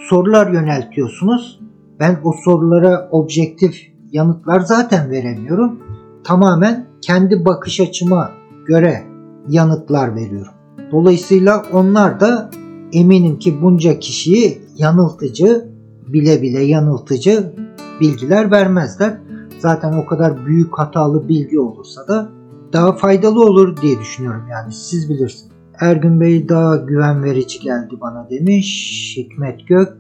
[0.10, 1.60] sorular yöneltiyorsunuz.
[2.00, 3.76] Ben o sorulara objektif
[4.12, 5.80] yanıtlar zaten veremiyorum.
[6.24, 8.32] Tamamen kendi bakış açıma
[8.66, 9.04] göre
[9.50, 10.54] yanıtlar veriyorum.
[10.92, 12.50] Dolayısıyla onlar da
[12.96, 15.70] eminim ki bunca kişiyi yanıltıcı,
[16.08, 17.54] bile bile yanıltıcı
[18.02, 19.18] bilgiler vermezler.
[19.60, 22.30] Zaten o kadar büyük hatalı bilgi olursa da
[22.74, 25.52] daha faydalı olur diye düşünüyorum yani siz bilirsiniz.
[25.80, 29.14] Ergün Bey daha güven verici geldi bana demiş.
[29.18, 29.98] Hikmet Gök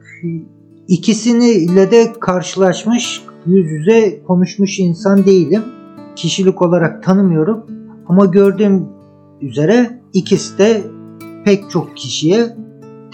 [0.87, 5.61] ikisini ile de karşılaşmış yüz yüze konuşmuş insan değilim.
[6.15, 7.65] Kişilik olarak tanımıyorum
[8.07, 8.85] ama gördüğüm
[9.41, 10.83] üzere ikisi de
[11.45, 12.64] pek çok kişiye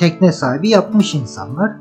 [0.02, 1.72] tekne sahibi yapmış insanlar.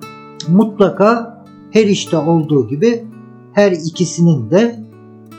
[0.49, 1.39] Mutlaka
[1.71, 3.05] her işte olduğu gibi
[3.53, 4.81] her ikisinin de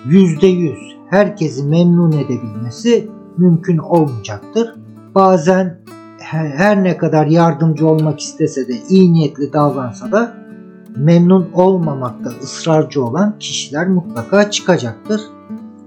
[0.05, 0.79] yüzde yüz
[1.09, 4.75] herkesi memnun edebilmesi mümkün olmayacaktır.
[5.15, 5.79] Bazen
[6.19, 10.33] her ne kadar yardımcı olmak istese de iyi niyetli davransa da
[10.97, 15.21] memnun olmamakta ısrarcı olan kişiler mutlaka çıkacaktır.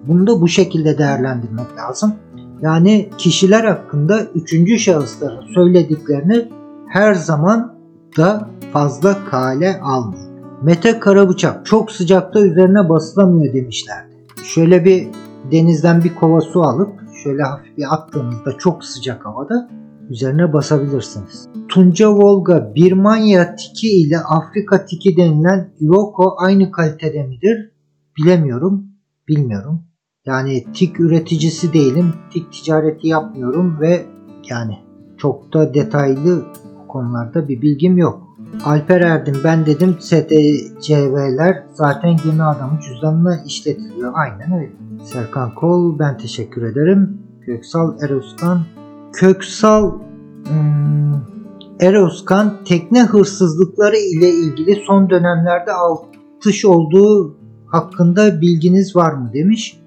[0.06, 2.14] Bunu da bu şekilde değerlendirmek lazım.
[2.62, 6.48] Yani kişiler hakkında üçüncü şahısların söylediklerini
[6.94, 7.74] her zaman
[8.16, 10.30] da fazla kale almayın.
[10.62, 14.14] Mete Karabıçak çok sıcakta üzerine basılamıyor demişlerdi.
[14.44, 15.08] Şöyle bir
[15.52, 16.92] denizden bir kova su alıp
[17.22, 19.68] şöyle hafif bir attığınızda çok sıcak havada
[20.10, 21.48] üzerine basabilirsiniz.
[21.68, 27.72] Tunca Volga Birmanya tiki ile Afrika tiki denilen Iroko aynı kalitede midir?
[28.18, 28.86] Bilemiyorum.
[29.28, 29.82] Bilmiyorum.
[30.26, 32.12] Yani tik üreticisi değilim.
[32.32, 34.06] Tik ticareti yapmıyorum ve
[34.50, 34.78] yani
[35.18, 36.44] çok da detaylı
[36.94, 38.22] konularda bir bilgim yok.
[38.64, 44.12] Alper Erdim ben dedim STCV'ler zaten gemi adamı cüzdanına işletiliyor.
[44.14, 44.72] Aynen öyle.
[45.04, 47.18] Serkan Kol ben teşekkür ederim.
[47.46, 48.60] Köksal Eroskan
[49.12, 49.92] Köksal
[50.48, 51.14] hmm,
[51.80, 57.36] Eroskan tekne hırsızlıkları ile ilgili son dönemlerde artış olduğu
[57.66, 59.80] hakkında bilginiz var mı demiş.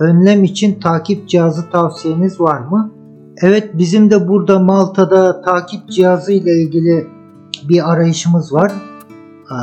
[0.00, 2.92] Önlem için takip cihazı tavsiyeniz var mı?
[3.40, 7.06] Evet bizim de burada Malta'da takip cihazı ile ilgili
[7.68, 8.72] bir arayışımız var.
[9.50, 9.54] Ee,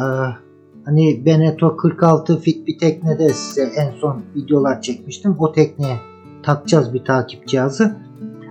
[0.85, 5.35] hani Beneto 46 fit bir teknede size en son videolar çekmiştim.
[5.39, 5.97] O tekneye
[6.43, 7.97] takacağız bir takip cihazı.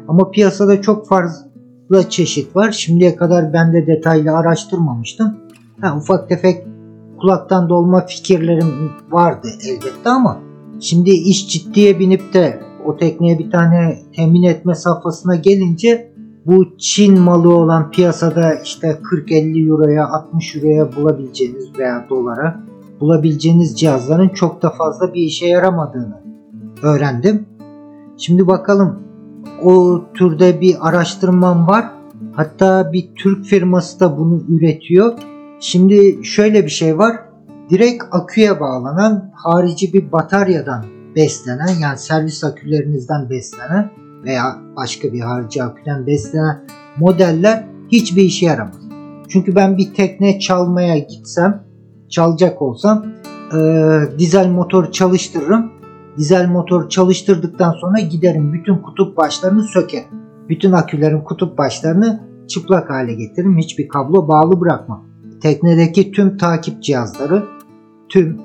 [0.08, 2.72] Ama piyasada çok fazla çeşit var.
[2.72, 5.36] Şimdiye kadar ben de detaylı araştırmamıştım.
[5.80, 6.66] Ha, ufak tefek
[7.20, 10.40] kulaktan dolma fikirlerim vardı elbette ama
[10.80, 16.12] şimdi iş ciddiye binip de o tekneye bir tane temin etme safhasına gelince
[16.46, 22.60] bu Çin malı olan piyasada işte 40-50 euroya 60 euroya bulabileceğiniz veya dolara
[23.00, 26.22] bulabileceğiniz cihazların çok da fazla bir işe yaramadığını
[26.82, 27.46] öğrendim.
[28.16, 28.98] Şimdi bakalım
[29.64, 31.84] o türde bir araştırmam var.
[32.32, 35.12] Hatta bir Türk firması da bunu üretiyor.
[35.60, 37.16] Şimdi şöyle bir şey var.
[37.70, 43.90] Direkt aküye bağlanan harici bir bataryadan beslenen yani servis akülerinizden beslenen
[44.24, 46.64] veya başka bir harici aküden beslenen
[46.98, 48.76] modeller hiçbir işe yaramaz.
[49.28, 51.64] Çünkü ben bir tekne çalmaya gitsem,
[52.10, 53.06] çalacak olsam
[53.54, 53.58] e,
[54.18, 55.72] dizel motor çalıştırırım.
[56.18, 60.08] Dizel motor çalıştırdıktan sonra giderim bütün kutup başlarını sökerim.
[60.48, 63.58] Bütün akülerin kutup başlarını çıplak hale getiririm.
[63.58, 65.04] Hiçbir kablo bağlı bırakmam.
[65.42, 67.44] Teknedeki tüm takip cihazları,
[68.08, 68.38] tüm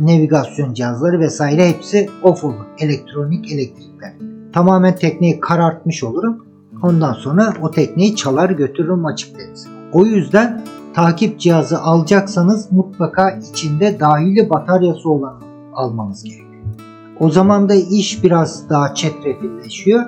[0.00, 2.64] navigasyon cihazları vesaire hepsi off olur.
[2.78, 4.12] Elektronik elektrikler.
[4.52, 6.46] Tamamen tekneyi karartmış olurum.
[6.82, 9.68] Ondan sonra o tekneyi çalar götürürüm açık denize.
[9.92, 10.64] O yüzden
[10.94, 15.42] takip cihazı alacaksanız mutlaka içinde dahili bataryası olan
[15.74, 16.44] almanız gerekiyor.
[17.20, 20.04] O zaman da iş biraz daha çetrefilleşiyor.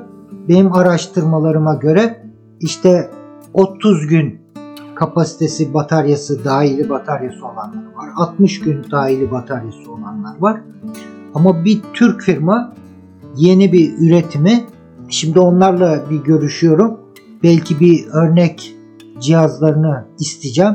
[0.48, 2.26] Benim araştırmalarıma göre
[2.60, 3.10] işte
[3.54, 4.45] 30 gün
[4.96, 8.08] kapasitesi bataryası dahili bataryası olanlar var.
[8.16, 10.60] 60 gün dahili bataryası olanlar var.
[11.34, 12.74] Ama bir Türk firma
[13.36, 14.64] yeni bir üretimi
[15.08, 17.00] şimdi onlarla bir görüşüyorum.
[17.42, 18.76] belki bir örnek
[19.20, 20.74] cihazlarını isteyeceğim.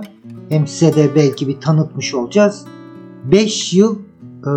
[0.50, 2.66] Hem size de belki bir tanıtmış olacağız.
[3.32, 4.00] 5 yıl
[4.46, 4.52] e,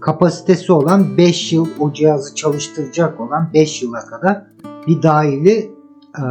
[0.00, 4.42] kapasitesi olan 5 yıl o cihazı çalıştıracak olan 5 yıla kadar
[4.86, 5.70] bir dahili
[6.18, 6.22] e,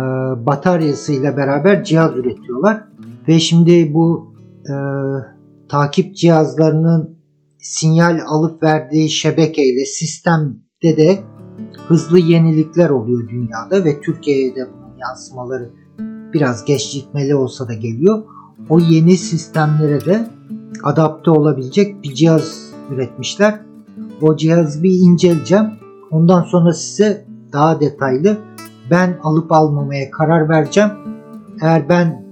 [0.46, 2.84] bataryasıyla beraber cihaz üretiyorlar.
[3.28, 4.34] Ve şimdi bu
[4.70, 4.74] e,
[5.70, 7.18] takip cihazlarının
[7.60, 11.20] sinyal alıp verdiği şebekeyle sistemde de
[11.88, 15.70] hızlı yenilikler oluyor dünyada ve Türkiye'ye de bunun yansımaları
[16.34, 18.24] biraz gecikmeli olsa da geliyor.
[18.70, 20.28] O yeni sistemlere de
[20.84, 23.60] adapte olabilecek bir cihaz üretmişler.
[24.22, 25.66] O cihazı bir inceleyeceğim.
[26.12, 28.38] Ondan sonra size daha detaylı
[28.92, 30.90] ben alıp almamaya karar vereceğim.
[31.62, 32.26] Eğer ben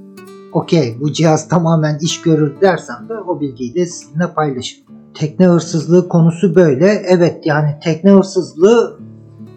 [0.53, 4.84] okey bu cihaz tamamen iş görür dersem de o bilgiyi de sizinle paylaşırım.
[5.14, 6.86] Tekne hırsızlığı konusu böyle.
[6.86, 8.99] Evet yani tekne hırsızlığı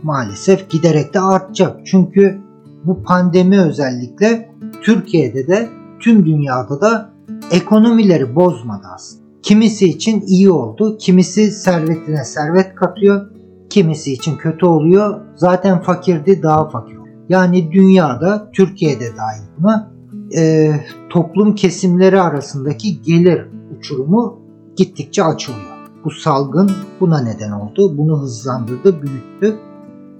[0.02, 1.86] maalesef giderek de artacak.
[1.86, 2.40] Çünkü
[2.84, 4.50] bu pandemi özellikle
[4.82, 5.68] Türkiye'de de
[6.00, 7.10] tüm dünyada da
[7.50, 9.22] ekonomileri bozmadı aslında.
[9.42, 13.30] Kimisi için iyi oldu, kimisi servetine servet katıyor,
[13.72, 15.20] kimisi için kötü oluyor.
[15.34, 16.96] Zaten fakirdi daha fakir.
[17.28, 19.92] Yani dünyada, Türkiye'de dahil buna
[20.36, 20.70] e,
[21.10, 23.46] toplum kesimleri arasındaki gelir
[23.78, 24.38] uçurumu
[24.76, 25.72] gittikçe açılıyor.
[26.04, 26.70] Bu salgın
[27.00, 27.98] buna neden oldu.
[27.98, 29.58] Bunu hızlandırdı, büyüttü.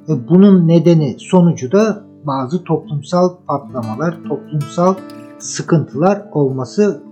[0.09, 4.95] E, bunun nedeni sonucu da bazı toplumsal patlamalar, toplumsal
[5.39, 7.03] sıkıntılar olması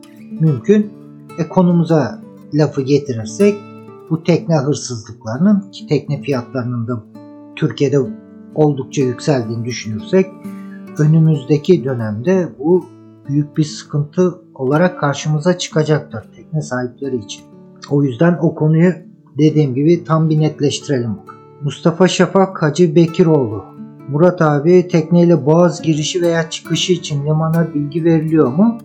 [0.41, 0.93] mümkün.
[1.38, 2.20] E, konumuza
[2.55, 3.69] lafı getirirsek
[4.11, 7.04] bu tekne hırsızlıklarının ki tekne fiyatlarının da
[7.56, 7.98] Türkiye'de
[8.54, 10.26] oldukça yükseldiğini düşünürsek
[10.98, 12.86] önümüzdeki dönemde bu
[13.28, 17.42] büyük bir sıkıntı olarak karşımıza çıkacaktır tekne sahipleri için.
[17.90, 18.92] O yüzden o konuyu
[19.38, 21.11] dediğim gibi tam bir netleştirelim.
[21.62, 23.64] Mustafa Şafak Hacı Bekiroğlu
[24.08, 28.78] Murat abi tekneyle boğaz girişi veya çıkışı için limana bilgi veriliyor mu?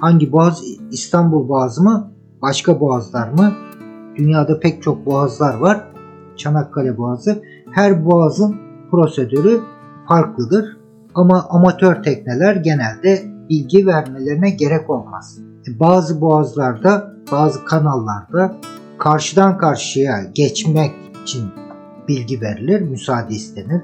[0.00, 0.62] Hangi boğaz?
[0.90, 2.12] İstanbul boğazı mı?
[2.42, 3.52] Başka boğazlar mı?
[4.18, 5.84] Dünyada pek çok boğazlar var.
[6.36, 7.42] Çanakkale boğazı.
[7.70, 8.56] Her boğazın
[8.90, 9.60] prosedürü
[10.08, 10.76] farklıdır.
[11.14, 15.38] Ama amatör tekneler genelde bilgi vermelerine gerek olmaz.
[15.68, 18.56] E, bazı boğazlarda, bazı kanallarda
[18.98, 20.92] karşıdan karşıya geçmek
[21.22, 21.44] için
[22.08, 23.82] bilgi verilir, müsaade istenir.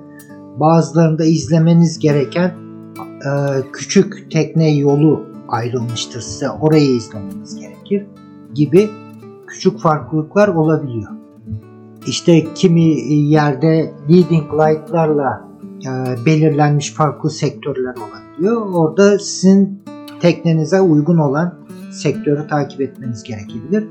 [0.61, 2.53] Bazılarında izlemeniz gereken
[3.01, 3.30] e,
[3.72, 6.51] küçük tekne yolu ayrılmıştır size.
[6.51, 8.07] Orayı izlemeniz gerekir
[8.55, 8.91] gibi
[9.55, 11.11] küçük farklılıklar olabiliyor.
[12.07, 15.48] İşte kimi yerde leading light'larla
[15.86, 15.90] e,
[16.26, 18.66] belirlenmiş farklı sektörler olabiliyor.
[18.72, 19.82] Orada sizin
[20.20, 21.55] teknenize uygun olan
[21.92, 23.84] sektörü takip etmeniz gerekebilir.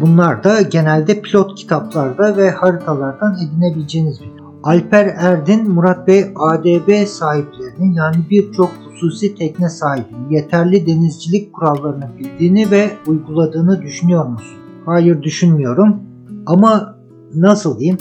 [0.00, 4.30] Bunlar da genelde pilot kitaplarda ve haritalardan edinebileceğiniz bir
[4.62, 12.70] Alper Erdin, Murat Bey ADB sahiplerinin yani birçok hususi tekne sahibinin yeterli denizcilik kurallarını bildiğini
[12.70, 14.59] ve uyguladığını düşünüyor musun?
[14.90, 16.02] Hayır düşünmüyorum
[16.46, 16.98] ama
[17.34, 17.98] nasıl diyeyim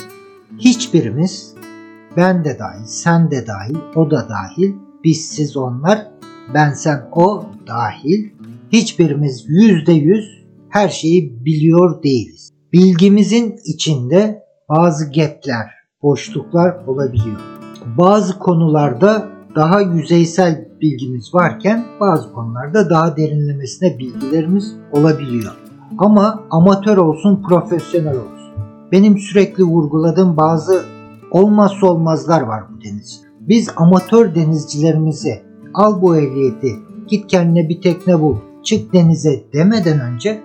[0.60, 1.56] hiçbirimiz
[2.18, 4.74] ben de dahil, sen de dahil, o da dahil,
[5.04, 6.08] biz siz onlar,
[6.54, 8.30] ben sen o dahil
[8.72, 12.52] hiçbirimiz yüzde yüz her şeyi biliyor değiliz.
[12.74, 15.68] Bilgimizin içinde bazı gapler,
[16.04, 17.40] boşluklar olabiliyor.
[17.98, 25.68] Bazı konularda daha yüzeysel bilgimiz varken bazı konularda daha derinlemesine bilgilerimiz olabiliyor.
[25.98, 28.50] Ama amatör olsun, profesyonel olsun.
[28.92, 30.86] Benim sürekli vurguladığım bazı
[31.32, 33.22] olmazsa olmazlar var bu deniz.
[33.40, 35.42] Biz amatör denizcilerimizi
[35.74, 36.76] al bu ehliyeti,
[37.08, 40.42] git kendine bir tekne bul, çık denize demeden önce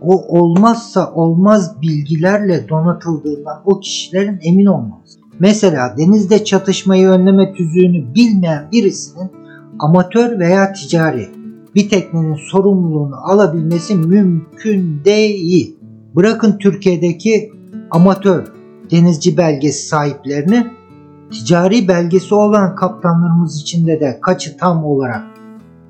[0.00, 5.18] o olmazsa olmaz bilgilerle donatıldığından o kişilerin emin olmamız.
[5.38, 9.30] Mesela denizde çatışmayı önleme tüzüğünü bilmeyen birisinin
[9.78, 11.28] amatör veya ticari
[11.78, 15.76] bir teknenin sorumluluğunu alabilmesi mümkün değil.
[16.16, 17.52] Bırakın Türkiye'deki
[17.90, 18.46] amatör
[18.90, 20.66] denizci belgesi sahiplerini
[21.30, 25.22] ticari belgesi olan kaptanlarımız içinde de kaçı tam olarak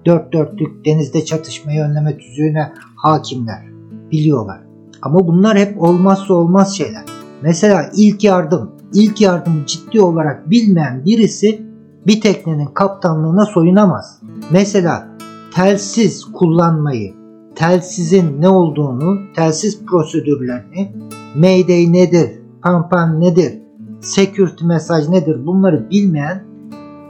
[0.07, 3.65] dört dörtlük denizde çatışmayı önleme tüzüğüne hakimler
[4.13, 4.61] biliyorlar.
[5.03, 7.03] Ama bunlar hep olmazsa olmaz şeyler.
[7.43, 11.63] Mesela ilk yardım, ilk yardımı ciddi olarak bilmeyen birisi
[12.07, 14.21] bir teknenin kaptanlığına soyunamaz.
[14.51, 15.18] Mesela
[15.59, 17.15] telsiz kullanmayı,
[17.55, 20.93] telsizin ne olduğunu, telsiz prosedürlerini,
[21.37, 22.31] Mayday nedir,
[22.63, 23.59] Pampan nedir,
[24.01, 26.45] security mesaj nedir bunları bilmeyen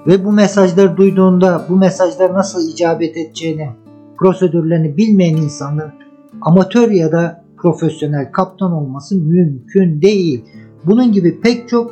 [0.07, 3.71] ve bu mesajları duyduğunda bu mesajlara nasıl icabet edeceğini,
[4.19, 5.93] prosedürlerini bilmeyen insanların
[6.41, 10.45] amatör ya da profesyonel kaptan olması mümkün değil.
[10.87, 11.91] Bunun gibi pek çok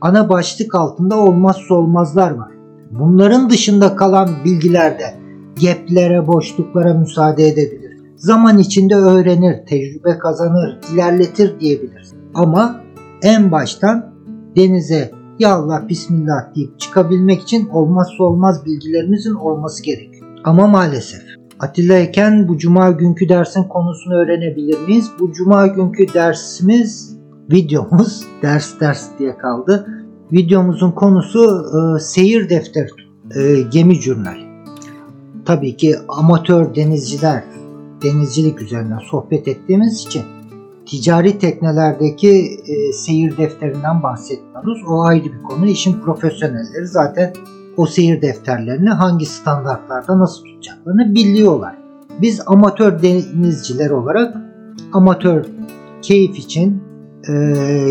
[0.00, 2.50] ana başlık altında olmazsa olmazlar var.
[2.90, 5.19] Bunların dışında kalan bilgilerde
[5.60, 7.96] geplere, boşluklara müsaade edebilir.
[8.16, 12.14] Zaman içinde öğrenir, tecrübe kazanır, ilerletir diyebiliriz.
[12.34, 12.80] Ama
[13.22, 14.14] en baştan
[14.56, 20.26] denize ya Allah bismillah deyip çıkabilmek için olmazsa olmaz bilgilerimizin olması gerekiyor.
[20.44, 21.22] Ama maalesef
[21.60, 25.10] Atilla Eken bu cuma günkü dersin konusunu öğrenebilir miyiz?
[25.20, 27.16] Bu cuma günkü dersimiz
[27.52, 29.86] videomuz ders ders diye kaldı.
[30.32, 32.88] Videomuzun konusu e, seyir defteri,
[33.36, 34.49] e, gemi jurnal.
[35.44, 37.44] Tabii ki amatör denizciler
[38.02, 40.22] denizcilik üzerine sohbet ettiğimiz için
[40.86, 44.82] ticari teknelerdeki e, seyir defterinden bahsetmiyoruz.
[44.88, 45.66] O ayrı bir konu.
[45.66, 47.32] İşin profesyonelleri zaten
[47.76, 51.76] o seyir defterlerini hangi standartlarda nasıl tutacaklarını biliyorlar.
[52.20, 54.36] Biz amatör denizciler olarak
[54.92, 55.44] amatör
[56.02, 56.82] keyif için
[57.28, 57.32] e,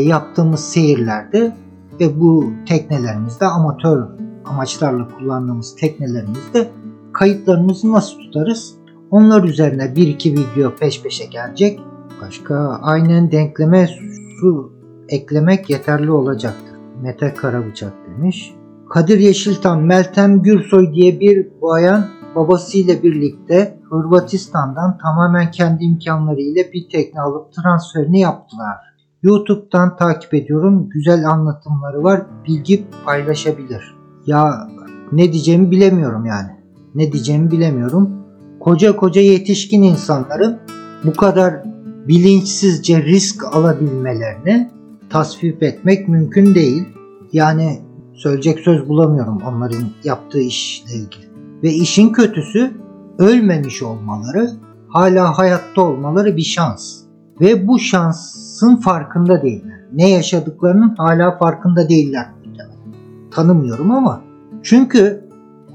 [0.02, 1.56] yaptığımız seyirlerde
[2.00, 4.04] ve bu teknelerimizde amatör
[4.46, 6.70] amaçlarla kullandığımız teknelerimizde
[7.20, 8.76] kayıtlarımızı nasıl tutarız?
[9.12, 11.80] Onlar üzerine bir iki video peş peşe gelecek.
[12.22, 13.88] Başka aynen denkleme
[14.42, 14.74] su
[15.10, 16.76] eklemek yeterli olacaktır.
[17.02, 18.54] Mete Karabıçak demiş.
[18.90, 22.06] Kadir Yeşiltan, Meltem Gürsoy diye bir bayan
[22.36, 28.78] babasıyla birlikte Hırvatistan'dan tamamen kendi imkanlarıyla bir tekne alıp transferini yaptılar.
[29.24, 30.90] YouTube'dan takip ediyorum.
[30.90, 32.22] Güzel anlatımları var.
[32.48, 33.96] Bilgi paylaşabilir.
[34.26, 34.68] Ya
[35.12, 36.59] ne diyeceğimi bilemiyorum yani.
[36.96, 38.10] Ne diyeceğimi bilemiyorum.
[38.60, 40.60] Koca koca yetişkin insanların
[41.04, 41.64] bu kadar
[42.08, 44.72] bilinçsizce risk alabilmelerini
[45.10, 46.84] tasvip etmek mümkün değil.
[47.34, 47.80] Yani
[48.14, 51.30] söyleyecek söz bulamıyorum onların yaptığı işle ilgili.
[51.64, 52.72] Ve işin kötüsü
[53.18, 54.52] ölmemiş olmaları,
[54.88, 56.98] hala hayatta olmaları bir şans.
[57.42, 59.80] Ve bu şansın farkında değiller.
[59.94, 62.30] Ne yaşadıklarının hala farkında değiller.
[63.32, 64.22] Tanımıyorum ama
[64.64, 65.29] çünkü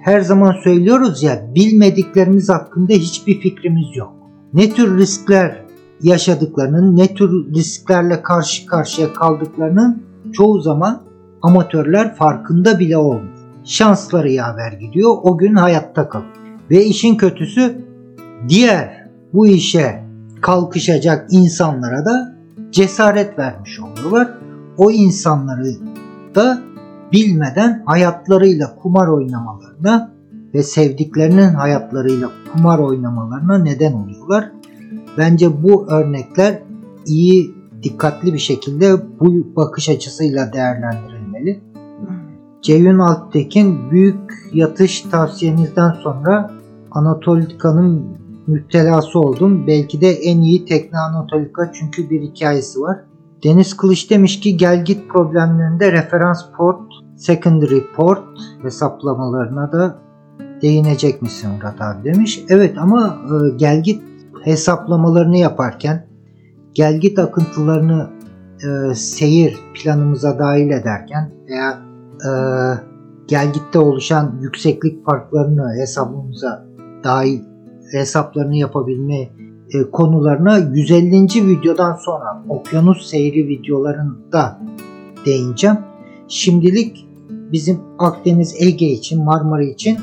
[0.04, 4.12] her zaman söylüyoruz ya bilmediklerimiz hakkında hiçbir fikrimiz yok.
[4.54, 5.64] Ne tür riskler
[6.02, 10.02] yaşadıklarının, ne tür risklerle karşı karşıya kaldıklarının
[10.32, 11.02] çoğu zaman
[11.42, 13.34] amatörler farkında bile olmuyor.
[13.64, 16.32] Şansları yaver gidiyor, o gün hayatta kalıyor.
[16.70, 17.84] Ve işin kötüsü
[18.48, 20.04] diğer bu işe
[20.40, 22.34] kalkışacak insanlara da
[22.70, 24.28] cesaret vermiş oluyorlar.
[24.76, 25.74] O insanları
[26.34, 26.73] da
[27.14, 30.14] bilmeden hayatlarıyla kumar oynamalarına
[30.54, 34.50] ve sevdiklerinin hayatlarıyla kumar oynamalarına neden oluyorlar.
[35.18, 36.62] Bence bu örnekler
[37.06, 41.60] iyi, dikkatli bir şekilde bu bakış açısıyla değerlendirilmeli.
[42.62, 46.50] Ceyhun Alptekin büyük yatış tavsiyenizden sonra
[46.90, 48.04] Anatolika'nın
[48.46, 49.66] müptelası oldum.
[49.66, 52.96] Belki de en iyi tekne Anatolika çünkü bir hikayesi var.
[53.44, 58.24] Deniz Kılıç demiş ki gel git problemlerinde referans port, secondary port
[58.62, 59.98] hesaplamalarına da
[60.62, 62.44] değinecek misin Murat abi demiş.
[62.48, 64.02] Evet ama e, gel git
[64.44, 66.06] hesaplamalarını yaparken
[66.74, 68.10] gel git akıntılarını
[68.64, 71.78] e, seyir planımıza dahil ederken veya
[72.26, 72.30] e,
[73.26, 76.64] gel gitte oluşan yükseklik farklarını hesabımıza
[77.04, 77.40] dahil
[77.92, 79.20] hesaplarını yapabilme
[79.70, 81.48] e, konularına 150.
[81.48, 84.58] videodan sonra okyanus seyri videolarında
[85.26, 85.76] değineceğim.
[86.28, 89.98] Şimdilik bizim Akdeniz Ege için Marmara için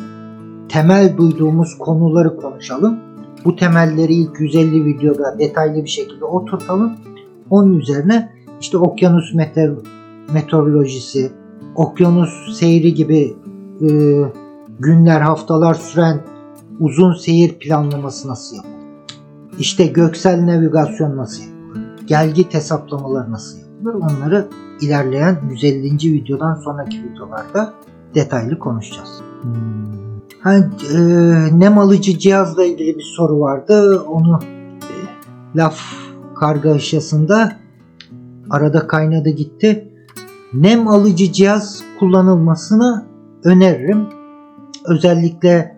[0.70, 3.00] temel duyduğumuz konuları konuşalım.
[3.46, 6.94] Bu temelleri ilk 150 videoda detaylı bir şekilde oturtalım.
[7.50, 8.30] Onun üzerine
[8.62, 9.78] işte okyanus meteor
[10.34, 11.32] meteorolojisi,
[11.76, 13.36] okyanus seyri gibi
[13.82, 13.90] e,
[14.80, 16.22] günler, haftalar süren
[16.80, 18.76] uzun seyir planlaması nasıl yapılır?
[19.60, 22.08] İşte göksel navigasyon nasıl yapılır?
[22.08, 23.94] Gelgit hesaplamaları nasıl yapılır?
[23.94, 24.48] Onları
[24.82, 26.14] ilerleyen 150.
[26.14, 27.74] videodan sonraki videolarda
[28.16, 29.22] detaylı konuşacağız.
[29.42, 30.02] Hmm.
[30.42, 31.00] Ha, e,
[31.60, 34.00] nem alıcı cihazla ilgili bir soru vardı.
[34.08, 34.40] Onu
[34.84, 34.94] e,
[35.56, 35.80] laf
[36.36, 37.52] kargaşasında
[38.50, 39.88] arada kaynadı gitti.
[40.54, 43.06] Nem alıcı cihaz kullanılmasını
[43.44, 44.08] öneririm.
[44.86, 45.78] Özellikle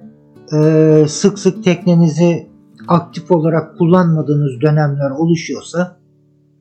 [0.54, 2.50] e, sık sık teknenizi
[2.88, 5.98] aktif olarak kullanmadığınız dönemler oluşuyorsa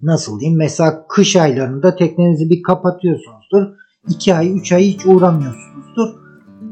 [0.03, 3.67] nasıl diyeyim mesela kış aylarında teknenizi bir kapatıyorsunuzdur.
[4.09, 6.09] 2 ay 3 ay hiç uğramıyorsunuzdur.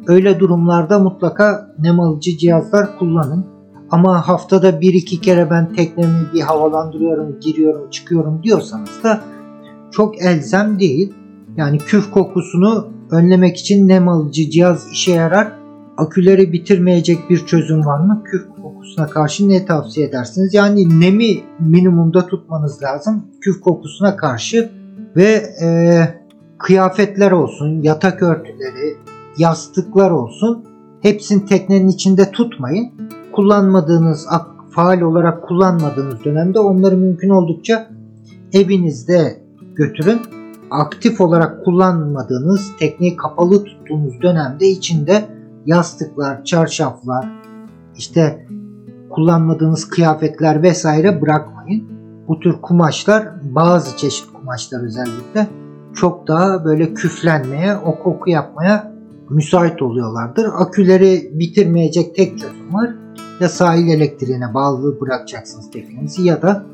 [0.06, 3.46] Öyle durumlarda mutlaka nem alıcı cihazlar kullanın.
[3.90, 9.20] Ama haftada 1-2 kere ben teknemi bir havalandırıyorum, giriyorum, çıkıyorum diyorsanız da
[9.90, 11.14] çok elzem değil.
[11.56, 15.52] Yani küf kokusunu önlemek için nem alıcı cihaz işe yarar.
[15.96, 18.22] Aküleri bitirmeyecek bir çözüm var mı?
[18.24, 18.48] Küf
[18.80, 20.54] kokusuna karşı ne tavsiye edersiniz?
[20.54, 24.70] Yani nemi minimumda tutmanız lazım küf kokusuna karşı
[25.16, 25.68] ve e,
[26.58, 28.96] kıyafetler olsun, yatak örtüleri,
[29.38, 30.64] yastıklar olsun.
[31.02, 32.92] Hepsini teknenin içinde tutmayın.
[33.32, 34.26] Kullanmadığınız,
[34.70, 37.90] faal olarak kullanmadığınız dönemde onları mümkün oldukça
[38.52, 39.42] evinizde
[39.74, 40.20] götürün.
[40.70, 45.24] Aktif olarak kullanmadığınız, tekneyi kapalı tuttuğunuz dönemde içinde
[45.66, 47.28] yastıklar, çarşaflar,
[47.96, 48.46] işte
[49.10, 51.88] kullanmadığınız kıyafetler vesaire bırakmayın.
[52.28, 55.46] Bu tür kumaşlar bazı çeşit kumaşlar özellikle
[55.94, 58.92] çok daha böyle küflenmeye, o koku yapmaya
[59.30, 60.46] müsait oluyorlardır.
[60.58, 62.90] Aküleri bitirmeyecek tek çözüm var.
[63.40, 66.64] Ya sahil elektriğine bağlı bırakacaksınız teknenizi ya da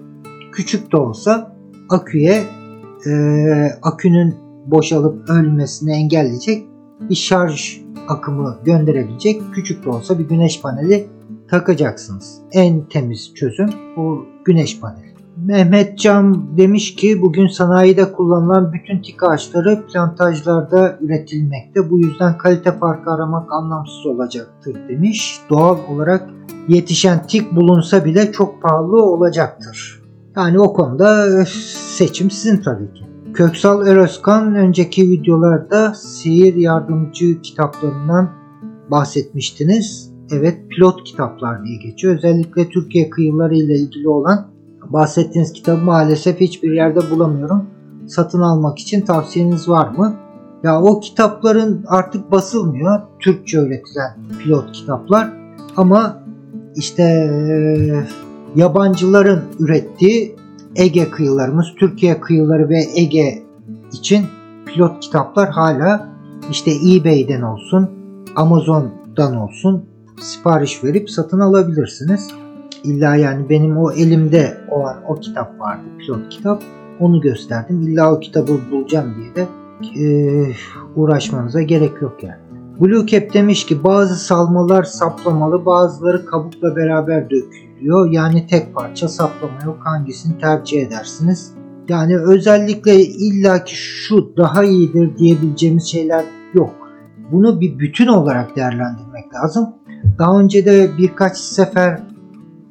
[0.52, 1.56] küçük de olsa
[1.90, 2.44] aküye
[3.06, 3.12] e,
[3.82, 4.34] akünün
[4.66, 6.66] boşalıp ölmesini engelleyecek
[7.00, 11.06] bir şarj akımı gönderebilecek küçük de olsa bir güneş paneli
[11.48, 12.38] takacaksınız.
[12.52, 15.06] En temiz çözüm bu güneş paneli.
[15.36, 21.90] Mehmet Cam demiş ki bugün sanayide kullanılan bütün tik ağaçları plantajlarda üretilmekte.
[21.90, 25.40] Bu yüzden kalite farkı aramak anlamsız olacaktır demiş.
[25.50, 26.30] Doğal olarak
[26.68, 30.02] yetişen tik bulunsa bile çok pahalı olacaktır.
[30.36, 31.44] Yani o konuda
[31.96, 33.04] seçim sizin tabii ki.
[33.34, 38.30] Köksal Eroskan önceki videolarda seyir yardımcı kitaplarından
[38.90, 40.15] bahsetmiştiniz.
[40.30, 42.14] Evet pilot kitaplar diye geçiyor.
[42.14, 44.46] Özellikle Türkiye kıyıları ile ilgili olan
[44.88, 47.66] bahsettiğiniz kitabı maalesef hiçbir yerde bulamıyorum.
[48.06, 50.16] Satın almak için tavsiyeniz var mı?
[50.62, 53.00] Ya o kitapların artık basılmıyor.
[53.20, 55.32] Türkçe üretilen pilot kitaplar.
[55.76, 56.22] Ama
[56.76, 57.02] işte
[58.56, 60.36] yabancıların ürettiği
[60.76, 63.42] Ege kıyılarımız, Türkiye kıyıları ve Ege
[63.92, 64.26] için
[64.66, 66.08] pilot kitaplar hala
[66.50, 67.90] işte eBay'den olsun,
[68.36, 69.84] Amazon'dan olsun
[70.20, 72.28] sipariş verip satın alabilirsiniz.
[72.84, 76.62] İlla yani benim o elimde olan o kitap vardı, pilot kitap.
[77.00, 77.82] Onu gösterdim.
[77.82, 79.48] İlla o kitabı bulacağım diye de
[80.00, 80.06] e,
[80.96, 82.46] uğraşmanıza gerek yok yani.
[82.80, 88.10] Blue Cap demiş ki bazı salmalar saplamalı bazıları kabukla beraber dökülüyor.
[88.10, 91.54] Yani tek parça saplama yok hangisini tercih edersiniz?
[91.88, 96.74] Yani özellikle illaki şu daha iyidir diyebileceğimiz şeyler yok.
[97.32, 99.74] Bunu bir bütün olarak değerlendirmek lazım.
[100.18, 102.02] Daha önce de birkaç sefer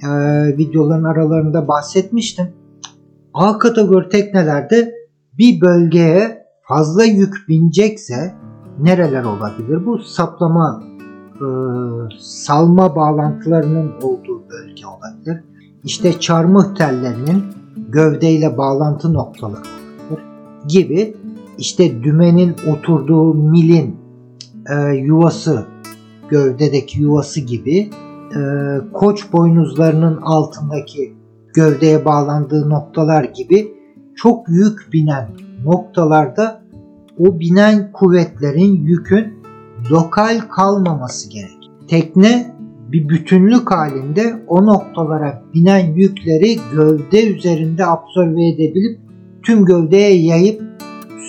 [0.04, 0.10] e,
[0.58, 2.48] videoların aralarında bahsetmiştim.
[3.34, 4.94] A kategori teknelerde
[5.38, 8.34] bir bölgeye fazla yük binecekse
[8.80, 9.86] nereler olabilir?
[9.86, 10.84] Bu saplama
[11.36, 11.48] e,
[12.20, 15.44] salma bağlantılarının olduğu bölge olabilir.
[15.84, 17.44] İşte çarmıh tellerinin
[17.90, 20.36] gövdeyle bağlantı noktaları olabilir
[20.68, 21.18] gibi
[21.58, 23.96] işte dümenin oturduğu milin
[24.70, 25.66] e, yuvası
[26.30, 27.90] gövdedeki yuvası gibi
[28.36, 28.40] e,
[28.94, 31.14] koç boynuzlarının altındaki
[31.54, 33.72] gövdeye bağlandığı noktalar gibi
[34.16, 35.30] çok yük binen
[35.66, 36.62] noktalarda
[37.18, 39.34] o binen kuvvetlerin yükün
[39.92, 41.72] lokal kalmaması gerek.
[41.88, 42.56] Tekne
[42.92, 49.00] bir bütünlük halinde o noktalara binen yükleri gövde üzerinde absorbe edebilip
[49.44, 50.64] tüm gövdeye yayıp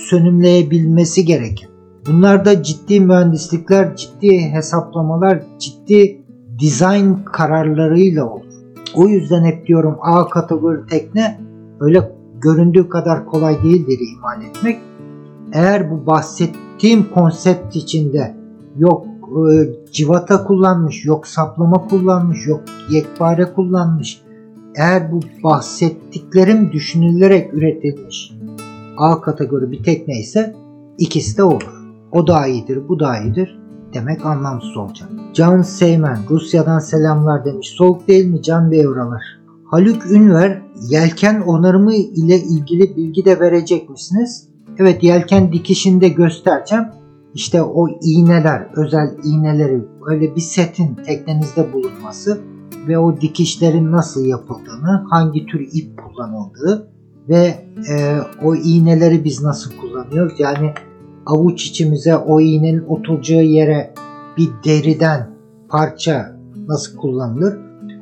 [0.08, 1.68] sönümleyebilmesi gerekir.
[2.08, 6.20] Bunlarda ciddi mühendislikler, ciddi hesaplamalar, ciddi
[6.58, 8.52] dizayn kararlarıyla olur.
[8.94, 11.40] O yüzden hep diyorum A kategori tekne
[11.80, 14.80] öyle göründüğü kadar kolay değildir imal etmek.
[15.52, 18.36] Eğer bu bahsettiğim konsept içinde
[18.78, 24.22] yok e, civata kullanmış, yok saplama kullanmış, yok yekpare kullanmış.
[24.76, 28.32] Eğer bu bahsettiklerim düşünülerek üretilmiş
[28.98, 30.54] A kategori bir tekne ise
[30.98, 31.85] ikisi de olur.
[32.12, 33.58] O daha iyidir, bu daha iyidir
[33.94, 35.08] demek anlamsız olacak.
[35.34, 37.68] Can Seymen Rusya'dan selamlar demiş.
[37.68, 39.22] Soğuk değil mi Can Bey oralar?
[39.64, 44.48] Haluk Ünver yelken onarımı ile ilgili bilgi de verecek misiniz?
[44.78, 46.84] Evet yelken dikişinde göstereceğim.
[47.34, 52.40] İşte o iğneler, özel iğneleri öyle bir setin teknenizde bulunması
[52.88, 56.88] ve o dikişlerin nasıl yapıldığını, hangi tür ip kullanıldığı
[57.28, 60.40] ve e, o iğneleri biz nasıl kullanıyoruz?
[60.40, 60.72] Yani
[61.26, 63.94] avuç içimize o iğnenin oturacağı yere
[64.36, 65.30] bir deriden
[65.68, 66.36] parça
[66.68, 67.58] nasıl kullanılır?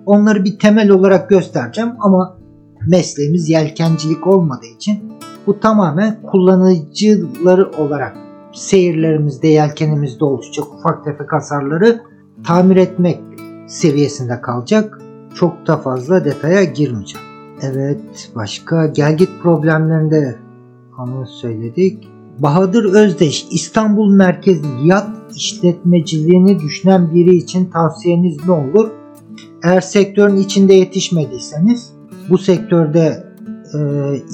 [0.07, 2.39] Onları bir temel olarak göstereceğim ama
[2.89, 5.13] mesleğimiz yelkencilik olmadığı için
[5.47, 8.17] bu tamamen kullanıcıları olarak
[8.53, 12.01] seyirlerimizde, yelkenimizde oluşacak ufak tefek hasarları
[12.47, 13.21] tamir etmek
[13.67, 15.01] seviyesinde kalacak.
[15.35, 17.27] Çok da fazla detaya girmeyeceğim.
[17.63, 20.37] Evet, başka gelgit problemlerinde
[20.99, 22.09] onu söyledik.
[22.39, 28.91] Bahadır Özdeş, İstanbul merkezli yat işletmeciliğini düşünen biri için tavsiyeniz ne olur?
[29.65, 31.93] Eğer sektörün içinde yetişmediyseniz,
[32.31, 33.27] bu sektörde
[33.75, 33.81] e,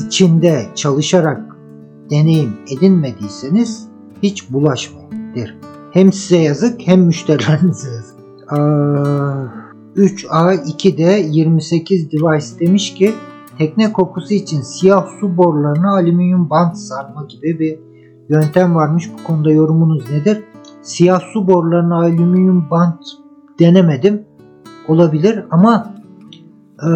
[0.07, 1.57] içinde çalışarak
[2.11, 3.89] deneyim edinmediyseniz
[4.23, 5.57] hiç bulaşmayın derim.
[5.93, 8.17] Hem size yazık hem müşterilerinize yazık.
[8.53, 9.61] Aa,
[9.97, 13.15] 3A2'de 28 device demiş ki
[13.59, 17.90] tekne kokusu için siyah su borularına alüminyum bant sarma gibi bir
[18.31, 19.11] yöntem varmış.
[19.13, 20.45] Bu konuda yorumunuz nedir?
[20.83, 23.03] Siyah su borularına alüminyum bant
[23.59, 24.27] denemedim.
[24.89, 25.95] Olabilir ama
[26.83, 26.91] e,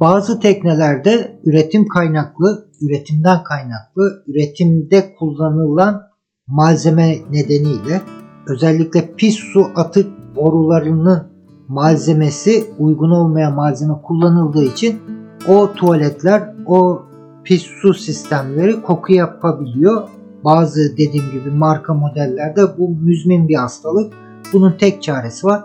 [0.00, 6.02] bazı teknelerde üretim kaynaklı, üretimden kaynaklı, üretimde kullanılan
[6.46, 8.00] malzeme nedeniyle
[8.46, 11.22] özellikle pis su atık borularının
[11.68, 15.00] malzemesi uygun olmayan malzeme kullanıldığı için
[15.48, 17.02] o tuvaletler o
[17.44, 20.08] pis su sistemleri koku yapabiliyor.
[20.44, 24.12] Bazı dediğim gibi marka modellerde bu müzmin bir hastalık.
[24.52, 25.64] Bunun tek çaresi var.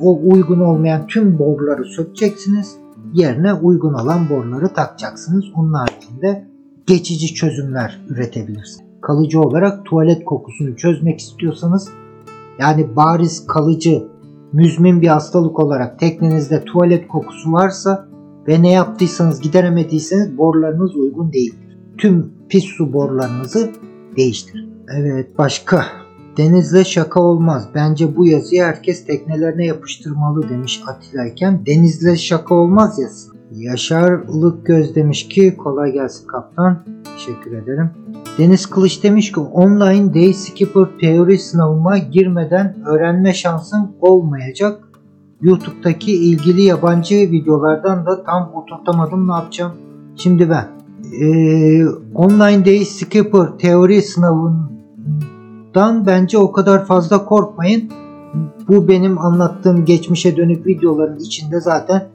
[0.00, 2.76] O uygun olmayan tüm boruları sökeceksiniz.
[3.12, 5.44] Yerine uygun olan boruları takacaksınız.
[5.54, 6.48] Onun haricinde
[6.86, 8.80] geçici çözümler üretebilirsiniz.
[9.00, 11.88] Kalıcı olarak tuvalet kokusunu çözmek istiyorsanız
[12.58, 14.02] yani bariz kalıcı
[14.52, 18.08] müzmin bir hastalık olarak teknenizde tuvalet kokusu varsa
[18.48, 21.78] ve ne yaptıysanız gideremediyseniz borularınız uygun değildir.
[21.98, 23.70] Tüm pis su borularınızı
[24.16, 24.70] değiştirin.
[24.88, 25.84] Evet başka.
[26.36, 27.68] Denizle şaka olmaz.
[27.74, 31.66] Bence bu yazıyı herkes teknelerine yapıştırmalı demiş Atilla iken.
[31.66, 33.34] Denizle şaka olmaz yazsın.
[33.52, 36.84] Yaşar Ilık Göz demiş ki kolay gelsin kaptan.
[37.16, 37.90] Teşekkür ederim.
[38.38, 44.84] Deniz Kılıç demiş ki online day skipper teori sınavıma girmeden öğrenme şansım olmayacak.
[45.42, 49.72] YouTube'daki ilgili yabancı videolardan da tam oturtamadım ne yapacağım.
[50.16, 50.73] Şimdi ben
[51.20, 57.90] ee, online day skipper teori sınavından bence o kadar fazla korkmayın.
[58.68, 62.08] Bu benim anlattığım geçmişe dönük videoların içinde zaten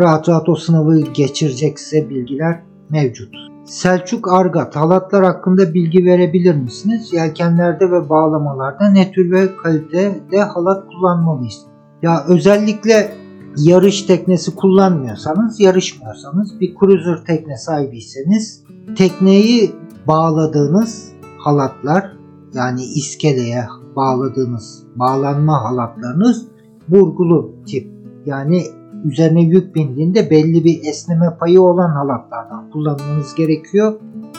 [0.00, 3.34] rahat rahat o sınavı geçirecek size bilgiler mevcut.
[3.64, 7.12] Selçuk Argat halatlar hakkında bilgi verebilir misiniz?
[7.12, 11.60] Yelkenlerde ve bağlamalarda ne tür ve kalitede halat kullanmalıyız?
[12.02, 13.23] Ya özellikle
[13.56, 18.64] yarış teknesi kullanmıyorsanız, yarışmıyorsanız, bir cruiser tekne sahibiyseniz
[18.96, 19.72] tekneyi
[20.06, 22.12] bağladığınız halatlar
[22.54, 26.46] yani iskeleye bağladığınız bağlanma halatlarınız
[26.88, 27.90] burgulu tip
[28.26, 28.62] yani
[29.04, 33.92] üzerine yük bindiğinde belli bir esneme payı olan halatlardan kullanmanız gerekiyor.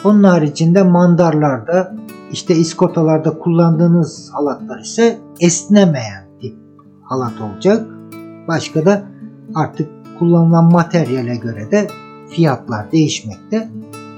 [0.04, 1.96] Onun haricinde mandarlarda
[2.32, 6.56] işte iskotalarda kullandığınız halatlar ise esnemeyen tip
[7.04, 7.95] halat olacak.
[8.48, 9.04] Başka da
[9.56, 9.90] artık
[10.20, 11.88] kullanılan materyale göre de
[12.30, 13.70] fiyatlar değişmekte.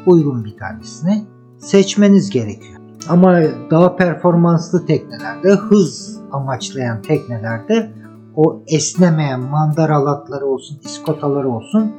[0.05, 1.23] Uygun bir tanesini
[1.57, 2.80] seçmeniz gerekiyor.
[3.09, 7.91] Ama daha performanslı teknelerde, hız amaçlayan teknelerde
[8.36, 11.91] o esnemeyen mandar halatları olsun, iskotaları olsun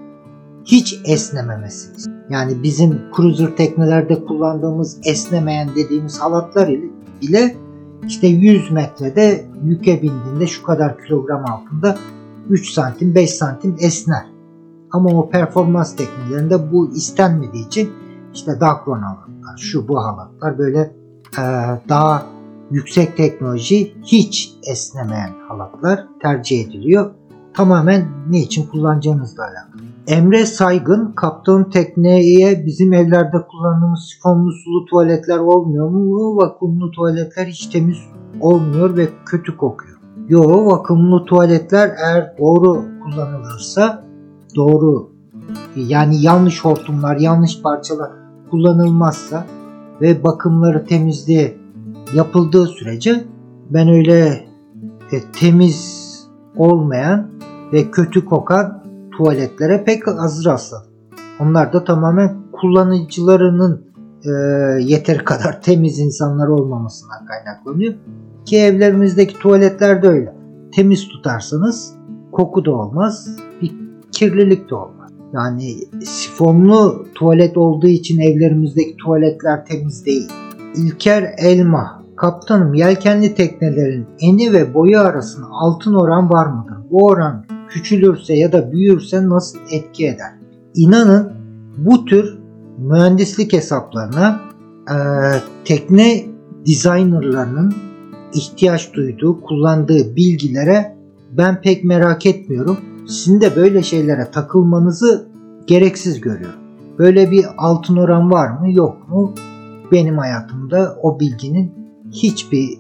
[0.64, 2.10] hiç esnememesi.
[2.30, 6.68] Yani bizim cruiser teknelerde kullandığımız esnemeyen dediğimiz halatlar
[7.20, 7.56] ile
[8.06, 11.98] işte 100 metrede yüke bindiğinde şu kadar kilogram altında
[12.48, 14.26] 3 santim 5 santim esner.
[14.90, 17.90] Ama o performans teknelerinde bu istenmediği için
[18.34, 20.80] işte Dacron halatlar, şu bu halatlar böyle
[21.38, 21.42] e,
[21.88, 22.26] daha
[22.70, 27.10] yüksek teknoloji hiç esnemeyen halatlar tercih ediliyor.
[27.54, 29.88] Tamamen ne için kullanacağınızla alakalı.
[30.06, 36.36] Emre Saygın, kaptan tekneye bizim evlerde kullandığımız sifonlu sulu tuvaletler olmuyor mu?
[36.36, 37.98] Vakumlu tuvaletler hiç temiz
[38.40, 39.97] olmuyor ve kötü kokuyor.
[40.28, 44.04] Yo vakumlu tuvaletler eğer doğru kullanılırsa
[44.56, 45.10] doğru
[45.76, 48.10] yani yanlış hortumlar, yanlış parçalar
[48.50, 49.46] kullanılmazsa
[50.00, 51.58] ve bakımları temizliği
[52.14, 53.24] yapıldığı sürece
[53.70, 54.46] ben öyle
[55.12, 56.08] e, temiz
[56.56, 57.30] olmayan
[57.72, 58.82] ve kötü kokan
[59.16, 60.92] tuvaletlere pek az rastladım.
[61.40, 63.84] Onlar da tamamen kullanıcılarının
[64.24, 64.30] e,
[64.82, 67.94] yeteri kadar temiz insanlar olmamasından kaynaklanıyor.
[68.44, 70.34] Ki evlerimizdeki tuvaletler de öyle.
[70.72, 71.94] Temiz tutarsanız
[72.32, 73.72] koku da olmaz, bir
[74.12, 75.10] kirlilik de olmaz.
[75.34, 80.28] Yani sifonlu tuvalet olduğu için evlerimizdeki tuvaletler temiz değil.
[80.76, 86.76] İlker Elma Kaptanım yelkenli teknelerin eni ve boyu arasında altın oran var mıdır?
[86.90, 90.32] Bu oran küçülürse ya da büyürse nasıl etki eder?
[90.74, 91.32] İnanın
[91.76, 92.38] bu tür
[92.78, 94.40] mühendislik hesaplarına
[94.90, 94.96] e,
[95.64, 96.24] tekne
[96.66, 97.74] designerlarının
[98.34, 100.96] ihtiyaç duyduğu, kullandığı bilgilere
[101.30, 102.78] ben pek merak etmiyorum.
[103.08, 105.28] Sizin de böyle şeylere takılmanızı
[105.66, 106.60] gereksiz görüyorum.
[106.98, 109.34] Böyle bir altın oran var mı yok mu?
[109.92, 111.72] Benim hayatımda o bilginin
[112.12, 112.78] hiçbir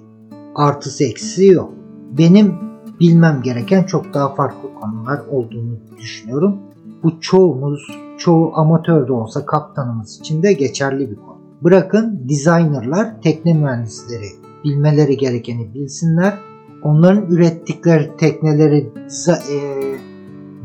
[0.54, 1.72] artısı eksisi yok.
[2.18, 2.54] Benim
[3.00, 6.58] bilmem gereken çok daha farklı konular olduğunu düşünüyorum.
[7.02, 7.80] Bu çoğumuz,
[8.18, 11.38] çoğu amatör de olsa kaptanımız için de geçerli bir konu.
[11.62, 16.38] Bırakın designerlar, tekne mühendisleri bilmeleri gerekeni bilsinler.
[16.82, 18.92] Onların ürettikleri tekneleri
[19.28, 19.58] e,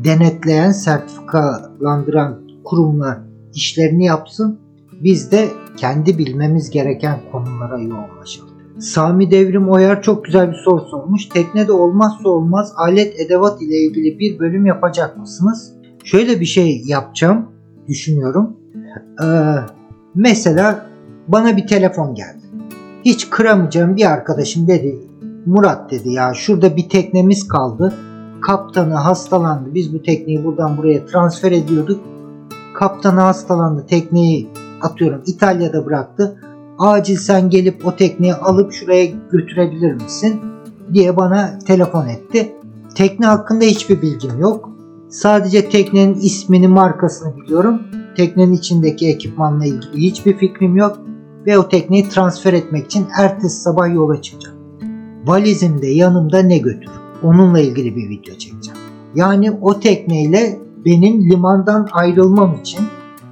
[0.04, 3.18] denetleyen, sertifikalandıran kurumlar
[3.54, 4.58] işlerini yapsın.
[5.04, 8.54] Biz de kendi bilmemiz gereken konulara yoğunlaşalım.
[8.78, 11.26] Sami Devrim Oyar çok güzel bir soru sormuş.
[11.26, 15.72] Teknede olmazsa olmaz alet edevat ile ilgili bir bölüm yapacak mısınız?
[16.04, 17.48] Şöyle bir şey yapacağım
[17.88, 18.56] düşünüyorum.
[19.22, 19.26] Ee,
[20.14, 20.86] mesela
[21.28, 22.43] bana bir telefon geldi.
[23.04, 24.98] Hiç kıramayacağım bir arkadaşım dedi.
[25.46, 27.94] Murat dedi ya şurada bir teknemiz kaldı.
[28.40, 29.74] Kaptanı hastalandı.
[29.74, 32.00] Biz bu tekneyi buradan buraya transfer ediyorduk.
[32.74, 33.86] Kaptanı hastalandı.
[33.86, 34.48] Tekneyi
[34.82, 36.40] atıyorum İtalya'da bıraktı.
[36.78, 40.40] Acil sen gelip o tekneyi alıp şuraya götürebilir misin?
[40.92, 42.52] diye bana telefon etti.
[42.94, 44.70] Tekne hakkında hiçbir bilgim yok.
[45.08, 47.82] Sadece teknenin ismini, markasını biliyorum.
[48.16, 50.98] Teknenin içindeki ekipmanla ilgili hiçbir fikrim yok.
[51.46, 54.58] Ve o tekneyi transfer etmek için ertesi sabah yola çıkacağım.
[55.26, 56.90] Valizimde yanımda ne götür?
[57.22, 58.80] Onunla ilgili bir video çekeceğim.
[59.14, 62.80] Yani o tekneyle benim limandan ayrılmam için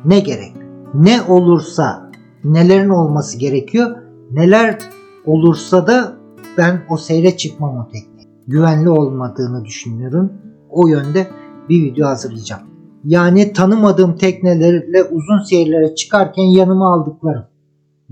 [0.05, 0.53] ne gerek?
[0.95, 2.11] Ne olursa
[2.45, 3.97] nelerin olması gerekiyor?
[4.31, 4.79] Neler
[5.27, 6.17] olursa da
[6.59, 8.23] ben o seyre çıkmam o tekne.
[8.47, 10.33] Güvenli olmadığını düşünüyorum.
[10.71, 11.27] O yönde
[11.69, 12.63] bir video hazırlayacağım.
[13.05, 17.52] Yani tanımadığım teknelerle uzun seyirlere çıkarken yanıma aldıklarım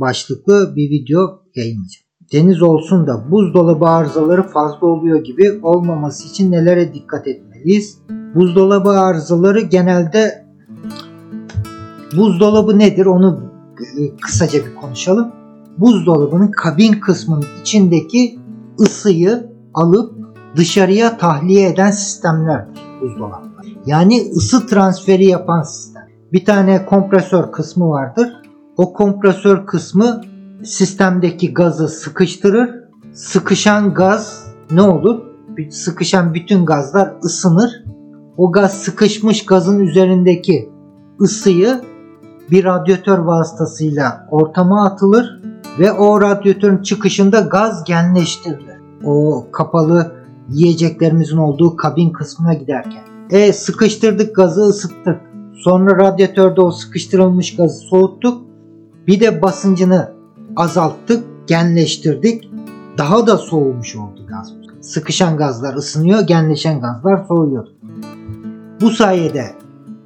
[0.00, 2.06] başlıklı bir video yayınlayacağım.
[2.32, 7.98] Deniz olsun da buzdolabı arızaları fazla oluyor gibi olmaması için nelere dikkat etmeliyiz?
[8.34, 10.46] Buzdolabı arızaları genelde
[12.16, 13.40] buzdolabı nedir onu
[13.98, 15.32] e, kısaca bir konuşalım.
[15.78, 18.38] Buzdolabının kabin kısmının içindeki
[18.80, 20.14] ısıyı alıp
[20.56, 23.68] dışarıya tahliye eden sistemlerdir buzdolapları.
[23.86, 26.02] Yani ısı transferi yapan sistem.
[26.32, 28.28] Bir tane kompresör kısmı vardır.
[28.76, 30.20] O kompresör kısmı
[30.64, 32.70] sistemdeki gazı sıkıştırır.
[33.12, 35.20] Sıkışan gaz ne olur?
[35.70, 37.84] Sıkışan bütün gazlar ısınır.
[38.36, 40.70] O gaz sıkışmış gazın üzerindeki
[41.20, 41.80] ısıyı
[42.50, 45.40] bir radyatör vasıtasıyla ortama atılır
[45.78, 48.80] ve o radyatörün çıkışında gaz genleştirilir.
[49.04, 50.12] O kapalı
[50.48, 53.04] yiyeceklerimizin olduğu kabin kısmına giderken.
[53.30, 55.20] E sıkıştırdık gazı ısıttık.
[55.54, 58.49] Sonra radyatörde o sıkıştırılmış gazı soğuttuk.
[59.06, 60.12] Bir de basıncını
[60.56, 62.50] azalttık, genleştirdik.
[62.98, 64.52] Daha da soğumuş oldu gaz.
[64.80, 67.66] Sıkışan gazlar ısınıyor, genleşen gazlar soğuyor.
[68.80, 69.44] Bu sayede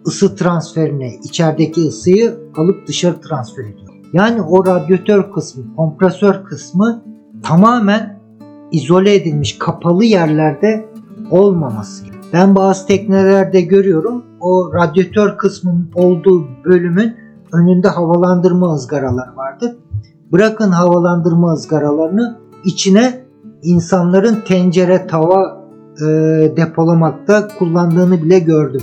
[0.06, 3.94] ısı transferine içerideki ısıyı alıp dışarı transfer ediyor.
[4.12, 7.02] Yani o radyatör kısmı, kompresör kısmı
[7.42, 8.20] tamamen
[8.72, 10.88] izole edilmiş kapalı yerlerde
[11.30, 12.04] olmaması.
[12.32, 17.23] Ben bazı teknelerde görüyorum o radyatör kısmının olduğu bölümün
[17.54, 19.76] önünde havalandırma ızgaraları vardı.
[20.32, 23.24] Bırakın havalandırma ızgaralarını içine
[23.62, 25.64] insanların tencere, tava
[26.00, 26.06] e,
[26.56, 28.82] depolamakta kullandığını bile gördüm.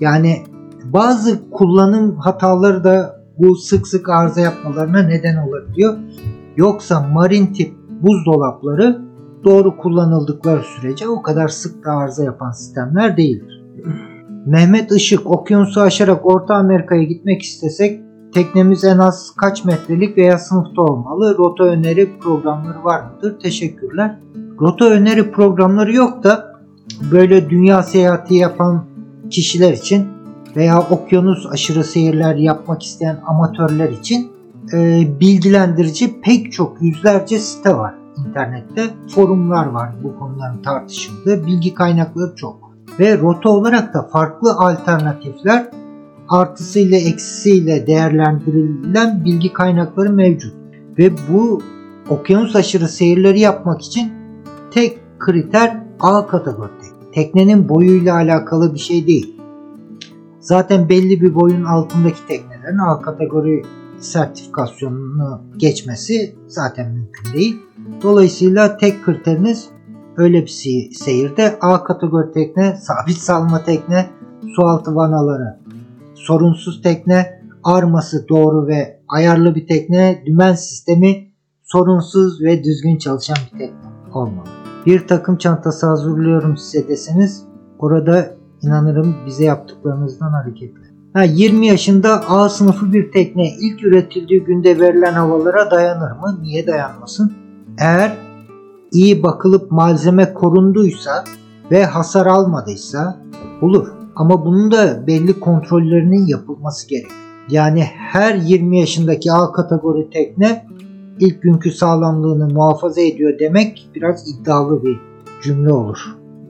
[0.00, 0.42] Yani
[0.84, 5.94] bazı kullanım hataları da bu sık sık arıza yapmalarına neden olabiliyor.
[6.56, 9.02] Yoksa marin tip buzdolapları
[9.44, 13.64] doğru kullanıldıkları sürece o kadar sık da arıza yapan sistemler değildir.
[14.46, 18.00] Mehmet Işık okyanusu aşarak Orta Amerika'ya gitmek istesek
[18.34, 21.36] teknemiz en az kaç metrelik veya sınıfta olmalı?
[21.38, 23.40] Rota öneri programları var mıdır?
[23.40, 24.18] Teşekkürler.
[24.60, 26.54] Rota öneri programları yok da
[27.12, 28.84] böyle dünya seyahati yapan
[29.30, 30.06] kişiler için
[30.56, 34.32] veya okyanus aşırı seyirler yapmak isteyen amatörler için
[34.72, 37.94] e, bilgilendirici pek çok yüzlerce site var
[38.26, 38.82] internette.
[39.14, 41.46] Forumlar var bu konuların tartışıldığı.
[41.46, 42.73] Bilgi kaynakları çok.
[43.00, 45.70] Ve rota olarak da farklı alternatifler
[46.28, 50.54] artısıyla eksisiyle değerlendirilen bilgi kaynakları mevcut.
[50.98, 51.62] Ve bu
[52.08, 54.12] okyanus aşırı seyirleri yapmak için
[54.70, 56.70] tek kriter A kategori.
[57.14, 59.36] Teknenin boyuyla alakalı bir şey değil.
[60.40, 63.62] Zaten belli bir boyun altındaki teknelerin A kategori
[63.98, 67.62] sertifikasyonunu geçmesi zaten mümkün değil.
[68.02, 69.68] Dolayısıyla tek kriteriniz
[70.16, 74.06] öyle bir seyirde A kategori tekne, sabit salma tekne,
[74.56, 75.58] sualtı vanaları,
[76.14, 81.28] sorunsuz tekne, arması doğru ve ayarlı bir tekne, dümen sistemi
[81.62, 84.48] sorunsuz ve düzgün çalışan bir tekne olmalı.
[84.86, 87.44] Bir takım çantası hazırlıyorum size deseniz
[87.78, 88.26] orada
[88.62, 90.84] inanırım bize yaptıklarınızdan hareketle.
[91.12, 96.38] Ha, 20 yaşında A sınıfı bir tekne ilk üretildiği günde verilen havalara dayanır mı?
[96.42, 97.32] Niye dayanmasın?
[97.78, 98.16] Eğer
[98.94, 101.24] iyi bakılıp malzeme korunduysa
[101.70, 103.20] ve hasar almadıysa
[103.62, 103.88] olur.
[104.16, 107.10] Ama bunun da belli kontrollerinin yapılması gerek.
[107.48, 110.66] Yani her 20 yaşındaki A kategori tekne
[111.20, 115.00] ilk günkü sağlamlığını muhafaza ediyor demek biraz iddialı bir
[115.42, 115.98] cümle olur.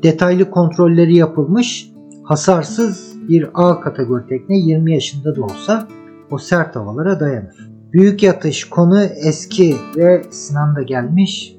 [0.03, 1.91] Detaylı kontrolleri yapılmış,
[2.23, 5.89] hasarsız bir A kategori tekne 20 yaşında da olsa
[6.31, 7.71] o sert havalara dayanır.
[7.93, 11.54] Büyük yatış konu eski ve Sinan da gelmiş.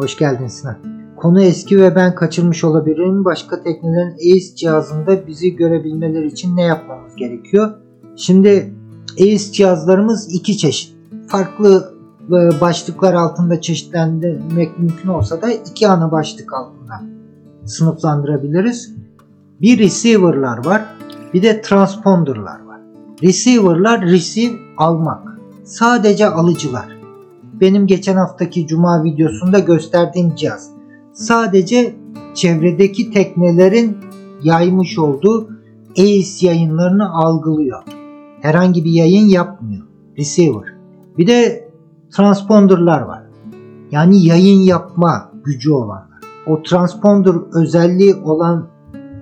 [0.00, 0.76] Hoş geldin Sinan.
[1.16, 3.24] Konu eski ve ben kaçırmış olabilirim.
[3.24, 7.70] Başka teknelerin ACE cihazında bizi görebilmeleri için ne yapmamız gerekiyor?
[8.16, 8.74] Şimdi
[9.12, 10.96] ACE cihazlarımız iki çeşit.
[11.26, 11.94] Farklı
[12.28, 17.02] e, başlıklar altında çeşitlendirmek mümkün olsa da iki ana başlık altında
[17.64, 18.94] sınıflandırabiliriz.
[19.60, 20.84] Bir receiver'lar var,
[21.34, 22.80] bir de transponder'lar var.
[23.22, 25.38] Receiver'lar receive almak.
[25.64, 26.99] Sadece alıcılar.
[27.60, 30.70] Benim geçen haftaki cuma videosunda gösterdiğim cihaz.
[31.12, 31.94] Sadece
[32.34, 33.96] çevredeki teknelerin
[34.42, 35.48] yaymış olduğu
[35.92, 37.82] ACE yayınlarını algılıyor.
[38.40, 39.82] Herhangi bir yayın yapmıyor.
[40.18, 40.74] Receiver.
[41.18, 41.68] Bir de
[42.10, 43.22] transponderlar var.
[43.90, 46.20] Yani yayın yapma gücü olanlar.
[46.46, 48.66] O transponder özelliği olan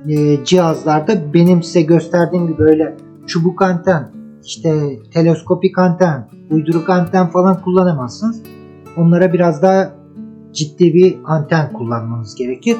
[0.08, 2.96] e, cihazlarda benim size gösterdiğim gibi böyle
[3.26, 4.10] çubuk anten,
[4.48, 8.42] işte teleskopik anten, uyduruk anten falan kullanamazsınız.
[8.96, 9.92] Onlara biraz daha
[10.52, 12.76] ciddi bir anten kullanmanız gerekir.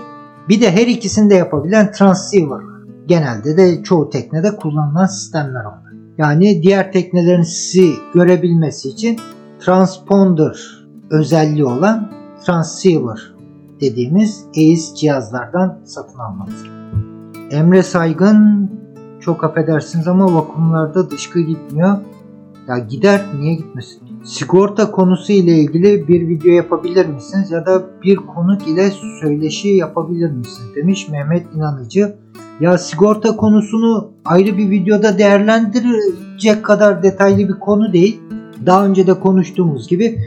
[0.49, 2.69] Bir de her ikisini de yapabilen transceiver
[3.09, 5.93] Genelde de çoğu teknede kullanılan sistemler onlar.
[6.19, 9.17] Yani diğer teknelerin sizi görebilmesi için
[9.61, 12.13] transponder özelliği olan
[12.47, 13.35] transceiver
[13.81, 16.65] dediğimiz ACE cihazlardan satın almanız
[17.51, 18.71] Emre Saygın
[19.21, 21.97] çok affedersiniz ama vakumlarda dışkı gitmiyor.
[22.69, 24.01] Ya gider niye gitmesin?
[24.25, 28.91] Sigorta konusu ile ilgili bir video yapabilir misiniz ya da bir konuk ile
[29.21, 32.17] söyleşi yapabilir misiniz demiş Mehmet İnanıcı.
[32.61, 38.21] Ya sigorta konusunu ayrı bir videoda değerlendirecek kadar detaylı bir konu değil.
[38.67, 40.19] Daha önce de konuştuğumuz gibi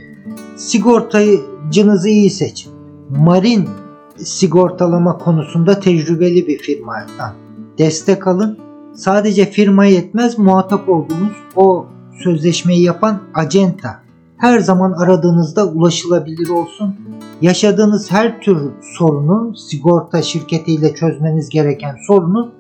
[0.56, 2.72] sigortacınızı iyi seçin.
[3.10, 3.70] Marin
[4.18, 7.34] sigortalama konusunda tecrübeli bir firmadan
[7.78, 8.71] destek alın.
[8.96, 11.86] Sadece firma yetmez muhatap olduğunuz o
[12.24, 14.00] sözleşmeyi yapan acenta
[14.38, 16.96] her zaman aradığınızda ulaşılabilir olsun.
[17.42, 22.52] Yaşadığınız her tür sorunu sigorta şirketiyle çözmeniz gereken sorunu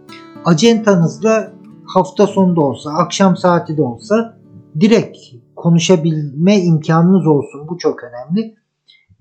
[0.45, 1.51] acentanızla
[1.85, 4.37] hafta sonunda olsa, akşam saati de olsa
[4.79, 5.17] direkt
[5.55, 7.67] konuşabilme imkanınız olsun.
[7.69, 8.55] Bu çok önemli.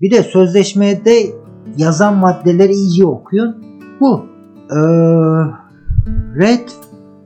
[0.01, 1.25] Bir de sözleşmede
[1.77, 3.65] yazan maddeleri iyi okuyun.
[3.99, 4.25] Bu
[4.71, 4.75] ee,
[6.35, 6.69] Red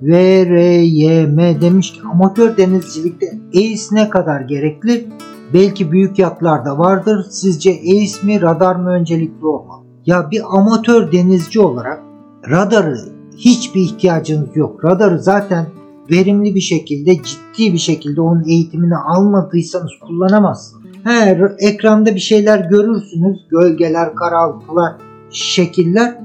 [0.01, 5.07] VRYM demiş ki amatör denizcilikte ACE ne kadar gerekli?
[5.53, 7.25] Belki büyük yatlarda vardır.
[7.29, 9.85] Sizce ACE mi radar mı öncelikli olmalı?
[10.05, 12.03] Ya bir amatör denizci olarak
[12.49, 12.97] radarı
[13.37, 14.85] hiçbir ihtiyacınız yok.
[14.85, 15.65] Radarı zaten
[16.11, 20.85] verimli bir şekilde ciddi bir şekilde onun eğitimini almadıysanız kullanamazsınız.
[21.03, 23.47] He, ekranda bir şeyler görürsünüz.
[23.49, 24.93] Gölgeler, karaltılar,
[25.29, 26.19] şekiller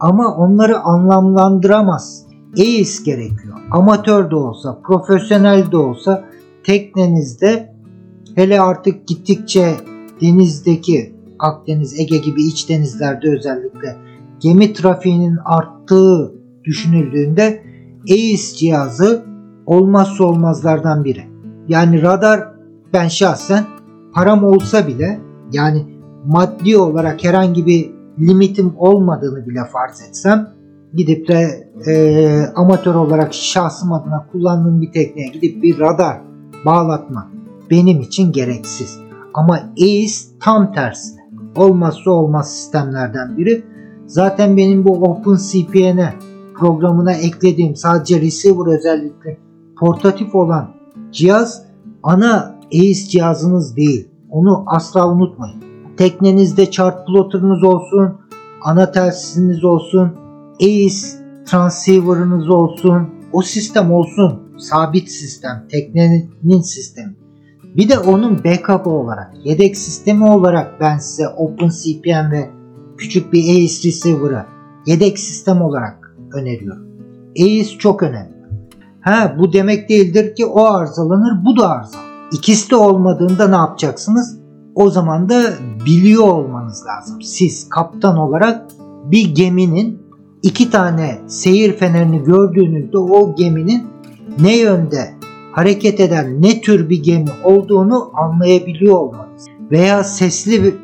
[0.00, 2.25] ama onları anlamlandıramaz.
[2.56, 3.56] EIS gerekiyor.
[3.70, 6.24] Amatör de olsa, profesyonel de olsa
[6.64, 7.74] teknenizde
[8.34, 9.76] hele artık gittikçe
[10.20, 13.96] denizdeki Akdeniz, Ege gibi iç denizlerde özellikle
[14.40, 17.62] gemi trafiğinin arttığı düşünüldüğünde
[18.08, 19.24] EIS cihazı
[19.66, 21.24] olmazsa olmazlardan biri.
[21.68, 22.48] Yani radar
[22.92, 23.64] ben şahsen
[24.14, 25.20] param olsa bile
[25.52, 25.86] yani
[26.26, 30.55] maddi olarak herhangi bir limitim olmadığını bile farz etsem
[30.96, 36.20] gidip de e, amatör olarak şahsım adına kullandığım bir tekneye gidip bir radar
[36.64, 37.30] bağlatma
[37.70, 38.98] benim için gereksiz.
[39.34, 41.20] Ama EIS tam tersine.
[41.56, 43.64] Olmazsa olmaz sistemlerden biri.
[44.06, 46.14] Zaten benim bu OpenCPN'e
[46.54, 49.38] programına eklediğim sadece receiver özellikle
[49.80, 50.70] portatif olan
[51.12, 51.62] cihaz
[52.02, 54.08] ana EIS cihazınız değil.
[54.30, 55.62] Onu asla unutmayın.
[55.96, 58.14] Teknenizde chart plotter'ınız olsun,
[58.62, 60.12] ana telsiziniz olsun,
[60.60, 64.42] ACE transceiver'ınız olsun, o sistem olsun.
[64.58, 67.16] Sabit sistem, teknenin sistemi.
[67.76, 72.50] Bir de onun backup olarak, yedek sistemi olarak ben size OpenCPN ve
[72.98, 74.44] küçük bir ACE receiver'ı
[74.86, 76.86] yedek sistem olarak öneriyorum.
[77.32, 78.36] ACE çok önemli.
[79.00, 82.06] Ha bu demek değildir ki o arızalanır, bu da arızalanır.
[82.32, 84.38] İkisi de olmadığında ne yapacaksınız?
[84.74, 85.42] O zaman da
[85.86, 87.22] biliyor olmanız lazım.
[87.22, 88.62] Siz kaptan olarak
[89.04, 90.05] bir geminin
[90.46, 93.86] iki tane seyir fenerini gördüğünüzde o geminin
[94.40, 95.14] ne yönde
[95.52, 100.74] hareket eden ne tür bir gemi olduğunu anlayabiliyor olmanız veya sesli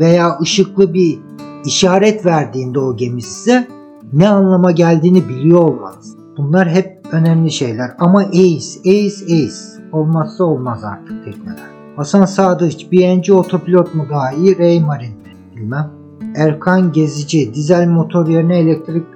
[0.00, 1.18] veya ışıklı bir
[1.64, 3.68] işaret verdiğinde o gemi size
[4.12, 6.16] ne anlama geldiğini biliyor olmanız.
[6.36, 11.74] Bunlar hep önemli şeyler ama ACE, ACE, ACE olmazsa olmaz artık tekneler.
[11.96, 15.36] Hasan Sadıç, BNC otopilot mu daha iyi, Raymarin mi?
[15.56, 16.03] Bilmem.
[16.36, 19.06] Erkan Gezici, dizel motor yerine elektrik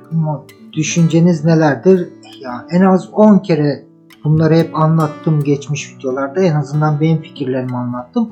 [0.72, 2.08] düşünceniz nelerdir?
[2.40, 3.84] Ya en az 10 kere
[4.24, 6.40] bunları hep anlattım geçmiş videolarda.
[6.40, 8.30] En azından benim fikirlerimi anlattım.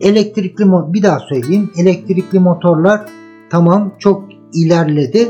[0.00, 1.70] Elektrikli bir daha söyleyeyim.
[1.76, 3.06] Elektrikli motorlar
[3.50, 4.24] tamam çok
[4.54, 5.28] ilerledi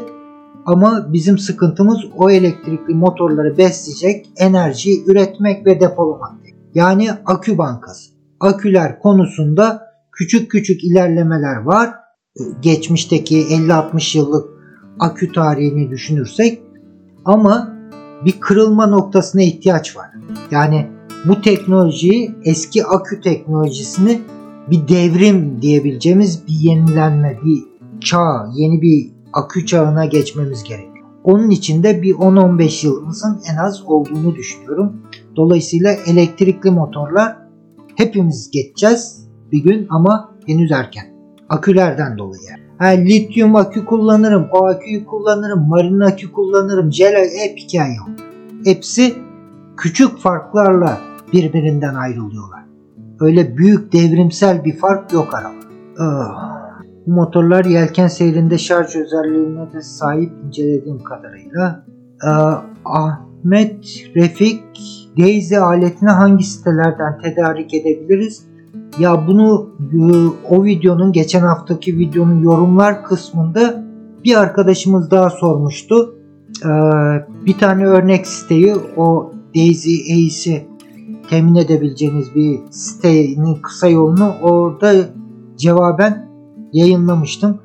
[0.66, 6.32] ama bizim sıkıntımız o elektrikli motorları besleyecek enerjiyi üretmek ve depolamak.
[6.74, 8.10] Yani akü bankası.
[8.40, 9.82] Aküler konusunda
[10.12, 11.90] küçük küçük ilerlemeler var.
[12.60, 14.48] Geçmişteki 50-60 yıllık
[14.98, 16.62] akü tarihini düşünürsek
[17.24, 17.76] ama
[18.24, 20.10] bir kırılma noktasına ihtiyaç var.
[20.50, 20.86] Yani
[21.24, 24.20] bu teknolojiyi eski akü teknolojisini
[24.70, 27.64] bir devrim diyebileceğimiz bir yenilenme, bir
[28.00, 31.06] çağ, yeni bir akü çağına geçmemiz gerekiyor.
[31.24, 35.02] Onun için de bir 10-15 yılımızın en az olduğunu düşünüyorum.
[35.36, 37.36] Dolayısıyla elektrikli motorlar
[37.96, 41.15] hepimiz geçeceğiz bir gün ama henüz erken.
[41.48, 42.48] Akülerden dolayı.
[42.78, 48.10] Ha, lityum akü kullanırım, o aküyü kullanırım, marin akü kullanırım, jel hep hikaye o.
[48.64, 49.14] Hepsi
[49.76, 50.98] küçük farklarla
[51.32, 52.64] birbirinden ayrılıyorlar.
[53.20, 55.56] Öyle büyük devrimsel bir fark yok arada.
[55.98, 56.56] Ah.
[57.06, 61.84] Bu motorlar yelken seyrinde şarj özelliğine de sahip incelediğim kadarıyla.
[62.24, 62.30] Ee,
[62.84, 63.84] Ahmet
[64.16, 64.62] Refik
[65.18, 68.45] Daisy aletini hangi sitelerden tedarik edebiliriz?
[68.98, 69.98] Ya bunu e,
[70.50, 73.84] o videonun geçen haftaki videonun yorumlar kısmında
[74.24, 76.14] bir arkadaşımız daha sormuştu.
[76.64, 76.68] Ee,
[77.46, 80.66] bir tane örnek siteyi o Daisy Ace'i
[81.30, 84.92] temin edebileceğiniz bir sitenin kısa yolunu orada
[85.56, 86.28] cevaben
[86.72, 87.58] yayınlamıştım.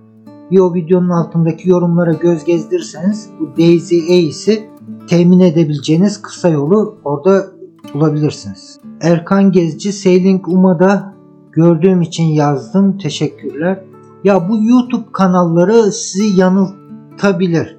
[0.51, 4.69] Bir o videonun altındaki yorumlara göz gezdirirseniz bu Daisy Ace'i
[5.07, 7.45] temin edebileceğiniz kısa yolu orada
[7.93, 8.79] bulabilirsiniz.
[9.01, 11.13] Erkan Gezci Sailing Uma'da
[11.51, 12.97] gördüğüm için yazdım.
[12.97, 13.83] Teşekkürler.
[14.23, 17.77] Ya bu YouTube kanalları sizi yanıltabilir.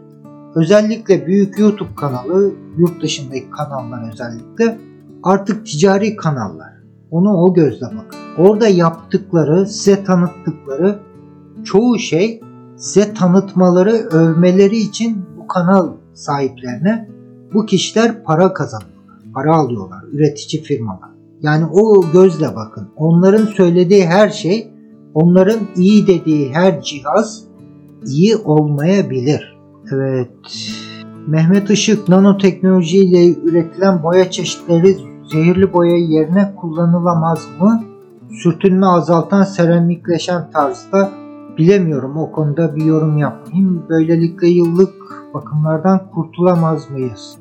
[0.54, 4.78] Özellikle büyük YouTube kanalı, yurt dışındaki kanallar özellikle
[5.22, 6.72] artık ticari kanallar.
[7.10, 8.18] Onu o gözle bakın.
[8.38, 10.98] Orada yaptıkları, size tanıttıkları
[11.64, 12.40] çoğu şey
[12.76, 17.08] size tanıtmaları, övmeleri için bu kanal sahiplerine
[17.54, 19.16] bu kişiler para kazanıyorlar.
[19.34, 20.04] Para alıyorlar.
[20.12, 21.11] Üretici firmalar.
[21.42, 22.88] Yani o gözle bakın.
[22.96, 24.72] Onların söylediği her şey,
[25.14, 27.44] onların iyi dediği her cihaz
[28.06, 29.58] iyi olmayabilir.
[29.92, 30.30] Evet.
[31.26, 34.96] Mehmet Işık nanoteknoloji ile üretilen boya çeşitleri
[35.32, 37.82] zehirli boya yerine kullanılamaz mı?
[38.42, 41.10] Sürtünme azaltan seramikleşen tarzda
[41.58, 43.82] bilemiyorum o konuda bir yorum yapmayayım.
[43.88, 44.94] Böylelikle yıllık
[45.34, 47.38] bakımlardan kurtulamaz mıyız?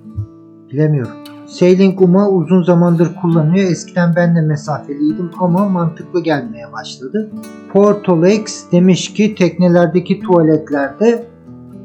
[0.72, 1.31] Bilemiyorum.
[1.52, 3.72] Sailing Uma uzun zamandır kullanıyor.
[3.72, 7.32] Eskiden ben de mesafeliydim ama mantıklı gelmeye başladı.
[7.73, 11.28] Portolex demiş ki teknelerdeki tuvaletlerde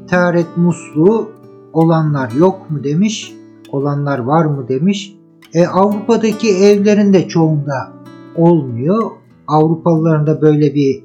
[0.09, 1.31] taharet musluğu
[1.73, 3.33] olanlar yok mu demiş.
[3.71, 5.15] Olanlar var mı demiş.
[5.53, 7.91] E, Avrupa'daki evlerin de çoğunda
[8.35, 9.11] olmuyor.
[9.47, 11.03] Avrupalıların da böyle bir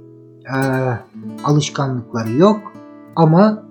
[0.54, 0.58] e,
[1.44, 2.72] alışkanlıkları yok.
[3.16, 3.62] Ama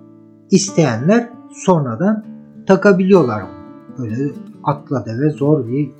[0.50, 2.24] isteyenler sonradan
[2.66, 3.42] takabiliyorlar.
[3.98, 4.30] Böyle
[4.64, 5.90] atla deve zor bir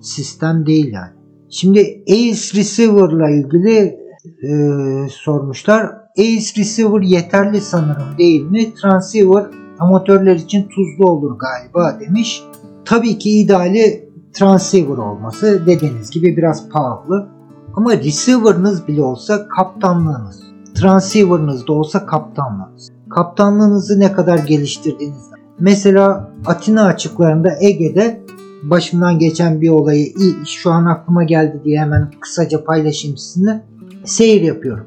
[0.00, 1.12] sistem değil yani.
[1.50, 3.98] Şimdi Ace Receiver ile ilgili
[4.42, 5.86] e, sormuşlar.
[6.18, 8.74] Ace Receiver yeterli sanırım değil mi?
[8.74, 9.44] Transceiver
[9.78, 12.42] amatörler için tuzlu olur galiba demiş.
[12.84, 17.28] Tabii ki ideali transceiver olması dediğiniz gibi biraz pahalı.
[17.74, 20.42] Ama receiver'ınız bile olsa kaptanlığınız.
[20.74, 22.92] Transceiver'ınız da olsa kaptanlığınız.
[23.10, 25.35] Kaptanlığınızı ne kadar geliştirdiğinizde.
[25.60, 28.20] Mesela Atina açıklarında Ege'de
[28.62, 30.14] başımdan geçen bir olayı
[30.46, 33.62] şu an aklıma geldi diye hemen kısaca paylaşayım sizinle.
[34.04, 34.86] Seyir yapıyorum.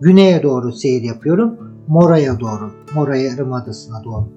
[0.00, 1.54] Güneye doğru seyir yapıyorum.
[1.88, 4.28] Mora'ya doğru, Mora Yarımadası'na doğru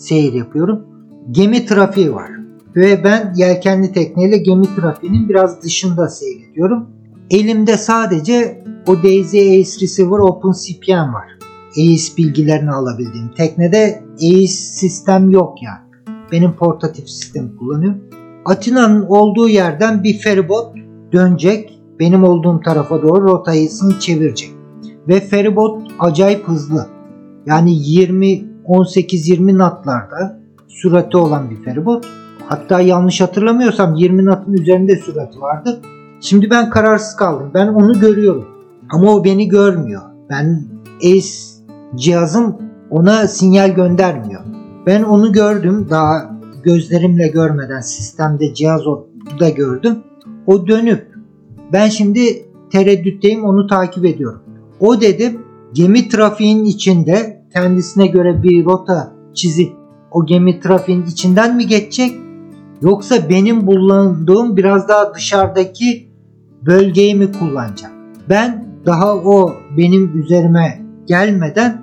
[0.00, 0.86] seyir yapıyorum.
[1.30, 2.30] Gemi trafiği var.
[2.76, 6.86] Ve ben yelkenli tekneyle gemi trafiğinin biraz dışında seyrediyorum.
[7.30, 11.39] Elimde sadece o Daisy Ace Receiver Open CPM var.
[11.70, 13.28] ACE bilgilerini alabildiğim.
[13.36, 16.14] Teknede ACE sistem yok yani.
[16.32, 18.00] Benim portatif sistem kullanıyorum.
[18.44, 20.76] Atina'nın olduğu yerden bir feribot
[21.12, 21.80] dönecek.
[22.00, 24.50] Benim olduğum tarafa doğru rotayısını çevirecek.
[25.08, 26.86] Ve feribot acayip hızlı.
[27.46, 32.06] Yani 20 18-20 knotlarda sürati olan bir feribot.
[32.46, 35.80] Hatta yanlış hatırlamıyorsam 20 knotun üzerinde sürati vardı.
[36.20, 37.50] Şimdi ben kararsız kaldım.
[37.54, 38.48] Ben onu görüyorum.
[38.90, 40.02] Ama o beni görmüyor.
[40.30, 40.64] Ben
[40.98, 41.49] ACE
[41.96, 42.56] cihazım
[42.90, 44.40] ona sinyal göndermiyor.
[44.86, 48.80] Ben onu gördüm daha gözlerimle görmeden sistemde cihaz
[49.40, 49.98] da gördüm.
[50.46, 51.10] O dönüp
[51.72, 52.20] Ben şimdi
[52.72, 54.42] tereddütteyim onu takip ediyorum.
[54.80, 55.42] O dedim
[55.72, 59.72] gemi trafiğin içinde kendisine göre bir rota çizip
[60.10, 62.12] o gemi trafiğin içinden mi geçecek?
[62.82, 66.08] Yoksa benim bulunduğum biraz daha dışarıdaki
[66.66, 67.90] bölgeyi mi kullanacak?
[68.28, 71.82] Ben daha o benim üzerime gelmeden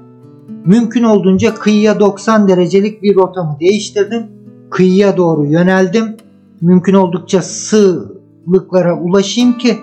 [0.65, 4.23] mümkün olduğunca kıyıya 90 derecelik bir rotamı değiştirdim.
[4.69, 6.17] Kıyıya doğru yöneldim.
[6.61, 9.77] Mümkün oldukça sığlıklara ulaşayım ki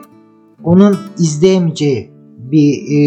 [0.64, 2.98] onun izleyemeyeceği bir e,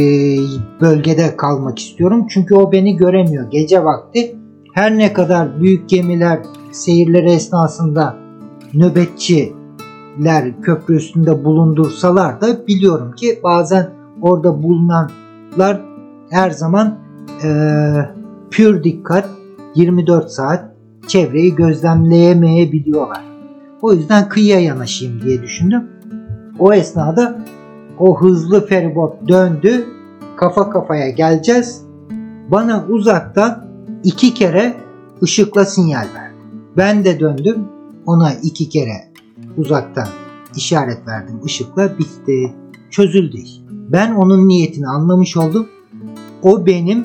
[0.81, 2.27] bölgede kalmak istiyorum.
[2.29, 4.35] Çünkü o beni göremiyor gece vakti.
[4.73, 6.39] Her ne kadar büyük gemiler
[6.71, 8.17] seyirleri esnasında
[8.73, 13.89] nöbetçiler köprü üstünde bulundursalar da biliyorum ki bazen
[14.21, 15.86] orada bulunanlar
[16.29, 16.99] her zaman
[17.43, 17.49] e,
[18.51, 19.29] pür dikkat
[19.75, 20.65] 24 saat
[21.07, 23.23] çevreyi gözlemleyemeyebiliyorlar.
[23.81, 25.83] O yüzden kıyıya yanaşayım diye düşündüm.
[26.59, 27.45] O esnada
[27.99, 29.85] o hızlı feribot döndü.
[30.37, 31.81] Kafa kafaya geleceğiz.
[32.51, 33.67] Bana uzaktan
[34.03, 34.73] iki kere
[35.23, 36.35] ışıkla sinyal verdi.
[36.77, 37.67] Ben de döndüm.
[38.05, 39.11] Ona iki kere
[39.57, 40.07] uzaktan
[40.55, 42.53] işaret verdim ışıkla bitti.
[42.89, 43.37] Çözüldü.
[43.69, 45.67] Ben onun niyetini anlamış oldum.
[46.43, 47.03] O benim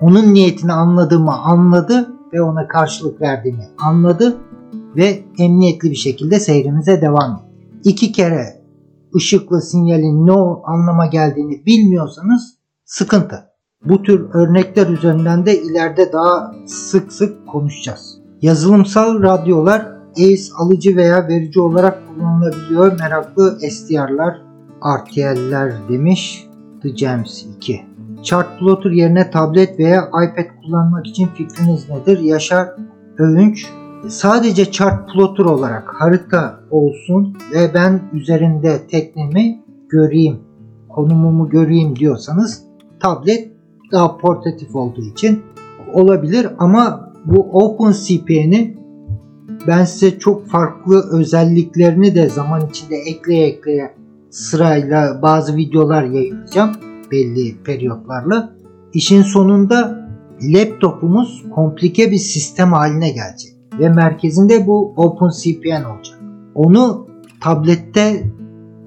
[0.00, 4.36] onun niyetini anladığımı anladı ve ona karşılık verdiğimi anladı
[4.96, 7.80] ve emniyetli bir şekilde seyrimize devam etti.
[7.84, 8.62] İki kere
[9.16, 10.32] ışıklı sinyalin ne
[10.64, 13.44] anlama geldiğini bilmiyorsanız sıkıntı.
[13.84, 18.18] Bu tür örnekler üzerinden de ileride daha sık sık konuşacağız.
[18.42, 22.98] Yazılımsal radyolar ACE alıcı veya verici olarak kullanılabiliyor.
[22.98, 24.42] Meraklı SDR'lar,
[24.98, 26.46] RTL'ler demiş
[26.82, 27.91] The Gems 2.
[28.22, 32.18] Chart Plotter yerine tablet veya iPad kullanmak için fikriniz nedir?
[32.18, 32.68] Yaşar
[33.18, 33.66] Övünç
[34.08, 40.38] sadece chart plotter olarak harita olsun ve ben üzerinde teknemi göreyim,
[40.88, 42.62] konumumu göreyim diyorsanız
[43.00, 43.52] tablet
[43.92, 45.42] daha portatif olduğu için
[45.92, 48.82] olabilir ama bu OpenCP'nin
[49.66, 53.94] ben size çok farklı özelliklerini de zaman içinde ekleye ekleye
[54.30, 58.52] sırayla bazı videolar yayınlayacağım belli periyotlarla.
[58.92, 60.08] İşin sonunda
[60.42, 66.18] laptopumuz komplike bir sistem haline gelecek ve merkezinde bu OpenCPN olacak.
[66.54, 67.06] Onu
[67.40, 68.24] tablette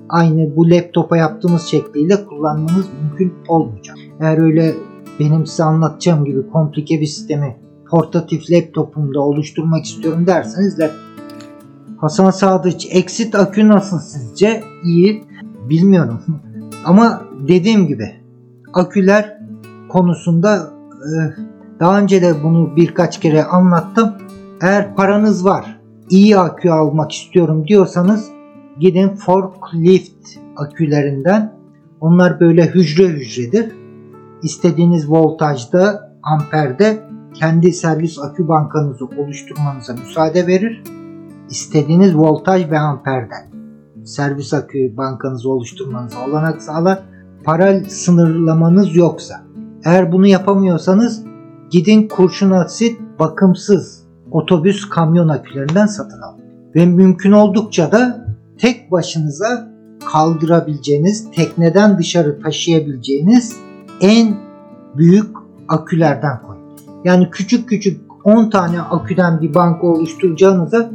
[0.09, 3.97] aynı bu laptopa yaptığımız şekliyle kullanmamız mümkün olmayacak.
[4.19, 4.73] Eğer öyle
[5.19, 7.55] benim size anlatacağım gibi komplike bir sistemi
[7.89, 11.05] portatif laptopumda oluşturmak istiyorum derseniz laptop.
[11.97, 14.63] Hasan Sadıç exit akü nasıl sizce?
[14.83, 15.23] İyi.
[15.69, 16.21] Bilmiyorum.
[16.85, 18.11] Ama dediğim gibi
[18.73, 19.37] aküler
[19.89, 20.69] konusunda
[21.79, 24.13] daha önce de bunu birkaç kere anlattım.
[24.61, 25.79] Eğer paranız var,
[26.09, 28.29] iyi akü almak istiyorum diyorsanız
[28.79, 31.53] gidin forklift akülerinden.
[32.01, 33.71] Onlar böyle hücre hücredir.
[34.43, 37.03] İstediğiniz voltajda, amperde
[37.33, 40.83] kendi servis akü bankanızı oluşturmanıza müsaade verir.
[41.49, 43.54] İstediğiniz voltaj ve amperden
[44.05, 47.03] servis akü bankanızı oluşturmanıza olanak sağlar.
[47.43, 49.41] Para sınırlamanız yoksa.
[49.85, 51.23] Eğer bunu yapamıyorsanız
[51.69, 56.41] gidin kurşun asit bakımsız otobüs kamyon akülerinden satın alın.
[56.75, 58.25] Ve mümkün oldukça da
[58.57, 59.75] tek başınıza
[60.11, 63.55] kaldırabileceğiniz, tekneden dışarı taşıyabileceğiniz
[64.01, 64.37] en
[64.97, 65.29] büyük
[65.67, 66.61] akülerden koyun.
[67.03, 70.91] Yani küçük küçük 10 tane aküden bir banka oluşturacağınıza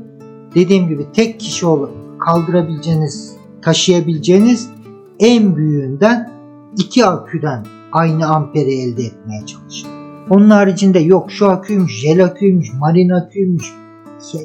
[0.54, 4.70] dediğim gibi tek kişi olup kaldırabileceğiniz, taşıyabileceğiniz
[5.18, 6.30] en büyüğünden
[6.78, 9.90] iki aküden aynı amperi elde etmeye çalışın.
[10.30, 13.74] Onun haricinde yok şu aküymüş, jel aküymüş, marin aküymüş.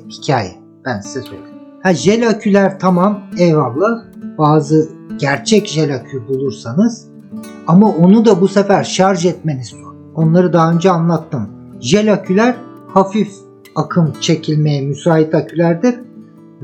[0.09, 0.55] Hikaye.
[0.85, 1.55] Ben size söyleyeyim.
[1.83, 4.03] Ha jel aküler tamam eyvallah.
[4.37, 7.07] Bazı gerçek jel akü bulursanız
[7.67, 9.95] ama onu da bu sefer şarj etmeniz zor.
[10.15, 11.49] Onları daha önce anlattım.
[11.79, 12.55] Jel aküler
[12.87, 13.31] hafif
[13.75, 15.95] akım çekilmeye müsait akülerdir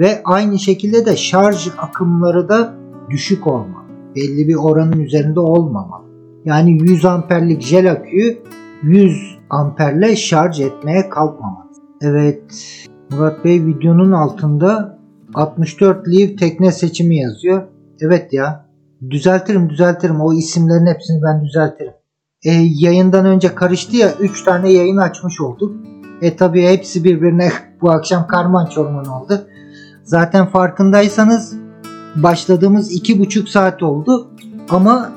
[0.02, 2.74] ve aynı şekilde de şarj akımları da
[3.10, 3.86] düşük olmalı.
[4.16, 6.06] Belli bir oranın üzerinde olmamalı.
[6.46, 8.38] Yani 100 amperlik jel aküyü
[8.84, 11.72] 100 amperle şarj etmeye kalkmamalı.
[12.02, 12.42] Evet
[13.12, 15.00] Murat Bey videonun altında
[15.34, 17.64] 64 liv tekne seçimi yazıyor.
[18.02, 18.66] Evet ya
[19.10, 21.94] düzeltirim düzeltirim o isimlerin hepsini ben düzeltirim.
[22.46, 25.76] E, yayından önce karıştı ya 3 tane yayın açmış olduk.
[26.22, 27.50] E tabi hepsi birbirine
[27.82, 29.48] bu akşam karman çorman oldu.
[30.04, 31.56] Zaten farkındaysanız
[32.16, 34.32] başladığımız 2,5 saat oldu.
[34.70, 35.12] Ama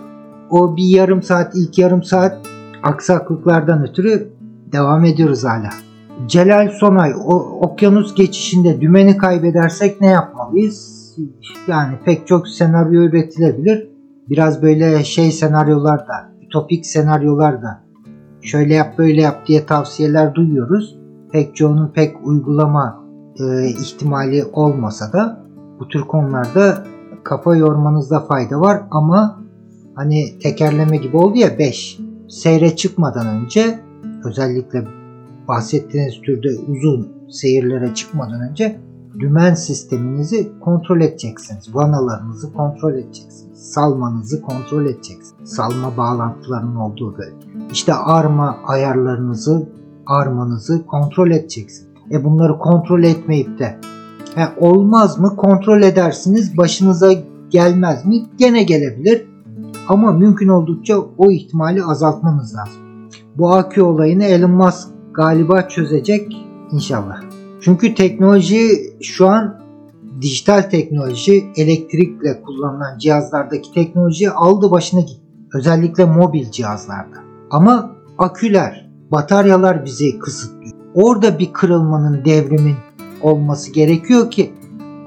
[0.51, 2.47] o bir yarım saat ilk yarım saat
[2.83, 4.33] aksaklıklardan ötürü
[4.73, 5.71] devam ediyoruz hala.
[6.27, 11.05] Celal Sonay o, okyanus geçişinde dümeni kaybedersek ne yapmalıyız?
[11.69, 13.89] Yani pek çok senaryo üretilebilir.
[14.31, 17.85] Biraz böyle şey senaryolar da, ütopik senaryolar da
[18.43, 20.99] şöyle yap böyle yap diye tavsiyeler duyuyoruz.
[21.33, 23.04] Pek çoğunun pek uygulama
[23.41, 25.45] e, ihtimali olmasa da
[25.81, 26.87] bu tür konularda
[27.25, 29.41] kafa yormanızda fayda var ama
[29.95, 33.81] hani tekerleme gibi oldu ya 5 seyre çıkmadan önce
[34.25, 34.85] özellikle
[35.49, 38.81] bahsettiğiniz türde uzun seyirlere çıkmadan önce
[39.19, 41.75] dümen sisteminizi kontrol edeceksiniz.
[41.75, 43.73] Vanalarınızı kontrol edeceksiniz.
[43.73, 45.35] Salmanızı kontrol edeceksiniz.
[45.45, 47.47] Salma bağlantılarının olduğu bölge.
[47.73, 49.69] İşte arma ayarlarınızı,
[50.07, 51.94] armanızı kontrol edeceksiniz.
[52.11, 53.79] E bunları kontrol etmeyip de
[54.35, 57.13] he, olmaz mı kontrol edersiniz başınıza
[57.51, 58.23] gelmez mi?
[58.39, 59.27] Gene gelebilir.
[59.89, 62.83] Ama mümkün oldukça o ihtimali azaltmanız lazım.
[63.37, 67.21] Bu akü olayını Elon Musk galiba çözecek inşallah.
[67.61, 68.69] Çünkü teknoloji
[69.03, 69.61] şu an
[70.21, 75.21] dijital teknoloji, elektrikle kullanılan cihazlardaki teknoloji aldı başına gitti.
[75.55, 77.17] Özellikle mobil cihazlarda.
[77.51, 80.84] Ama aküler, bataryalar bizi kısıtlıyor.
[80.95, 82.77] Orada bir kırılmanın, devrimin
[83.23, 84.53] olması gerekiyor ki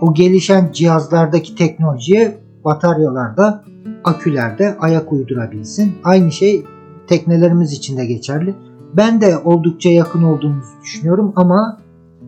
[0.01, 3.63] o gelişen cihazlardaki teknolojiye bataryalarda,
[4.03, 5.95] akülerde ayak uydurabilsin.
[6.03, 6.65] Aynı şey
[7.07, 8.55] teknelerimiz için de geçerli.
[8.93, 11.77] Ben de oldukça yakın olduğumuzu düşünüyorum ama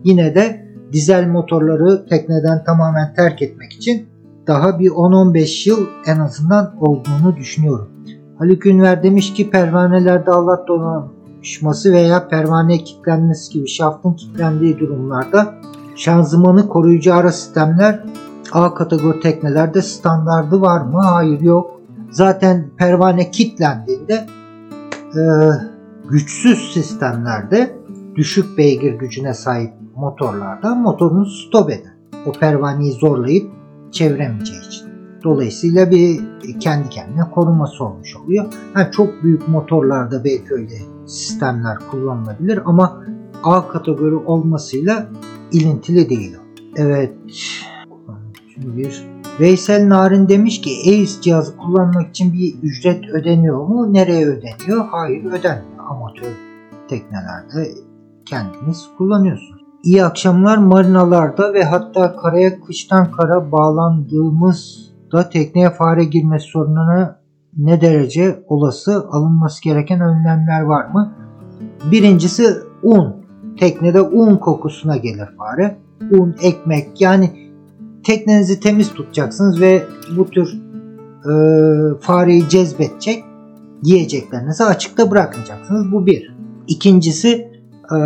[0.04, 4.06] yine de dizel motorları tekneden tamamen terk etmek için
[4.46, 7.88] daha bir 10-15 yıl en azından olduğunu düşünüyorum.
[8.38, 10.64] Haluk Ünver demiş ki pervanelerde Allah
[11.40, 15.54] donanışması veya pervane kilitlenmesi gibi şaftın kilitlendiği durumlarda
[15.96, 18.04] şanzımanı koruyucu ara sistemler
[18.52, 21.00] A kategori teknelerde standardı var mı?
[21.02, 21.80] Hayır yok.
[22.10, 24.26] Zaten pervane kilitlendiğinde
[25.16, 25.22] e,
[26.08, 27.76] güçsüz sistemlerde
[28.16, 31.92] düşük beygir gücüne sahip motorlarda motorunu stop eder.
[32.26, 33.50] O pervaneyi zorlayıp
[33.92, 34.88] çeviremeyeceği için.
[35.24, 36.20] Dolayısıyla bir
[36.60, 38.46] kendi kendine koruması olmuş oluyor.
[38.76, 40.74] Yani çok büyük motorlarda belki öyle
[41.10, 43.04] sistemler kullanılabilir ama
[43.42, 45.06] A kategori olmasıyla
[45.52, 46.36] ilintili değil.
[46.76, 47.12] Evet.
[48.56, 49.10] Bir
[49.40, 53.92] Veysel Narin demiş ki ACE cihazı kullanmak için bir ücret ödeniyor mu?
[53.92, 54.86] Nereye ödeniyor?
[54.90, 55.84] Hayır ödenmiyor.
[55.90, 56.28] Amatör
[56.88, 57.70] teknelerde
[58.26, 59.60] kendiniz kullanıyorsunuz.
[59.84, 67.19] İyi akşamlar marinalarda ve hatta karaya kıştan kara bağlandığımızda tekneye fare girmesi sorununa
[67.60, 71.14] ne derece olası alınması gereken önlemler var mı?
[71.90, 72.46] Birincisi
[72.82, 73.14] un.
[73.58, 75.76] Teknede un kokusuna gelir fare.
[76.10, 77.30] Un, ekmek yani
[78.04, 79.82] teknenizi temiz tutacaksınız ve
[80.16, 80.60] bu tür
[81.24, 81.32] e,
[82.00, 83.24] fareyi cezbedecek
[83.82, 85.92] yiyeceklerinizi açıkta bırakmayacaksınız.
[85.92, 86.34] Bu bir.
[86.68, 87.48] İkincisi
[87.92, 87.98] e,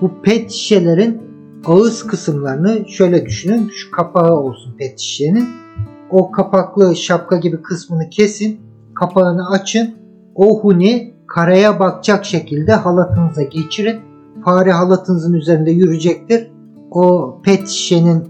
[0.00, 1.22] bu pet şişelerin
[1.66, 3.70] ağız kısımlarını şöyle düşünün.
[3.74, 5.65] Şu kapağı olsun pet şişenin.
[6.10, 8.60] O kapaklı şapka gibi kısmını kesin.
[8.94, 9.94] Kapağını açın.
[10.34, 14.00] O huni karaya bakacak şekilde halatınıza geçirin.
[14.44, 16.50] Fare halatınızın üzerinde yürüyecektir.
[16.90, 18.24] O pet şişenin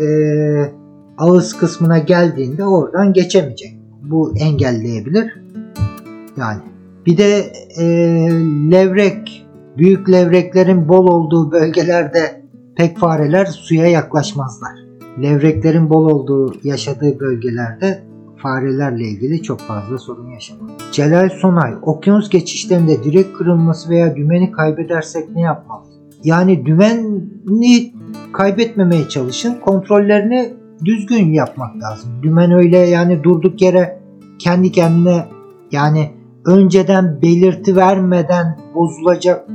[0.00, 0.06] e,
[1.18, 3.78] ağız kısmına geldiğinde oradan geçemeyecek.
[4.02, 5.40] Bu engelleyebilir.
[6.36, 6.60] Yani
[7.06, 7.84] bir de e,
[8.70, 9.46] levrek,
[9.78, 12.42] büyük levreklerin bol olduğu bölgelerde
[12.76, 14.89] pek fareler suya yaklaşmazlar.
[15.22, 18.02] Levreklerin bol olduğu yaşadığı bölgelerde
[18.42, 20.70] farelerle ilgili çok fazla sorun yaşamaz.
[20.92, 25.94] Celal Sonay, okyanus geçişlerinde direk kırılması veya dümeni kaybedersek ne yapmalıyız?
[26.24, 27.94] Yani dümeni
[28.32, 29.54] kaybetmemeye çalışın.
[29.64, 32.10] Kontrollerini düzgün yapmak lazım.
[32.22, 34.00] Dümen öyle yani durduk yere
[34.38, 35.24] kendi kendine
[35.72, 36.10] yani
[36.46, 39.46] önceden belirti vermeden bozulacak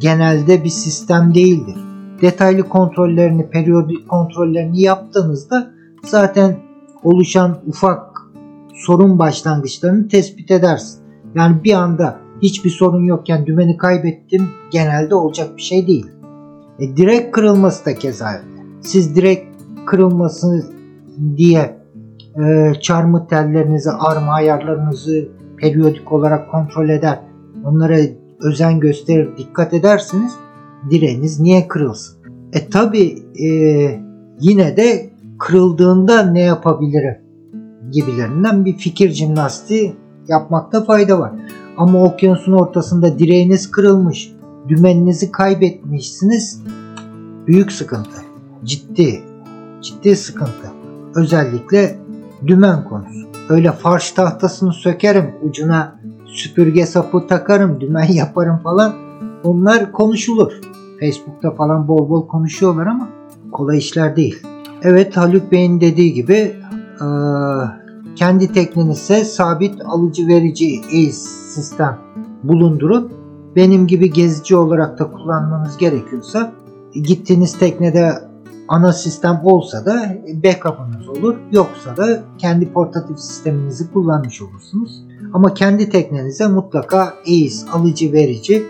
[0.00, 1.87] genelde bir sistem değildir.
[2.22, 5.70] Detaylı kontrollerini, periyodik kontrollerini yaptığınızda
[6.04, 6.56] zaten
[7.02, 8.22] oluşan ufak
[8.74, 11.00] sorun başlangıçlarını tespit edersin.
[11.34, 16.06] Yani bir anda hiçbir sorun yokken dümeni kaybettim genelde olacak bir şey değil.
[16.78, 18.62] E, direkt kırılması da keza öyle.
[18.80, 20.66] Siz direkt kırılması
[21.36, 21.78] diye
[22.44, 27.20] e, çarmıh tellerinizi, arma ayarlarınızı periyodik olarak kontrol eder.
[27.64, 27.96] Onlara
[28.40, 30.32] özen gösterir, dikkat edersiniz.
[30.90, 32.18] Direğiniz niye kırılsın?
[32.52, 33.48] E tabi e,
[34.40, 37.28] yine de kırıldığında ne yapabilirim
[37.92, 39.96] gibilerinden bir fikir jimnastiği
[40.28, 41.32] yapmakta fayda var.
[41.76, 44.32] Ama okyanusun ortasında direğiniz kırılmış,
[44.68, 46.62] dümeninizi kaybetmişsiniz.
[47.46, 48.10] Büyük sıkıntı.
[48.64, 49.22] Ciddi.
[49.82, 50.70] Ciddi sıkıntı.
[51.14, 51.98] Özellikle
[52.46, 53.28] dümen konusu.
[53.48, 59.07] Öyle farş tahtasını sökerim, ucuna süpürge sapı takarım, dümen yaparım falan.
[59.44, 60.52] Onlar konuşulur.
[61.00, 63.08] Facebook'ta falan bol bol konuşuyorlar ama
[63.52, 64.42] kolay işler değil.
[64.82, 66.56] Evet Haluk Bey'in dediği gibi
[67.00, 67.06] e,
[68.16, 71.12] kendi teknenizde sabit alıcı verici ACE
[71.52, 71.98] sistem
[72.42, 73.12] bulundurup
[73.56, 76.52] benim gibi gezici olarak da kullanmanız gerekiyorsa
[76.94, 78.12] gittiğiniz teknede
[78.68, 81.36] ana sistem olsa da backup'ınız olur.
[81.52, 85.04] Yoksa da kendi portatif sisteminizi kullanmış olursunuz.
[85.32, 88.66] Ama kendi teknenize mutlaka ACE alıcı verici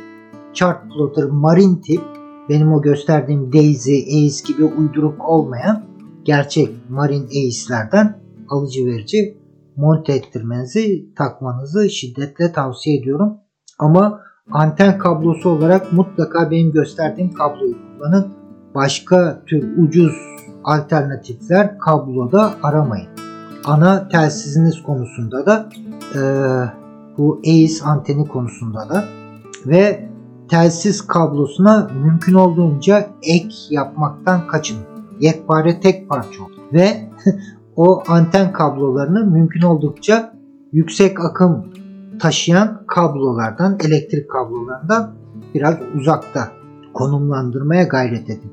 [0.59, 2.01] chart plotter marine tip
[2.49, 5.83] benim o gösterdiğim Daisy, ACE gibi uyduruk olmayan
[6.25, 9.39] gerçek marine ACE'lerden alıcı verici
[9.77, 13.39] monte ettirmenizi takmanızı şiddetle tavsiye ediyorum.
[13.79, 14.21] Ama
[14.51, 18.29] anten kablosu olarak mutlaka benim gösterdiğim kabloyu kullanın.
[18.75, 20.13] Başka tür ucuz
[20.65, 23.09] alternatifler kabloda aramayın.
[23.65, 25.69] Ana telsiziniz konusunda da
[26.15, 26.21] e,
[27.19, 29.05] bu ACE anteni konusunda da
[29.67, 30.09] ve
[30.49, 34.83] telsiz kablosuna mümkün olduğunca ek yapmaktan kaçının.
[35.20, 36.62] Yekpare tek parça olun.
[36.73, 37.11] Ve
[37.77, 40.33] o anten kablolarını mümkün oldukça
[40.73, 41.65] yüksek akım
[42.20, 45.15] taşıyan kablolardan, elektrik kablolarından
[45.55, 46.49] biraz uzakta
[46.95, 48.53] konumlandırmaya gayret edin.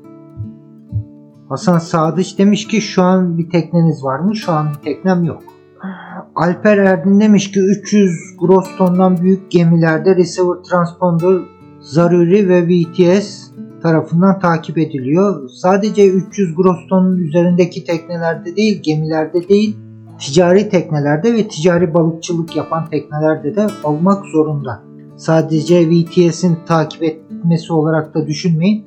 [1.48, 4.36] Hasan Sadıç demiş ki şu an bir tekneniz var mı?
[4.36, 5.42] Şu an bir teknem yok.
[6.34, 8.10] Alper Erdin demiş ki 300
[8.40, 11.55] gross tondan büyük gemilerde receiver transponder
[11.86, 13.50] zaruri ve VTS
[13.82, 15.48] tarafından takip ediliyor.
[15.48, 19.76] Sadece 300 gross tonun üzerindeki teknelerde değil, gemilerde değil,
[20.18, 24.82] ticari teknelerde ve ticari balıkçılık yapan teknelerde de olmak zorunda.
[25.16, 28.84] Sadece VTS'in takip etmesi olarak da düşünmeyin.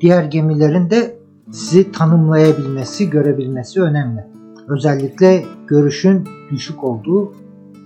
[0.00, 1.16] Diğer gemilerin de
[1.50, 4.24] sizi tanımlayabilmesi, görebilmesi önemli.
[4.68, 7.32] Özellikle görüşün düşük olduğu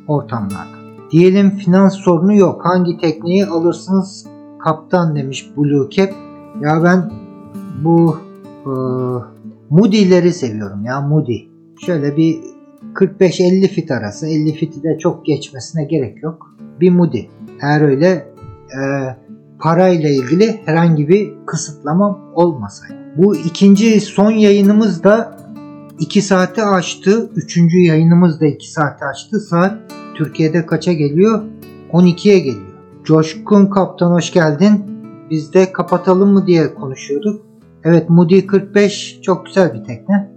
[0.08, 0.74] ortamlarda.
[1.10, 2.60] Diyelim finans sorunu yok.
[2.64, 4.33] Hangi tekneyi alırsınız
[4.64, 6.10] kaptan demiş Blue Cap.
[6.60, 7.10] Ya ben
[7.84, 8.18] bu
[8.66, 8.72] e,
[9.70, 11.38] Moody'leri seviyorum ya Moody.
[11.86, 12.38] Şöyle bir
[12.94, 14.26] 45-50 fit arası.
[14.26, 16.56] 50 fiti de çok geçmesine gerek yok.
[16.80, 17.20] Bir Moody.
[17.62, 18.80] Eğer öyle e,
[19.60, 22.94] parayla ilgili herhangi bir kısıtlama olmasaydı.
[23.16, 25.38] Bu ikinci son yayınımız da
[25.98, 27.30] 2 saate açtı.
[27.36, 29.40] Üçüncü yayınımız da 2 saate açtı.
[29.40, 29.78] Saat
[30.14, 31.42] Türkiye'de kaça geliyor?
[31.92, 32.73] 12'ye geliyor.
[33.04, 34.84] Coşkun Kaptan hoş geldin.
[35.30, 37.42] Biz de kapatalım mı diye konuşuyorduk.
[37.84, 40.32] Evet Moody 45 çok güzel bir tekne.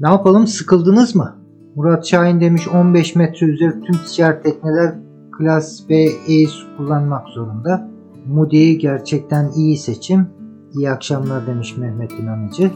[0.00, 1.36] Ne yapalım sıkıldınız mı?
[1.74, 4.94] Murat Şahin demiş 15 metre üzeri tüm ticaret tekneler
[5.38, 7.90] Klas B Ace kullanmak zorunda.
[8.26, 10.26] Moody gerçekten iyi seçim.
[10.74, 12.70] İyi akşamlar demiş Mehmet İnanıcı.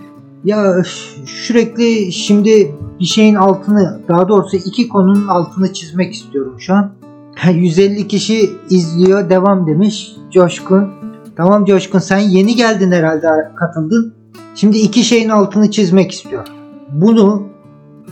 [0.45, 0.83] Ya
[1.24, 7.06] sürekli şimdi bir şeyin altını daha doğrusu iki konunun altını çizmek istiyorum şu an.
[7.45, 10.91] 150 kişi izliyor devam demiş Coşkun.
[11.37, 14.15] Tamam Coşkun sen yeni geldin herhalde katıldın.
[14.55, 16.53] Şimdi iki şeyin altını çizmek istiyorum.
[16.93, 17.43] Bunu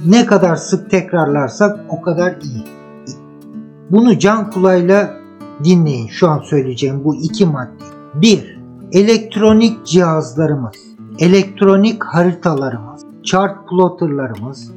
[0.07, 2.65] ne kadar sık tekrarlarsak o kadar iyi.
[3.91, 5.15] Bunu can kulağıyla
[5.65, 7.85] dinleyin şu an söyleyeceğim bu iki madde.
[8.15, 8.59] 1.
[8.93, 10.77] Elektronik cihazlarımız,
[11.19, 14.73] elektronik haritalarımız, chart plotterlarımız,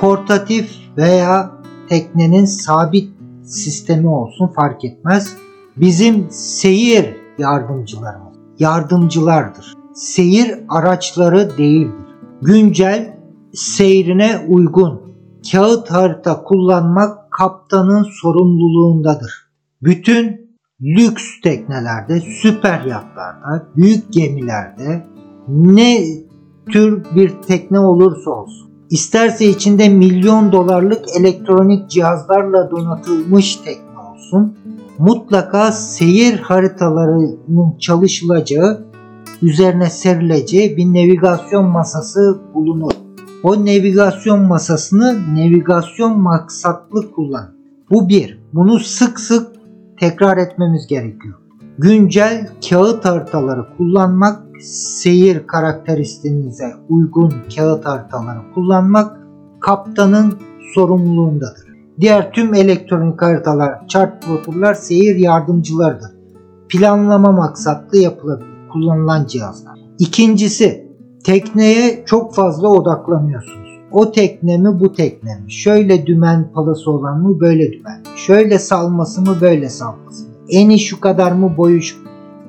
[0.00, 1.50] portatif veya
[1.88, 3.19] teknenin sabit
[3.50, 5.36] sistemi olsun fark etmez.
[5.76, 9.74] Bizim seyir yardımcılarımız, yardımcılardır.
[9.94, 12.06] Seyir araçları değildir.
[12.42, 13.16] Güncel
[13.54, 15.00] seyrine uygun
[15.52, 19.32] kağıt harita kullanmak kaptanın sorumluluğundadır.
[19.82, 20.50] Bütün
[20.80, 25.06] lüks teknelerde, süper yatlarda, büyük gemilerde
[25.48, 26.04] ne
[26.72, 34.58] tür bir tekne olursa olsun İsterse içinde milyon dolarlık elektronik cihazlarla donatılmış tekne olsun,
[34.98, 38.84] mutlaka seyir haritalarının çalışılacağı,
[39.42, 42.92] üzerine serileceği bir navigasyon masası bulunur.
[43.42, 47.54] O navigasyon masasını navigasyon maksatlı kullan.
[47.90, 48.40] Bu bir.
[48.52, 49.46] Bunu sık sık
[50.00, 51.34] tekrar etmemiz gerekiyor.
[51.78, 59.16] Güncel kağıt haritaları kullanmak seyir karakteristiğinize uygun kağıt haritaları kullanmak
[59.60, 60.38] kaptanın
[60.74, 61.70] sorumluluğundadır.
[62.00, 66.10] Diğer tüm elektronik haritalar, chart ploterlar seyir yardımcılarıdır.
[66.68, 69.78] Planlama maksatlı yapılabilir, kullanılan cihazlar.
[69.98, 70.88] İkincisi,
[71.24, 73.80] tekneye çok fazla odaklanıyorsunuz.
[73.92, 75.52] O tekne mi bu tekne mi?
[75.52, 78.06] Şöyle dümen palası olan mı böyle dümen mi?
[78.16, 80.30] Şöyle salması mı böyle salması mı?
[80.48, 81.96] Eni şu kadar mı boyu şu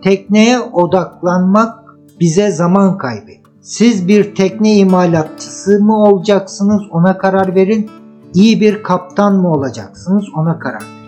[0.01, 1.80] Tekneye odaklanmak
[2.21, 3.31] bize zaman kaybı.
[3.61, 7.89] Siz bir tekne imalatçısı mı olacaksınız ona karar verin.
[8.33, 11.01] İyi bir kaptan mı olacaksınız ona karar verin.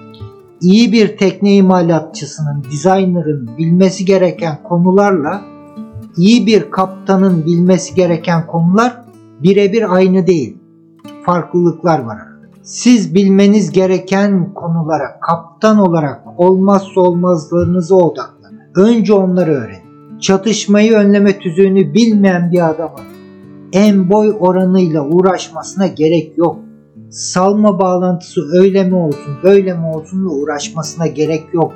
[0.61, 5.41] iyi bir tekne imalatçısının, designer'ın bilmesi gereken konularla
[6.17, 9.01] iyi bir kaptanın bilmesi gereken konular
[9.43, 10.57] birebir aynı değil.
[11.25, 12.17] Farklılıklar var.
[12.63, 18.59] Siz bilmeniz gereken konulara kaptan olarak olmazsa olmazlarınıza odaklanın.
[18.75, 19.82] Önce onları öğrenin.
[20.23, 23.03] Çatışmayı önleme tüzüğünü bilmeyen bir adamın
[23.73, 26.59] en boy oranıyla uğraşmasına gerek yok.
[27.09, 31.73] Salma bağlantısı öyle mi olsun böyle mi olsun uğraşmasına gerek yok.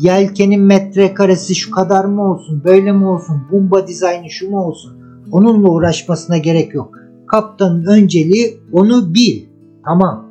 [0.00, 4.98] Yelkenin metrekaresi şu kadar mı olsun böyle mi olsun bomba dizaynı şu mu olsun
[5.32, 6.94] onunla uğraşmasına gerek yok.
[7.26, 9.42] Kaptanın önceliği onu bil.
[9.84, 10.26] Tamam.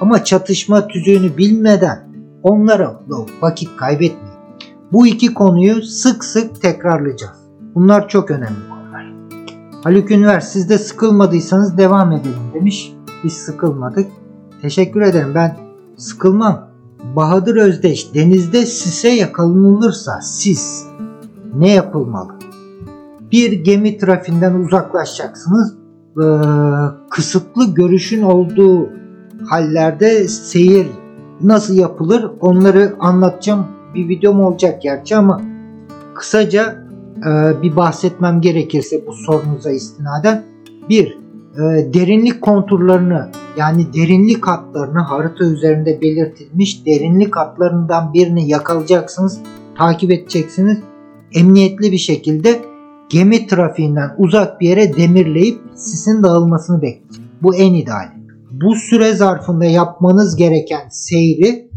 [0.00, 2.08] Ama çatışma tüzüğünü bilmeden
[2.42, 3.00] onlara
[3.42, 4.29] vakit kaybetmeyin.
[4.92, 7.36] Bu iki konuyu sık sık tekrarlayacağız.
[7.74, 9.12] Bunlar çok önemli konular.
[9.84, 12.92] Haluk Ünver siz de sıkılmadıysanız devam edelim demiş.
[13.24, 14.08] Biz sıkılmadık.
[14.62, 15.56] Teşekkür ederim ben
[15.96, 16.70] sıkılmam.
[17.16, 20.84] Bahadır Özdeş denizde sise yakalanılırsa sis
[21.54, 22.32] ne yapılmalı?
[23.32, 25.74] Bir gemi trafiğinden uzaklaşacaksınız.
[26.22, 26.24] Ee,
[27.10, 28.88] kısıtlı görüşün olduğu
[29.48, 30.86] hallerde seyir
[31.40, 33.66] nasıl yapılır onları anlatacağım.
[33.94, 35.40] Bir videom olacak gerçi ama
[36.14, 36.84] kısaca
[37.18, 40.42] e, bir bahsetmem gerekirse bu sorunuza istinaden.
[40.88, 41.18] Bir,
[41.54, 49.40] e, derinlik konturlarını yani derinlik hatlarını harita üzerinde belirtilmiş derinlik hatlarından birini yakalayacaksınız,
[49.78, 50.78] takip edeceksiniz.
[51.34, 52.60] Emniyetli bir şekilde
[53.08, 57.30] gemi trafiğinden uzak bir yere demirleyip sisin dağılmasını bekleyeceksiniz.
[57.42, 58.10] Bu en ideali.
[58.50, 61.70] Bu süre zarfında yapmanız gereken seyri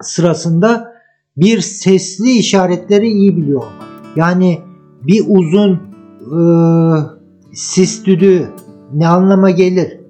[0.00, 0.91] sırasında
[1.36, 4.16] bir sesli işaretleri iyi biliyor olmak.
[4.16, 4.60] Yani
[5.02, 5.80] bir uzun
[6.20, 6.40] e,
[7.52, 8.48] sis düdüğü
[8.92, 10.00] ne anlama gelir?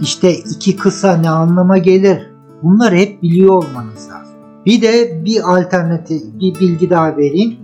[0.00, 2.18] İşte iki kısa ne anlama gelir?
[2.62, 4.34] Bunları hep biliyor olmanız lazım.
[4.66, 7.56] Bir de bir alternatif bir bilgi daha vereyim.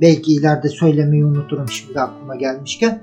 [0.00, 3.02] Belki ileride söylemeyi unuturum şimdi aklıma gelmişken.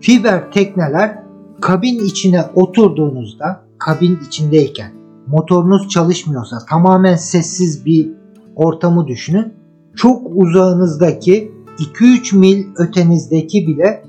[0.00, 1.22] Fiber tekneler
[1.60, 4.92] kabin içine oturduğunuzda kabin içindeyken
[5.26, 8.17] motorunuz çalışmıyorsa tamamen sessiz bir
[8.58, 9.54] ortamı düşünün.
[9.96, 14.04] Çok uzağınızdaki 2-3 mil ötenizdeki bile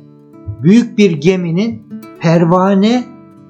[0.64, 1.84] büyük bir geminin
[2.20, 3.04] pervane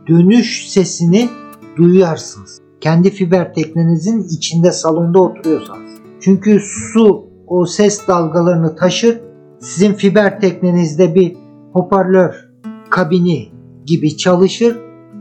[0.07, 1.29] dönüş sesini
[1.77, 2.61] duyarsınız.
[2.81, 5.91] Kendi fiber teknenizin içinde salonda oturuyorsanız.
[6.19, 9.21] Çünkü su o ses dalgalarını taşır.
[9.59, 11.37] Sizin fiber teknenizde bir
[11.73, 12.49] hoparlör
[12.89, 13.49] kabini
[13.85, 14.77] gibi çalışır.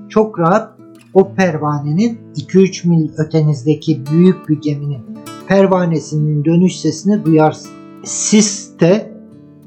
[0.08, 0.78] Çok rahat
[1.14, 5.18] o pervanenin 2-3 mil ötenizdeki büyük bir geminin
[5.48, 7.74] pervanesinin dönüş sesini duyarsınız.
[8.04, 9.12] Siz de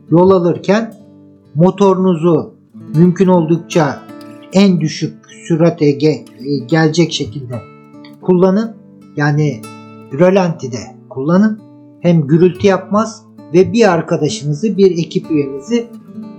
[0.10, 0.94] yol alırken
[1.56, 2.54] motorunuzu
[2.96, 4.00] mümkün oldukça
[4.54, 5.14] en düşük
[5.48, 7.56] sürate ge- gelecek şekilde
[8.22, 8.76] kullanın.
[9.18, 9.62] Yani
[10.20, 10.78] rölantide
[11.10, 11.60] kullanın.
[12.00, 15.88] Hem gürültü yapmaz ve bir arkadaşınızı, bir ekip üyenizi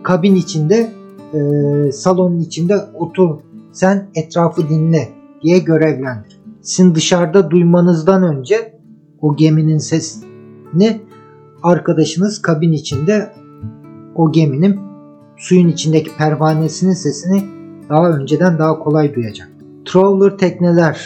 [0.03, 0.93] kabin içinde,
[1.35, 3.39] e, salonun içinde otur,
[3.73, 5.09] sen etrafı dinle
[5.43, 6.41] diye görevlendir.
[6.63, 8.82] Sizin dışarıda duymanızdan önce
[9.23, 11.01] o geminin sesini
[11.63, 13.33] arkadaşınız kabin içinde
[14.15, 14.81] o geminin
[15.37, 17.45] suyun içindeki pervanesinin sesini
[17.89, 19.49] daha önceden daha kolay duyacak.
[19.85, 21.01] Trawler tekneler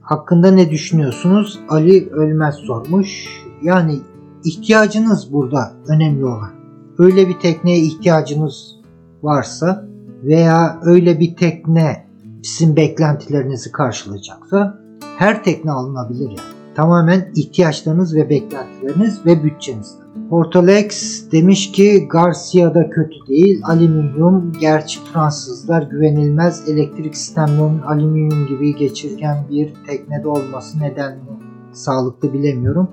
[0.00, 1.60] hakkında ne düşünüyorsunuz?
[1.68, 3.28] Ali Ölmez sormuş.
[3.62, 3.98] Yani
[4.44, 6.50] ihtiyacınız burada önemli olan.
[6.98, 8.76] Öyle bir tekneye ihtiyacınız
[9.22, 9.84] varsa
[10.24, 12.06] veya öyle bir tekne
[12.42, 14.78] sizin beklentilerinizi karşılayacaksa
[15.16, 16.59] her tekne alınabilir yani.
[16.80, 20.28] Tamamen ihtiyaçlarınız ve beklentileriniz ve bütçenizden.
[20.30, 23.62] Portolex demiş ki Garcia da kötü değil.
[23.64, 31.38] Alüminyum gerçi Fransızlar güvenilmez elektrik sistemlerinin alüminyum gibi geçirgen bir teknede olması neden mi
[31.72, 32.90] sağlıklı bilemiyorum.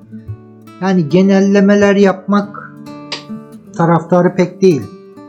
[0.81, 2.73] Yani genellemeler yapmak
[3.77, 4.84] taraftarı pek değil.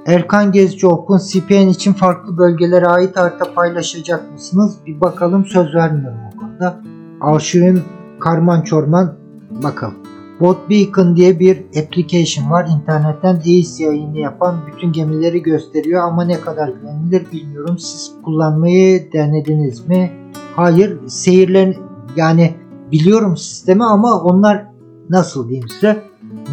[0.07, 4.77] Erkan Gezci Open CPN için farklı bölgelere ait harita paylaşacak mısınız?
[4.87, 6.81] Bir bakalım söz vermiyorum o konuda.
[7.21, 7.83] Arşivim
[8.21, 9.17] karman çorman
[9.51, 9.95] bakalım.
[10.41, 12.69] Bot Beacon diye bir application var.
[12.77, 17.79] İnternetten EIS yayını yapan bütün gemileri gösteriyor ama ne kadar güvenilir bilmiyorum.
[17.79, 20.13] Siz kullanmayı denediniz mi?
[20.57, 20.99] Hayır.
[21.09, 21.77] Seyirlerin
[22.17, 22.55] yani
[22.93, 24.67] biliyorum sistemi ama onlar
[25.11, 26.03] nasıl diyeyim size?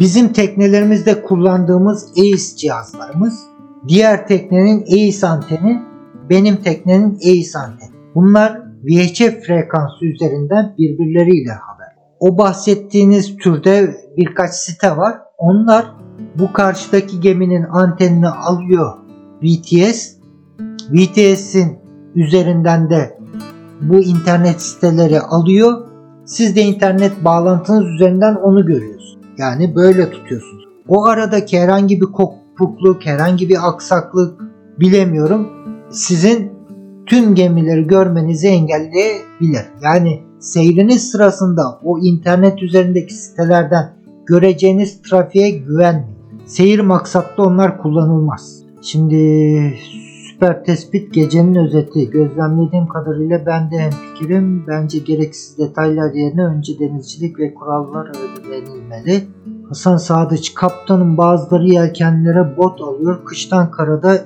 [0.00, 3.40] Bizim teknelerimizde kullandığımız EIS cihazlarımız,
[3.88, 5.82] diğer teknenin EIS anteni,
[6.30, 7.90] benim teknenin EIS anteni.
[8.14, 11.86] Bunlar VHF frekansı üzerinden birbirleriyle haber.
[12.20, 15.14] O bahsettiğiniz türde birkaç site var.
[15.38, 15.86] Onlar
[16.38, 18.92] bu karşıdaki geminin antenini alıyor
[19.42, 20.16] VTS.
[20.90, 21.78] VTS'in
[22.14, 23.18] üzerinden de
[23.80, 25.86] bu internet siteleri alıyor
[26.26, 29.18] Siz de internet bağlantınız üzerinden onu görüyorsunuz.
[29.38, 30.64] Yani böyle tutuyorsunuz.
[30.88, 34.40] O aradaki herhangi bir kopukluk, herhangi bir aksaklık
[34.80, 35.48] bilemiyorum.
[35.90, 36.52] Sizin
[37.06, 39.64] tüm gemileri görmenizi engelleyebilir.
[39.82, 43.92] Yani seyriniz sırasında o internet üzerindeki sitelerden
[44.26, 46.16] göreceğiniz trafiğe güvenmeyin.
[46.46, 48.62] Seyir maksatlı onlar kullanılmaz.
[48.82, 49.74] Şimdi
[50.30, 52.10] süper tespit gecenin özeti.
[52.10, 54.66] Gözlemlediğim kadarıyla ben de hemfikirim.
[54.66, 59.24] Bence gereksiz detaylar yerine önce denizcilik ve kurallar öğrenilmeli.
[59.68, 63.24] Hasan Sadıç kaptanın bazıları yelkenlere bot alıyor.
[63.24, 64.24] Kıştan karada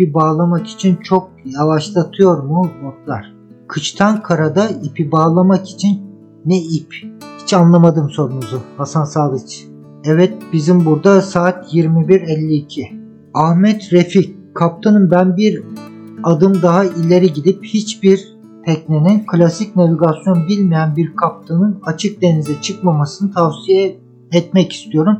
[0.00, 3.34] ipi bağlamak için çok yavaşlatıyor mu botlar?
[3.68, 6.00] Kıştan karada ipi bağlamak için
[6.44, 6.94] ne ip?
[7.42, 9.66] Hiç anlamadım sorunuzu Hasan Sadıç.
[10.04, 13.00] Evet bizim burada saat 21.52.
[13.34, 15.62] Ahmet Refik kaptanım ben bir
[16.22, 18.36] adım daha ileri gidip hiçbir
[18.66, 24.00] teknenin klasik navigasyon bilmeyen bir kaptanın açık denize çıkmamasını tavsiye
[24.32, 25.18] etmek istiyorum.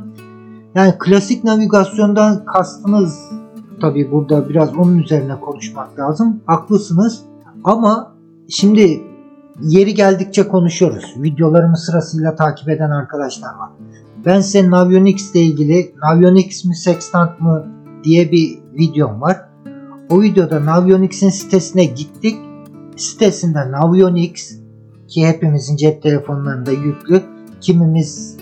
[0.75, 3.40] Yani klasik navigasyondan kastınız
[3.81, 6.41] tabi burada biraz onun üzerine konuşmak lazım.
[6.45, 7.21] Haklısınız
[7.63, 8.15] ama
[8.49, 9.03] şimdi
[9.61, 11.13] yeri geldikçe konuşuyoruz.
[11.17, 13.69] Videolarımı sırasıyla takip eden arkadaşlar var.
[14.25, 17.65] Ben size Navionics ile ilgili Navionics mi Sextant mı
[18.03, 19.37] diye bir videom var.
[20.09, 22.35] O videoda Navionics'in sitesine gittik.
[22.95, 24.51] Sitesinde Navionics
[25.07, 27.21] ki hepimizin cep telefonlarında yüklü.
[27.61, 28.37] Kimimiz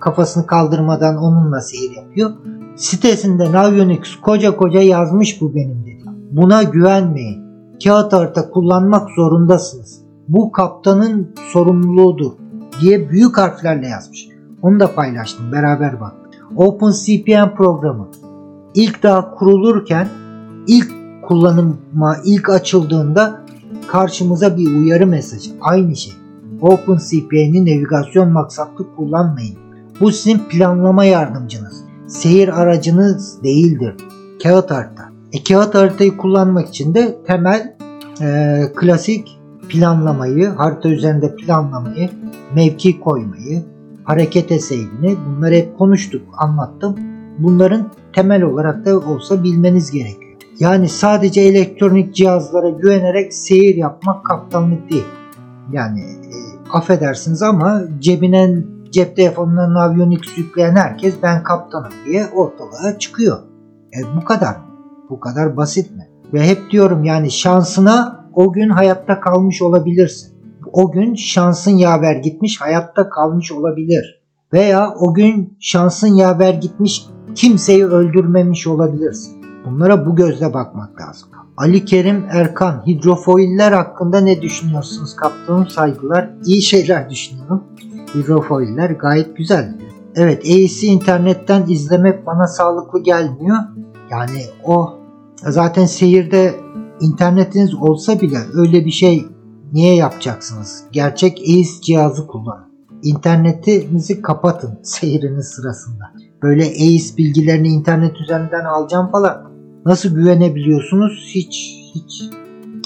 [0.00, 2.30] kafasını kaldırmadan onunla seyir yapıyor.
[2.76, 6.02] Sitesinde Navionics koca koca yazmış bu benim dedi.
[6.30, 7.42] Buna güvenmeyin.
[7.84, 10.02] Kağıt harita kullanmak zorundasınız.
[10.28, 12.32] Bu kaptanın sorumluluğudur
[12.80, 14.28] diye büyük harflerle yazmış.
[14.62, 16.12] Onu da paylaştım beraber bak.
[16.56, 18.08] OpenCPN programı
[18.74, 20.08] ilk daha kurulurken
[20.66, 20.90] ilk
[21.22, 23.40] kullanıma ilk açıldığında
[23.86, 25.50] karşımıza bir uyarı mesajı.
[25.60, 26.12] Aynı şey.
[26.60, 29.56] OpenCPN'i navigasyon maksatlı kullanmayın.
[30.00, 31.81] Bu sizin planlama yardımcınız.
[32.12, 33.94] Seyir aracınız değildir.
[34.42, 35.02] Kağıt harita.
[35.32, 37.76] E, kağıt haritayı kullanmak için de temel
[38.22, 42.10] e, klasik planlamayı, harita üzerinde planlamayı,
[42.54, 43.62] mevki koymayı,
[44.04, 46.96] hareket eseğini bunları hep konuştuk, anlattım.
[47.38, 50.32] Bunların temel olarak da olsa bilmeniz gerekiyor.
[50.58, 55.04] Yani sadece elektronik cihazlara güvenerek seyir yapmak kaptanlık değil.
[55.72, 56.34] Yani e,
[56.72, 63.38] affedersiniz ama cebine cep telefonuna Navionics yükleyen herkes ben kaptanım diye ortalığa çıkıyor.
[63.98, 64.56] E, bu kadar.
[65.10, 66.08] Bu kadar basit mi?
[66.32, 70.32] Ve hep diyorum yani şansına o gün hayatta kalmış olabilirsin.
[70.72, 74.22] O gün şansın yaver gitmiş hayatta kalmış olabilir.
[74.52, 79.42] Veya o gün şansın yaver gitmiş kimseyi öldürmemiş olabilirsin.
[79.64, 81.28] Bunlara bu gözle bakmak lazım.
[81.56, 85.68] Ali Kerim Erkan, hidrofoiller hakkında ne düşünüyorsunuz kaptanım?
[85.68, 86.30] Saygılar.
[86.44, 87.64] İyi şeyler düşünüyorum.
[88.14, 89.78] Hidrofoiller gayet güzel.
[90.14, 93.56] Evet, AEC internetten izlemek bana sağlıklı gelmiyor.
[94.10, 94.90] Yani o
[95.42, 96.54] zaten seyirde
[97.00, 99.26] internetiniz olsa bile öyle bir şey
[99.72, 100.84] niye yapacaksınız?
[100.92, 102.72] Gerçek AES cihazı kullanın.
[103.02, 106.04] İnternetinizi kapatın seyriniz sırasında.
[106.42, 109.52] Böyle AES bilgilerini internet üzerinden alacağım falan.
[109.86, 111.32] Nasıl güvenebiliyorsunuz?
[111.34, 112.30] Hiç hiç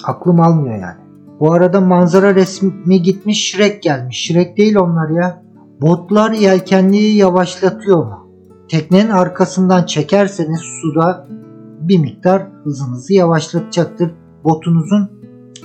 [0.04, 1.05] aklım almıyor yani.
[1.40, 4.26] Bu arada manzara resmi gitmiş Shrek gelmiş.
[4.26, 5.42] Shrek değil onlar ya.
[5.80, 8.28] Botlar yelkenliği yavaşlatıyor mu?
[8.68, 11.26] Teknenin arkasından çekerseniz suda
[11.80, 14.10] bir miktar hızınızı yavaşlatacaktır.
[14.44, 15.10] Botunuzun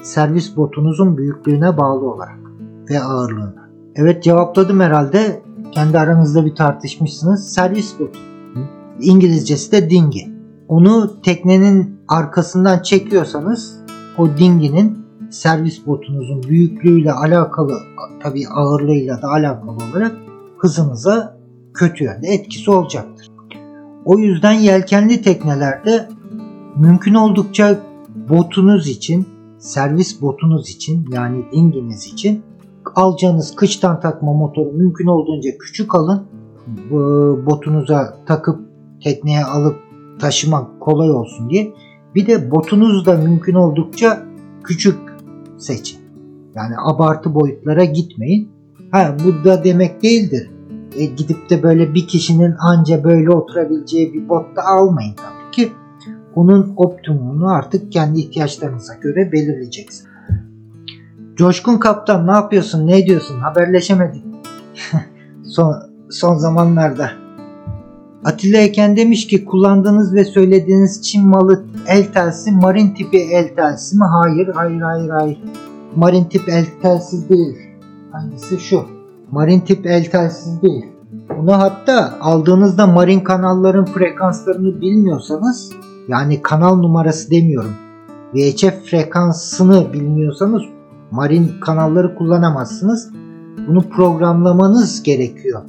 [0.01, 2.39] servis botunuzun büyüklüğüne bağlı olarak
[2.89, 3.69] ve ağırlığına.
[3.95, 5.41] Evet cevapladım herhalde.
[5.71, 7.53] Kendi aranızda bir tartışmışsınız.
[7.53, 8.19] Servis botu.
[8.99, 10.31] İngilizcesi de dingi.
[10.67, 13.77] Onu teknenin arkasından çekiyorsanız
[14.17, 15.00] o dinginin
[15.31, 17.77] servis botunuzun büyüklüğüyle alakalı
[18.23, 20.11] tabi ağırlığıyla da alakalı olarak
[20.57, 21.37] hızınıza
[21.73, 23.27] kötü yönde etkisi olacaktır.
[24.05, 26.09] O yüzden yelkenli teknelerde
[26.77, 27.79] mümkün oldukça
[28.29, 29.27] botunuz için,
[29.59, 32.43] servis botunuz için yani dinginiz için
[32.95, 36.23] alacağınız kıştan takma motoru mümkün olduğunca küçük alın.
[37.45, 38.59] Botunuza takıp
[39.03, 39.75] tekneye alıp
[40.19, 41.73] taşımak kolay olsun diye.
[42.15, 44.23] Bir de botunuz da mümkün oldukça
[44.63, 45.10] küçük
[45.61, 45.99] seçin.
[46.55, 48.51] Yani abartı boyutlara gitmeyin.
[48.91, 50.49] Ha bu da demek değildir.
[50.97, 55.71] E, gidip de böyle bir kişinin anca böyle oturabileceği bir bot da almayın tabii ki.
[56.35, 60.07] Onun optimumunu artık kendi ihtiyaçlarınıza göre belirleyeceksin.
[61.35, 64.23] Coşkun Kaptan ne yapıyorsun ne diyorsun haberleşemedik.
[65.45, 65.75] son,
[66.09, 67.20] son zamanlarda.
[68.25, 73.97] Atilla Eken demiş ki kullandığınız ve söylediğiniz Çin malı el telsi marin tipi el telsi
[73.97, 74.03] mi?
[74.05, 75.37] Hayır hayır hayır hayır.
[75.95, 77.57] Marin tip el telsiz değil.
[78.11, 78.85] Hangisi şu?
[79.31, 80.85] Marin tip el telsiz değil.
[81.37, 85.71] Bunu hatta aldığınızda marin kanalların frekanslarını bilmiyorsanız
[86.07, 87.73] yani kanal numarası demiyorum.
[88.33, 90.61] VHF frekansını bilmiyorsanız
[91.11, 93.09] marin kanalları kullanamazsınız.
[93.67, 95.61] Bunu programlamanız gerekiyor.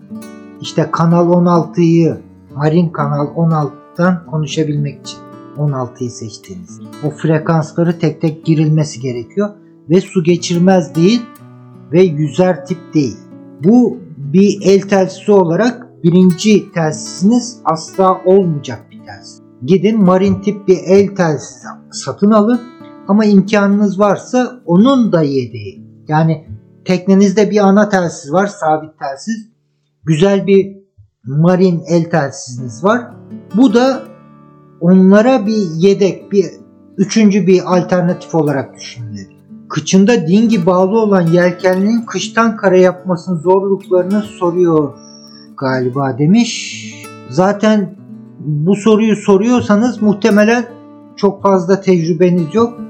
[0.61, 2.19] İşte kanal 16'yı
[2.57, 5.19] marin kanal 16'dan konuşabilmek için
[5.57, 6.81] 16'yı seçtiniz.
[7.05, 9.51] O frekansları tek tek girilmesi gerekiyor
[9.91, 11.23] ve su geçirmez değil
[11.93, 13.17] ve yüzer tip değil.
[13.65, 19.43] Bu bir el telsizi olarak birinci telsiziniz asla olmayacak bir telsiz.
[19.65, 22.61] Gidin marin tip bir el telsizi satın alın
[23.09, 25.87] ama imkanınız varsa onun da yedeği.
[26.09, 26.49] Yani
[26.85, 29.49] teknenizde bir ana telsiz var sabit telsiz.
[30.05, 30.82] Güzel bir
[31.27, 33.15] marin el telsiziniz var.
[33.57, 34.03] Bu da
[34.81, 36.47] onlara bir yedek, bir
[36.97, 39.43] üçüncü bir alternatif olarak düşünülebilir.
[39.69, 44.95] Kıçında dingi bağlı olan yelkenliğin kıştan kara yapmasının zorluklarını soruyor
[45.57, 46.85] galiba demiş.
[47.31, 47.95] Zaten
[48.41, 50.65] bu soruyu soruyorsanız muhtemelen
[51.17, 52.81] çok fazla tecrübeniz yok.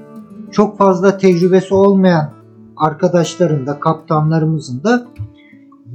[0.53, 2.31] Çok fazla tecrübesi olmayan
[2.77, 5.07] arkadaşların da kaptanlarımızın da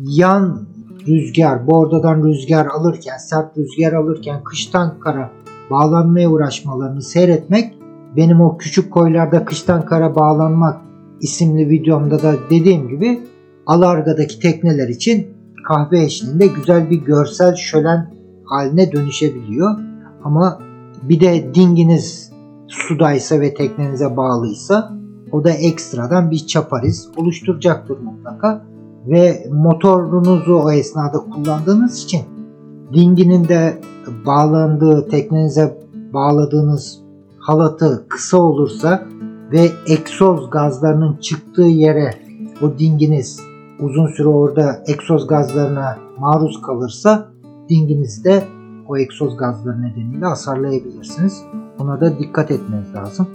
[0.03, 0.67] yan
[1.07, 5.31] rüzgar, bordadan rüzgar alırken, sert rüzgar alırken kıştan kara
[5.71, 7.73] bağlanmaya uğraşmalarını seyretmek
[8.15, 10.81] benim o küçük koylarda kıştan kara bağlanmak
[11.21, 13.19] isimli videomda da dediğim gibi
[13.65, 15.27] Alarga'daki tekneler için
[15.67, 18.13] kahve eşliğinde güzel bir görsel şölen
[18.45, 19.75] haline dönüşebiliyor.
[20.23, 20.59] Ama
[21.03, 22.31] bir de dinginiz
[22.67, 24.93] sudaysa ve teknenize bağlıysa
[25.31, 28.65] o da ekstradan bir çapariz oluşturacaktır mutlaka.
[29.07, 32.21] Ve motorunuzu o esnada kullandığınız için
[32.93, 33.81] dinginin de
[34.25, 35.77] bağlandığı teknenize
[36.13, 36.99] bağladığınız
[37.39, 39.03] halatı kısa olursa
[39.51, 42.13] ve egzoz gazlarının çıktığı yere
[42.61, 43.39] o dinginiz
[43.79, 47.29] uzun süre orada egzoz gazlarına maruz kalırsa
[47.69, 48.43] dinginizi de
[48.87, 51.43] o egzoz gazları nedeniyle hasarlayabilirsiniz.
[51.79, 53.27] Ona da dikkat etmeniz lazım.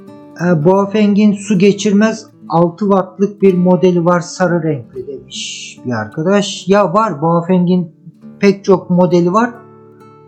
[0.47, 6.69] E, Boafeng'in su geçirmez 6 wattlık bir modeli var sarı renkli demiş bir arkadaş.
[6.69, 7.93] Ya var Boafeng'in
[8.40, 9.55] pek çok modeli var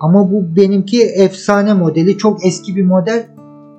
[0.01, 3.27] ama bu benimki efsane modeli çok eski bir model.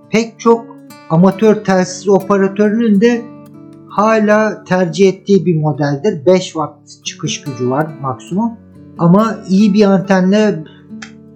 [0.10, 0.66] Pek çok
[1.10, 3.22] amatör telsiz operatörünün de
[3.88, 6.26] hala tercih ettiği bir modeldir.
[6.26, 8.52] 5 watt çıkış gücü var maksimum.
[8.98, 10.64] Ama iyi bir antenle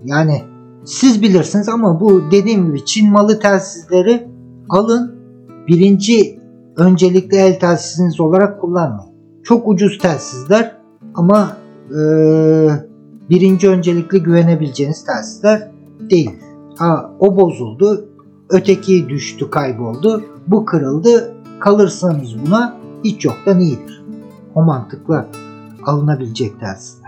[0.05, 0.43] yani
[0.85, 4.27] siz bilirsiniz ama bu dediğim gibi Çin malı telsizleri
[4.69, 5.15] alın.
[5.67, 6.38] Birinci
[6.79, 9.13] öncelikli el telsiziniz olarak kullanmayın.
[9.43, 10.75] Çok ucuz telsizler
[11.15, 11.57] ama
[11.89, 11.99] e,
[13.29, 15.71] birinci öncelikli güvenebileceğiniz telsizler
[16.09, 16.31] değil.
[16.77, 18.09] Ha, o bozuldu,
[18.49, 21.33] öteki düştü, kayboldu, bu kırıldı.
[21.59, 24.03] Kalırsanız buna hiç yoktan iyidir.
[24.55, 25.27] O mantıkla
[25.85, 26.98] alınabilecek telsizler.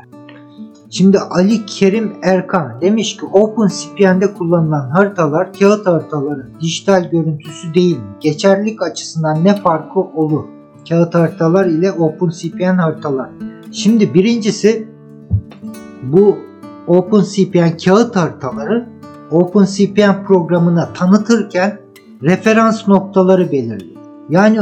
[0.94, 8.04] Şimdi Ali Kerim Erkan demiş ki OpenCPN'de kullanılan haritalar kağıt haritaların dijital görüntüsü değil mi?
[8.20, 10.44] Geçerlilik açısından ne farkı olur?
[10.90, 13.30] Kağıt haritalar ile OpenCPN haritalar.
[13.72, 14.88] Şimdi birincisi
[16.04, 16.38] bu
[16.88, 18.90] OpenCPN kağıt haritaları
[19.32, 21.80] OpenCPN programına tanıtırken
[22.24, 24.02] referans noktaları belirliyor.
[24.30, 24.60] Yani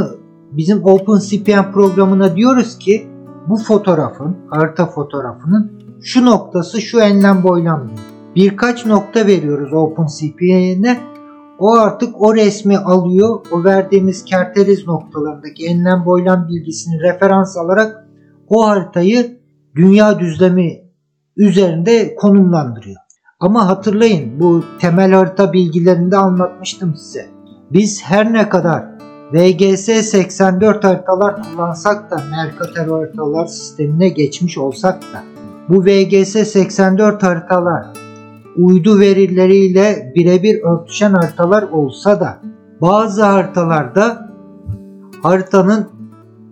[0.52, 3.06] bizim OpenCPN programına diyoruz ki
[3.48, 7.98] bu fotoğrafın, harita fotoğrafının şu noktası şu enlem boylam diyor.
[8.36, 11.00] Birkaç nokta veriyoruz OpenCPN'e.
[11.58, 13.46] O artık o resmi alıyor.
[13.52, 18.08] O verdiğimiz kerteriz noktalarındaki enlem boylam bilgisini referans alarak
[18.48, 19.40] o haritayı
[19.76, 20.82] dünya düzlemi
[21.36, 22.96] üzerinde konumlandırıyor.
[23.40, 27.26] Ama hatırlayın bu temel harita bilgilerinde anlatmıştım size.
[27.72, 28.84] Biz her ne kadar
[29.32, 35.39] VGS 84 haritalar kullansak da Mercator haritalar sistemine geçmiş olsak da
[35.70, 37.86] bu VGS 84 haritalar
[38.56, 42.38] uydu verileriyle birebir örtüşen haritalar olsa da
[42.80, 44.30] bazı haritalarda
[45.22, 45.88] haritanın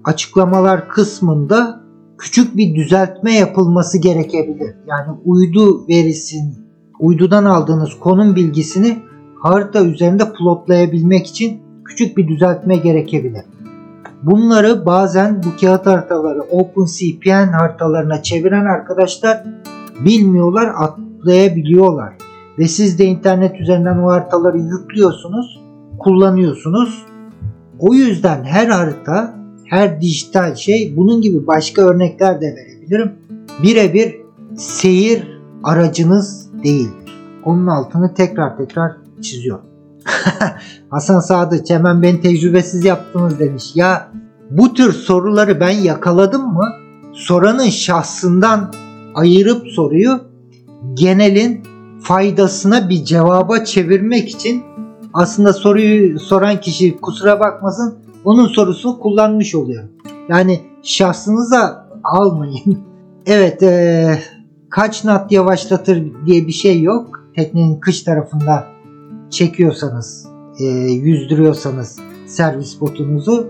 [0.05, 1.81] açıklamalar kısmında
[2.19, 4.75] küçük bir düzeltme yapılması gerekebilir.
[4.87, 6.55] Yani uydu verisin,
[7.01, 8.99] uydudan aldığınız konum bilgisini
[9.43, 13.43] harita üzerinde plotlayabilmek için küçük bir düzeltme gerekebilir.
[14.23, 19.45] Bunları bazen bu kağıt haritaları OpenCPN haritalarına çeviren arkadaşlar
[20.05, 22.15] bilmiyorlar, atlayabiliyorlar.
[22.59, 25.61] Ve siz de internet üzerinden o haritaları yüklüyorsunuz,
[25.99, 27.07] kullanıyorsunuz.
[27.79, 29.35] O yüzden her harita,
[29.65, 33.13] her dijital şey bunun gibi başka örnekler de verebilirim.
[33.63, 34.17] Birebir
[34.57, 37.15] seyir aracınız değildir.
[37.45, 38.93] Onun altını tekrar tekrar
[39.23, 39.68] çiziyorum.
[40.91, 43.65] Hasan Sadıç hemen beni tecrübesiz yaptınız demiş.
[43.75, 44.09] Ya
[44.51, 46.69] Bu tür soruları ben yakaladım mı
[47.13, 48.73] soranın şahsından
[49.15, 50.21] ayırıp soruyu
[50.95, 51.63] genelin
[52.01, 54.63] faydasına bir cevaba çevirmek için
[55.15, 59.85] aslında soruyu soran kişi kusura bakmasın onun sorusunu kullanmış oluyor.
[60.29, 62.79] Yani şahsınıza almayın.
[63.27, 64.19] evet ee,
[64.71, 67.25] kaç nat yavaşlatır diye bir şey yok.
[67.37, 68.67] Teknenin kış tarafında
[69.31, 70.27] çekiyorsanız,
[70.61, 73.47] e, yüzdürüyorsanız servis botunuzu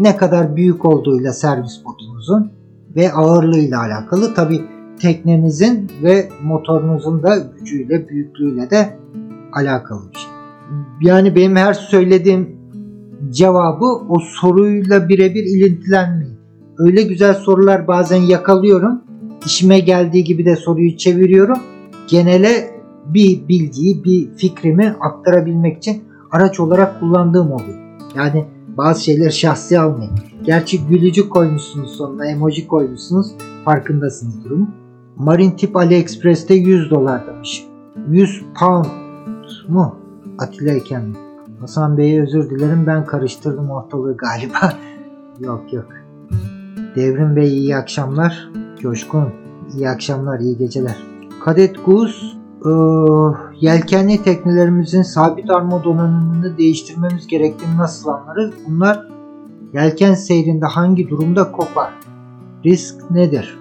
[0.00, 2.52] ne kadar büyük olduğuyla servis botunuzun
[2.96, 4.34] ve ağırlığıyla alakalı.
[4.34, 4.60] Tabi
[5.00, 8.98] teknenizin ve motorunuzun da gücüyle, büyüklüğüyle de
[9.52, 10.30] alakalı bir şey.
[11.00, 12.56] Yani benim her söylediğim
[13.30, 16.38] cevabı o soruyla birebir ilintilenmeyin.
[16.78, 19.02] Öyle güzel sorular bazen yakalıyorum.
[19.46, 21.58] İşime geldiği gibi de soruyu çeviriyorum.
[22.08, 22.70] Genele
[23.06, 27.78] bir bilgiyi, bir fikrimi aktarabilmek için araç olarak kullandığım oluyor.
[28.16, 28.44] Yani
[28.76, 30.12] bazı şeyleri şahsi almayın.
[30.42, 33.32] Gerçi gülücü koymuşsunuz sonuna, emoji koymuşsunuz.
[33.64, 34.68] Farkındasınız durumu.
[35.16, 37.66] Marine tip AliExpress'te 100 dolar demiş.
[38.08, 38.86] 100 pound
[39.68, 39.96] mu?
[40.38, 41.16] Atilla Eken mi?
[41.60, 44.72] Hasan Bey'e özür dilerim ben karıştırdım ortalığı galiba.
[45.40, 45.86] yok yok.
[46.96, 48.48] Devrim Bey iyi akşamlar.
[48.80, 49.28] Coşkun
[49.76, 50.96] iyi akşamlar iyi geceler.
[51.44, 52.70] Kadet Guz ee,
[53.60, 58.54] yelkenli teknelerimizin sabit arma donanımını değiştirmemiz gerektiğini nasıl anlarız?
[58.68, 59.08] Bunlar
[59.74, 61.92] yelken seyrinde hangi durumda kopar?
[62.64, 63.58] Risk nedir?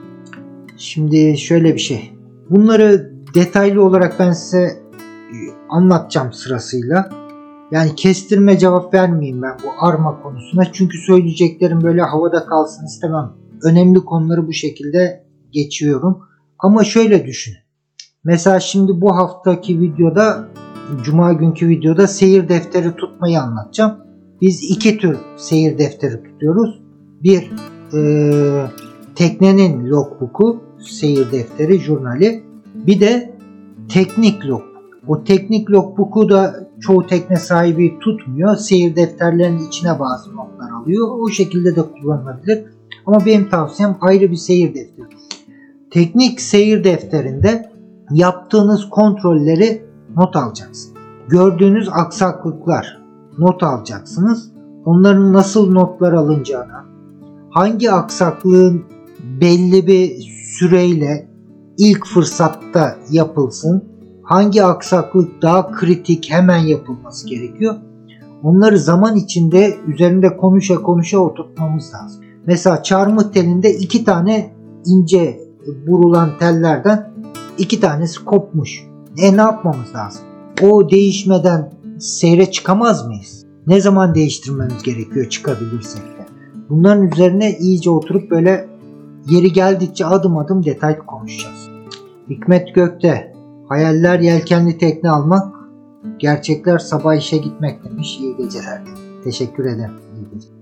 [0.78, 2.14] Şimdi şöyle bir şey.
[2.50, 5.38] Bunları detaylı olarak ben size e,
[5.70, 7.10] anlatacağım sırasıyla.
[7.72, 10.72] Yani kestirme cevap vermeyeyim ben bu arma konusuna.
[10.72, 13.32] Çünkü söyleyeceklerim böyle havada kalsın istemem.
[13.64, 16.20] Önemli konuları bu şekilde geçiyorum.
[16.60, 17.54] Ama şöyle düşün.
[18.24, 20.48] Mesela şimdi bu haftaki videoda
[21.04, 23.98] Cuma günkü videoda seyir defteri tutmayı anlatacağım.
[24.42, 26.82] Biz iki tür seyir defteri tutuyoruz.
[27.24, 27.52] Bir
[27.94, 28.02] e,
[29.16, 32.44] teknenin logbook'u, seyir defteri, jurnali.
[32.76, 33.34] Bir de
[33.90, 34.72] teknik logbook.
[35.08, 38.56] O teknik logbook'u da çoğu tekne sahibi tutmuyor.
[38.56, 41.08] Seyir defterlerinin içine bazı notlar alıyor.
[41.20, 42.64] O şekilde de kullanılabilir.
[43.06, 45.08] Ama benim tavsiyem ayrı bir seyir defteri.
[45.92, 47.71] Teknik seyir defterinde
[48.14, 49.86] yaptığınız kontrolleri
[50.18, 51.02] not alacaksınız.
[51.28, 53.02] Gördüğünüz aksaklıklar
[53.38, 54.52] not alacaksınız.
[54.86, 56.86] Onların nasıl notlar alınacağını,
[57.50, 58.84] hangi aksaklığın
[59.42, 60.10] belli bir
[60.60, 61.30] süreyle
[61.78, 63.84] ilk fırsatta yapılsın,
[64.24, 67.76] hangi aksaklık daha kritik hemen yapılması gerekiyor.
[68.44, 72.22] Onları zaman içinde üzerinde konuşa konuşa oturtmamız lazım.
[72.46, 74.54] Mesela çarmıh telinde iki tane
[74.86, 75.40] ince
[75.88, 77.11] burulan tellerden
[77.62, 78.84] iki tanesi kopmuş.
[79.18, 80.22] E ne yapmamız lazım?
[80.62, 83.46] O değişmeden seyre çıkamaz mıyız?
[83.68, 86.26] Ne zaman değiştirmemiz gerekiyor çıkabilirsek de?
[86.70, 88.68] Bunların üzerine iyice oturup böyle
[89.30, 91.70] yeri geldikçe adım adım detay konuşacağız.
[92.30, 93.34] Hikmet Gökte
[93.70, 95.56] Hayaller yelkenli tekne almak,
[96.18, 98.18] gerçekler sabah işe gitmek demiş.
[98.20, 98.82] İyi geceler.
[99.24, 99.94] Teşekkür ederim.
[100.16, 100.56] İyi geceler.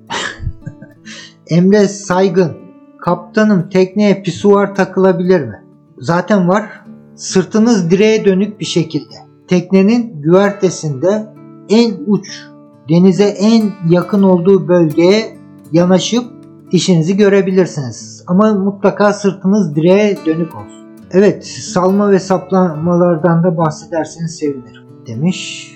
[1.48, 2.52] Emre Saygın
[3.00, 5.64] Kaptanım tekneye pisuar takılabilir mi?
[5.98, 6.82] Zaten var.
[7.20, 9.16] Sırtınız direğe dönük bir şekilde.
[9.48, 11.28] Teknenin güvertesinde
[11.70, 12.28] en uç,
[12.90, 15.38] denize en yakın olduğu bölgeye
[15.72, 16.24] yanaşıp
[16.72, 18.24] işinizi görebilirsiniz.
[18.28, 20.88] Ama mutlaka sırtınız direğe dönük olsun.
[21.12, 25.72] Evet, salma ve saplamalardan da bahsederseniz sevinirim demiş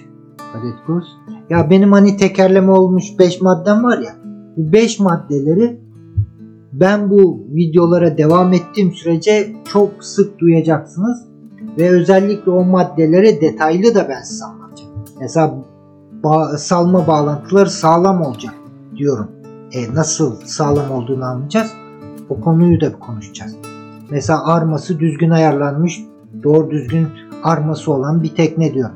[0.54, 1.06] Kadet Kuz.
[1.50, 4.16] Ya benim hani tekerleme olmuş 5 maddem var ya.
[4.58, 5.80] Bu 5 maddeleri
[6.74, 11.33] ben bu videolara devam ettiğim sürece çok sık duyacaksınız.
[11.78, 14.92] Ve özellikle o maddeleri detaylı da ben size anlatacağım.
[15.20, 15.56] Mesela
[16.24, 18.54] ba- salma bağlantıları sağlam olacak
[18.96, 19.32] diyorum.
[19.72, 21.72] E, nasıl sağlam olduğunu anlayacağız.
[22.30, 23.56] O konuyu da konuşacağız.
[24.12, 26.02] Mesela arması düzgün ayarlanmış,
[26.44, 27.08] doğru düzgün
[27.44, 28.90] arması olan bir tekne diyor.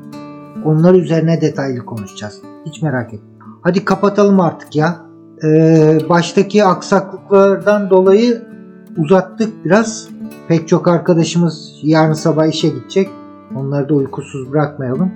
[0.64, 2.42] Onlar üzerine detaylı konuşacağız.
[2.66, 3.28] Hiç merak etme.
[3.62, 4.96] Hadi kapatalım artık ya.
[5.44, 8.42] Ee, baştaki aksaklıklardan dolayı
[8.96, 10.08] uzattık biraz.
[10.48, 13.08] Pek çok arkadaşımız yarın sabah işe gidecek.
[13.56, 15.10] Onları da uykusuz bırakmayalım.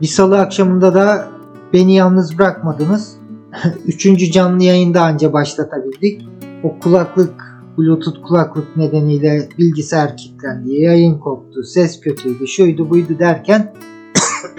[0.00, 1.28] Bir salı akşamında da
[1.72, 3.16] beni yalnız bırakmadınız.
[3.86, 6.28] Üçüncü canlı yayında anca başlatabildik.
[6.62, 7.34] O kulaklık
[7.78, 13.74] Bluetooth kulaklık nedeniyle bilgisayar kilitlendi, yayın koptu, ses kötüydü, şuydu buydu derken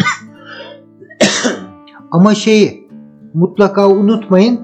[2.11, 2.89] ama şeyi
[3.33, 4.59] mutlaka unutmayın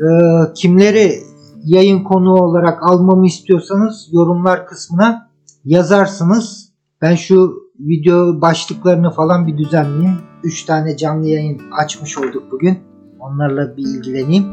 [0.00, 0.08] e,
[0.54, 1.22] kimleri
[1.66, 5.30] yayın konu olarak almamı istiyorsanız yorumlar kısmına
[5.64, 6.72] yazarsınız.
[7.02, 10.18] Ben şu video başlıklarını falan bir düzenleyeyim.
[10.44, 12.78] 3 tane canlı yayın açmış olduk bugün.
[13.20, 14.44] Onlarla bir ilgileneyim.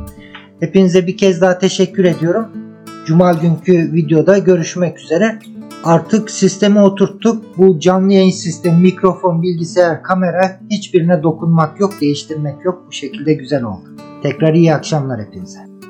[0.59, 2.47] Hepinize bir kez daha teşekkür ediyorum.
[3.05, 5.39] Cuma günkü videoda görüşmek üzere.
[5.83, 7.57] Artık sistemi oturttuk.
[7.57, 12.83] Bu canlı yayın sistemi, mikrofon, bilgisayar, kamera hiçbirine dokunmak yok, değiştirmek yok.
[12.87, 13.95] Bu şekilde güzel oldu.
[14.23, 15.72] Tekrar iyi akşamlar hepinize.